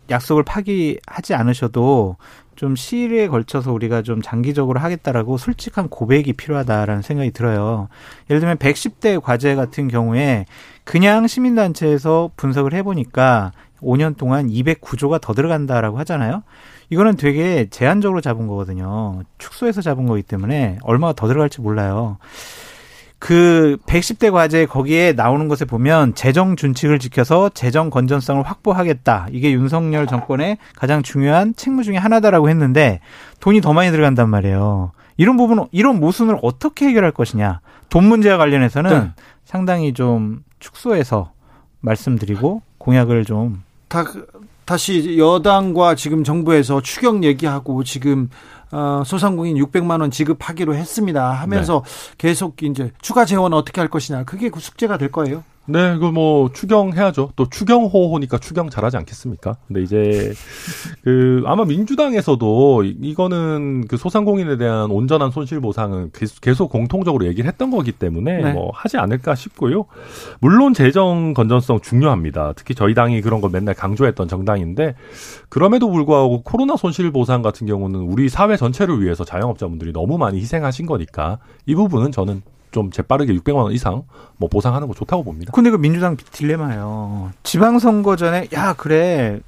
약속을 0.08 0.44
파기하지 0.44 1.34
않으셔도 1.34 2.16
좀 2.56 2.74
시일에 2.74 3.28
걸쳐서 3.28 3.72
우리가 3.72 4.02
좀 4.02 4.22
장기적으로 4.22 4.80
하겠다라고 4.80 5.36
솔직한 5.36 5.88
고백이 5.88 6.32
필요하다라는 6.32 7.02
생각이 7.02 7.30
들어요. 7.30 7.88
예를 8.28 8.40
들면 8.40 8.56
110대 8.56 9.20
과제 9.22 9.54
같은 9.54 9.88
경우에 9.88 10.46
그냥 10.84 11.26
시민단체에서 11.26 12.30
분석을 12.36 12.72
해보니까 12.74 13.52
5년 13.80 14.16
동안 14.16 14.48
209조가 14.48 15.20
더 15.20 15.34
들어간다라고 15.34 15.98
하잖아요. 16.00 16.42
이거는 16.88 17.16
되게 17.16 17.66
제한적으로 17.68 18.20
잡은 18.20 18.46
거거든요. 18.46 19.22
축소해서 19.38 19.82
잡은 19.82 20.06
거기 20.06 20.22
때문에 20.22 20.78
얼마가 20.82 21.12
더 21.14 21.26
들어갈지 21.26 21.60
몰라요. 21.60 22.18
그 23.18 23.78
110대 23.86 24.30
과제 24.30 24.66
거기에 24.66 25.12
나오는 25.12 25.48
것에 25.48 25.64
보면 25.64 26.14
재정 26.14 26.54
준칙을 26.54 26.98
지켜서 26.98 27.48
재정 27.48 27.90
건전성을 27.90 28.42
확보하겠다. 28.42 29.28
이게 29.32 29.52
윤석열 29.52 30.06
정권의 30.06 30.58
가장 30.76 31.02
중요한 31.02 31.54
책무 31.54 31.82
중의 31.82 31.98
하나다라고 31.98 32.50
했는데 32.50 33.00
돈이 33.40 33.60
더 33.60 33.72
많이 33.72 33.90
들어간단 33.90 34.28
말이에요. 34.28 34.92
이런 35.16 35.36
부분 35.36 35.66
이런 35.72 35.98
모순을 35.98 36.38
어떻게 36.42 36.88
해결할 36.88 37.12
것이냐. 37.12 37.60
돈 37.88 38.04
문제와 38.04 38.36
관련해서는 38.36 38.90
네. 38.90 39.12
상당히 39.44 39.94
좀 39.94 40.42
축소해서 40.58 41.32
말씀드리고 41.80 42.62
공약을 42.78 43.24
좀 43.24 43.62
다, 43.88 44.04
다시 44.66 45.16
여당과 45.18 45.94
지금 45.94 46.24
정부에서 46.24 46.82
추경 46.82 47.24
얘기하고 47.24 47.84
지금 47.84 48.28
어, 48.72 49.02
소상공인 49.04 49.56
600만 49.56 50.00
원 50.00 50.10
지급하기로 50.10 50.74
했습니다. 50.74 51.30
하면서 51.32 51.82
네. 51.84 52.16
계속 52.18 52.62
이제 52.62 52.92
추가 53.00 53.24
재원 53.24 53.52
어떻게 53.52 53.80
할 53.80 53.88
것이냐 53.88 54.24
그게 54.24 54.50
그 54.50 54.60
숙제가 54.60 54.98
될 54.98 55.10
거예요. 55.10 55.44
네, 55.68 55.96
그 55.98 56.16
뭐 56.16 56.50
추경해야죠. 56.50 57.32
또 57.36 57.46
추경호호니까 57.50 58.38
추경 58.38 58.70
잘하지 58.70 58.96
않겠습니까? 58.96 59.56
근데 59.66 59.82
이제 59.82 60.32
그 61.02 61.42
아마 61.44 61.66
민주당에서도 61.66 62.84
이거는 62.84 63.86
그 63.86 63.98
소상공인에 63.98 64.56
대한 64.56 64.90
온전한 64.90 65.30
손실 65.30 65.60
보상은 65.60 66.10
계속 66.40 66.70
공통적으로 66.70 67.26
얘기를 67.26 67.46
했던 67.46 67.70
거기 67.70 67.92
때문에 67.92 68.42
네. 68.42 68.52
뭐 68.54 68.70
하지 68.72 68.96
않을까 68.96 69.34
싶고요. 69.34 69.84
물론 70.40 70.72
재정 70.72 71.34
건전성 71.34 71.80
중요합니다. 71.80 72.54
특히 72.56 72.74
저희 72.74 72.94
당이 72.94 73.20
그런 73.20 73.42
걸 73.42 73.50
맨날 73.50 73.74
강조했던 73.74 74.26
정당인데 74.28 74.94
그럼에도 75.50 75.90
불구하고 75.90 76.42
코로나 76.42 76.76
손실 76.76 77.10
보상 77.10 77.42
같은 77.42 77.66
경우는 77.66 78.00
우리 78.00 78.30
사회 78.30 78.56
전체를 78.56 79.02
위해서 79.02 79.24
자영업자분들이 79.24 79.92
너무 79.92 80.16
많이 80.16 80.40
희생하신 80.40 80.86
거니까 80.86 81.38
이 81.66 81.74
부분은 81.74 82.10
저는 82.12 82.40
좀 82.76 82.90
재빠르게 82.90 83.32
600만 83.32 83.56
원 83.56 83.72
이상 83.72 84.02
뭐 84.36 84.50
보상하는 84.50 84.86
거 84.86 84.92
좋다고 84.92 85.24
봅니다. 85.24 85.50
근데 85.54 85.70
그 85.70 85.78
민주당 85.78 86.14
딜레마예요. 86.14 87.32
지방선거 87.42 88.16
전에 88.16 88.48
야 88.52 88.74
그래 88.74 89.40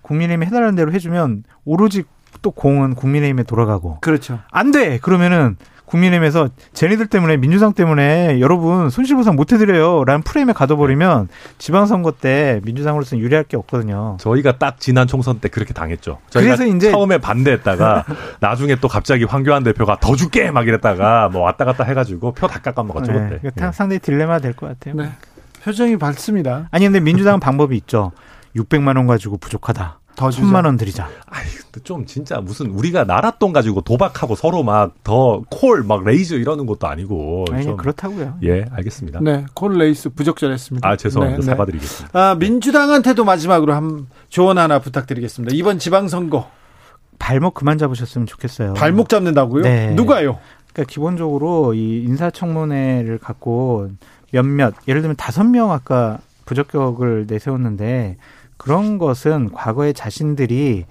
국민의힘이 0.00 0.46
해달라는 0.46 0.74
대로 0.74 0.90
해주면 0.90 1.44
오로지 1.66 2.04
또 2.40 2.50
공은 2.50 2.94
국민의힘에 2.94 3.42
돌아가고. 3.42 3.98
그렇죠. 4.00 4.38
안 4.50 4.70
돼. 4.70 4.96
그러면은 4.96 5.58
국민의힘에서 5.92 6.48
쟤네들 6.72 7.06
때문에 7.06 7.36
민주당 7.36 7.74
때문에 7.74 8.40
여러분 8.40 8.88
손실보상 8.88 9.36
못 9.36 9.52
해드려요 9.52 10.04
라는 10.04 10.22
프레임에 10.22 10.52
가둬버리면 10.54 11.28
지방선거 11.58 12.12
때 12.12 12.60
민주당으로서는 12.64 13.22
유리할 13.22 13.44
게 13.44 13.56
없거든요. 13.58 14.16
저희가 14.18 14.58
딱 14.58 14.80
지난 14.80 15.06
총선 15.06 15.38
때 15.40 15.48
그렇게 15.48 15.74
당했죠. 15.74 16.18
그래서 16.32 16.64
이제 16.66 16.90
처음에 16.90 17.18
반대했다가 17.18 18.04
나중에 18.40 18.76
또 18.76 18.88
갑자기 18.88 19.24
황교안 19.24 19.62
대표가 19.64 19.98
더 20.00 20.16
줄게 20.16 20.50
막 20.50 20.66
이랬다가 20.66 21.28
뭐 21.28 21.42
왔다 21.42 21.64
갔다 21.64 21.84
해가지고 21.84 22.32
표 22.32 22.46
다 22.48 22.60
깎아먹었죠 22.60 23.12
네, 23.12 23.38
그때. 23.42 23.50
네. 23.66 23.72
상당히 23.72 23.98
딜레마 23.98 24.38
될 24.38 24.52
것 24.54 24.66
같아요. 24.68 24.94
네. 24.94 25.10
표정이 25.64 25.96
밝습니다. 25.96 26.68
아니 26.70 26.84
근데 26.84 27.00
민주당은 27.00 27.40
방법이 27.40 27.76
있죠. 27.76 28.12
600만 28.56 28.96
원 28.96 29.06
가지고 29.06 29.38
부족하다. 29.38 30.00
더 30.16 30.30
천만 30.30 30.64
원 30.66 30.76
드리자. 30.76 31.08
아이, 31.26 31.44
좀 31.84 32.04
진짜 32.06 32.40
무슨 32.40 32.66
우리가 32.70 33.04
나랏돈 33.06 33.52
가지고 33.52 33.80
도박하고 33.80 34.34
서로 34.34 34.62
막 34.62 34.92
더 35.02 35.42
콜 35.50 35.82
막 35.84 36.04
raise 36.04 36.34
이러는 36.34 36.66
것도 36.66 36.86
아니고. 36.86 37.46
아니, 37.50 37.64
좀. 37.64 37.76
그렇다고요. 37.76 38.38
예, 38.44 38.66
알겠습니다. 38.70 39.20
네, 39.22 39.46
콜 39.54 39.78
raise 39.78 40.10
부적절했습니다. 40.10 40.86
아, 40.86 40.96
죄송합니다. 40.96 41.40
네, 41.40 41.46
네. 41.46 41.50
사과드리겠습니다. 41.50 42.18
아, 42.18 42.34
민주당한테도 42.34 43.24
마지막으로 43.24 43.72
한 43.74 44.06
조언 44.28 44.58
하나 44.58 44.78
부탁드리겠습니다. 44.80 45.54
이번 45.56 45.78
지방선거. 45.78 46.48
발목 47.18 47.54
그만 47.54 47.78
잡으셨으면 47.78 48.26
좋겠어요. 48.26 48.74
발목 48.74 49.08
잡는다고요? 49.08 49.62
네. 49.62 49.94
누가요? 49.94 50.38
그러니까 50.72 50.90
기본적으로 50.92 51.72
이 51.74 52.02
인사청문회를 52.04 53.18
갖고 53.18 53.90
몇몇 54.32 54.74
예를 54.88 55.02
들면 55.02 55.16
다섯 55.16 55.44
명 55.44 55.70
아까 55.70 56.18
부적격을 56.46 57.26
내세웠는데 57.28 58.16
그런 58.62 58.98
것은 58.98 59.50
과거에 59.52 59.92
자신들이 59.92 60.84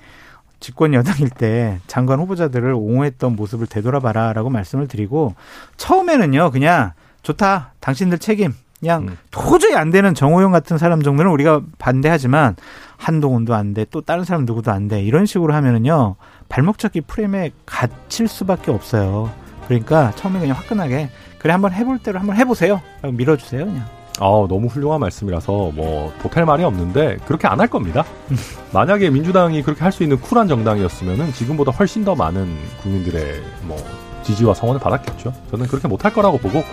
집권 0.59 0.93
여당일 0.93 1.29
때 1.29 1.79
장관 1.87 2.19
후보자들을 2.19 2.73
옹호했던 2.73 3.35
모습을 3.35 3.65
되돌아봐라라고 3.67 4.49
말씀을 4.49 4.87
드리고 4.87 5.33
처음에는요 5.77 6.51
그냥 6.51 6.91
좋다 7.23 7.73
당신들 7.79 8.19
책임 8.19 8.53
그냥 8.79 9.03
음. 9.07 9.17
도저히 9.31 9.75
안 9.75 9.89
되는 9.91 10.13
정호영 10.13 10.51
같은 10.51 10.77
사람 10.77 11.01
정도는 11.01 11.31
우리가 11.31 11.61
반대하지만 11.77 12.55
한동훈도 12.97 13.55
안 13.55 13.73
돼 13.73 13.85
또 13.89 14.01
다른 14.01 14.23
사람 14.25 14.45
누구도 14.45 14.71
안 14.71 14.87
돼 14.87 15.01
이런 15.01 15.25
식으로 15.25 15.53
하면은요 15.53 16.15
발목 16.49 16.77
잡기 16.77 17.01
프레임에 17.01 17.51
갇힐 17.65 18.27
수밖에 18.27 18.71
없어요. 18.71 19.31
그러니까 19.67 20.11
처음에 20.15 20.39
그냥 20.39 20.57
화끈하게 20.57 21.09
그래 21.39 21.53
한번 21.53 21.71
해볼 21.73 21.99
대로 21.99 22.19
한번 22.19 22.35
해보세요. 22.35 22.81
라고 23.01 23.15
밀어주세요 23.15 23.65
그냥. 23.65 23.85
아, 24.21 24.45
너무 24.47 24.67
훌륭한 24.67 24.99
말씀이라서 24.99 25.51
뭐 25.73 26.13
보탤 26.21 26.45
말이 26.45 26.63
없는데 26.63 27.17
그렇게 27.25 27.47
안 27.47 27.59
할 27.59 27.67
겁니다. 27.67 28.05
만약에 28.71 29.09
민주당이 29.09 29.63
그렇게 29.63 29.81
할 29.81 29.91
수 29.91 30.03
있는 30.03 30.19
쿨한 30.21 30.47
정당이었으면은 30.47 31.33
지금보다 31.33 31.71
훨씬 31.71 32.05
더 32.05 32.15
많은 32.15 32.55
국민들의 32.83 33.41
뭐 33.63 33.77
지지와 34.23 34.53
성원을 34.53 34.79
받았겠죠. 34.79 35.33
저는 35.49 35.65
그렇게 35.67 35.87
못할 35.87 36.13
거라고 36.13 36.37
보고 36.37 36.63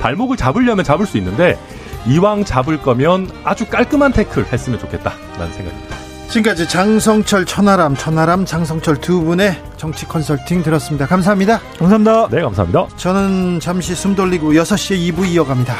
발목을 0.00 0.36
잡으려면 0.36 0.84
잡을 0.84 1.06
수 1.06 1.16
있는데 1.18 1.56
이왕 2.08 2.44
잡을 2.44 2.82
거면 2.82 3.30
아주 3.44 3.66
깔끔한 3.66 4.12
태클 4.12 4.46
했으면 4.52 4.78
좋겠다라는 4.80 5.52
생각입니다. 5.52 5.96
지금까지 6.28 6.68
장성철 6.68 7.46
천하람 7.46 7.94
천하람 7.96 8.44
장성철 8.44 9.00
두 9.00 9.22
분의 9.22 9.56
정치 9.76 10.06
컨설팅 10.06 10.62
들었습니다. 10.64 11.06
감사합니다. 11.06 11.60
감사합니다. 11.78 12.28
네, 12.28 12.42
감사합니다. 12.42 12.88
저는 12.96 13.60
잠시 13.60 13.94
숨 13.94 14.16
돌리고 14.16 14.52
6시에 14.52 15.14
2부 15.14 15.24
이어갑니다. 15.28 15.74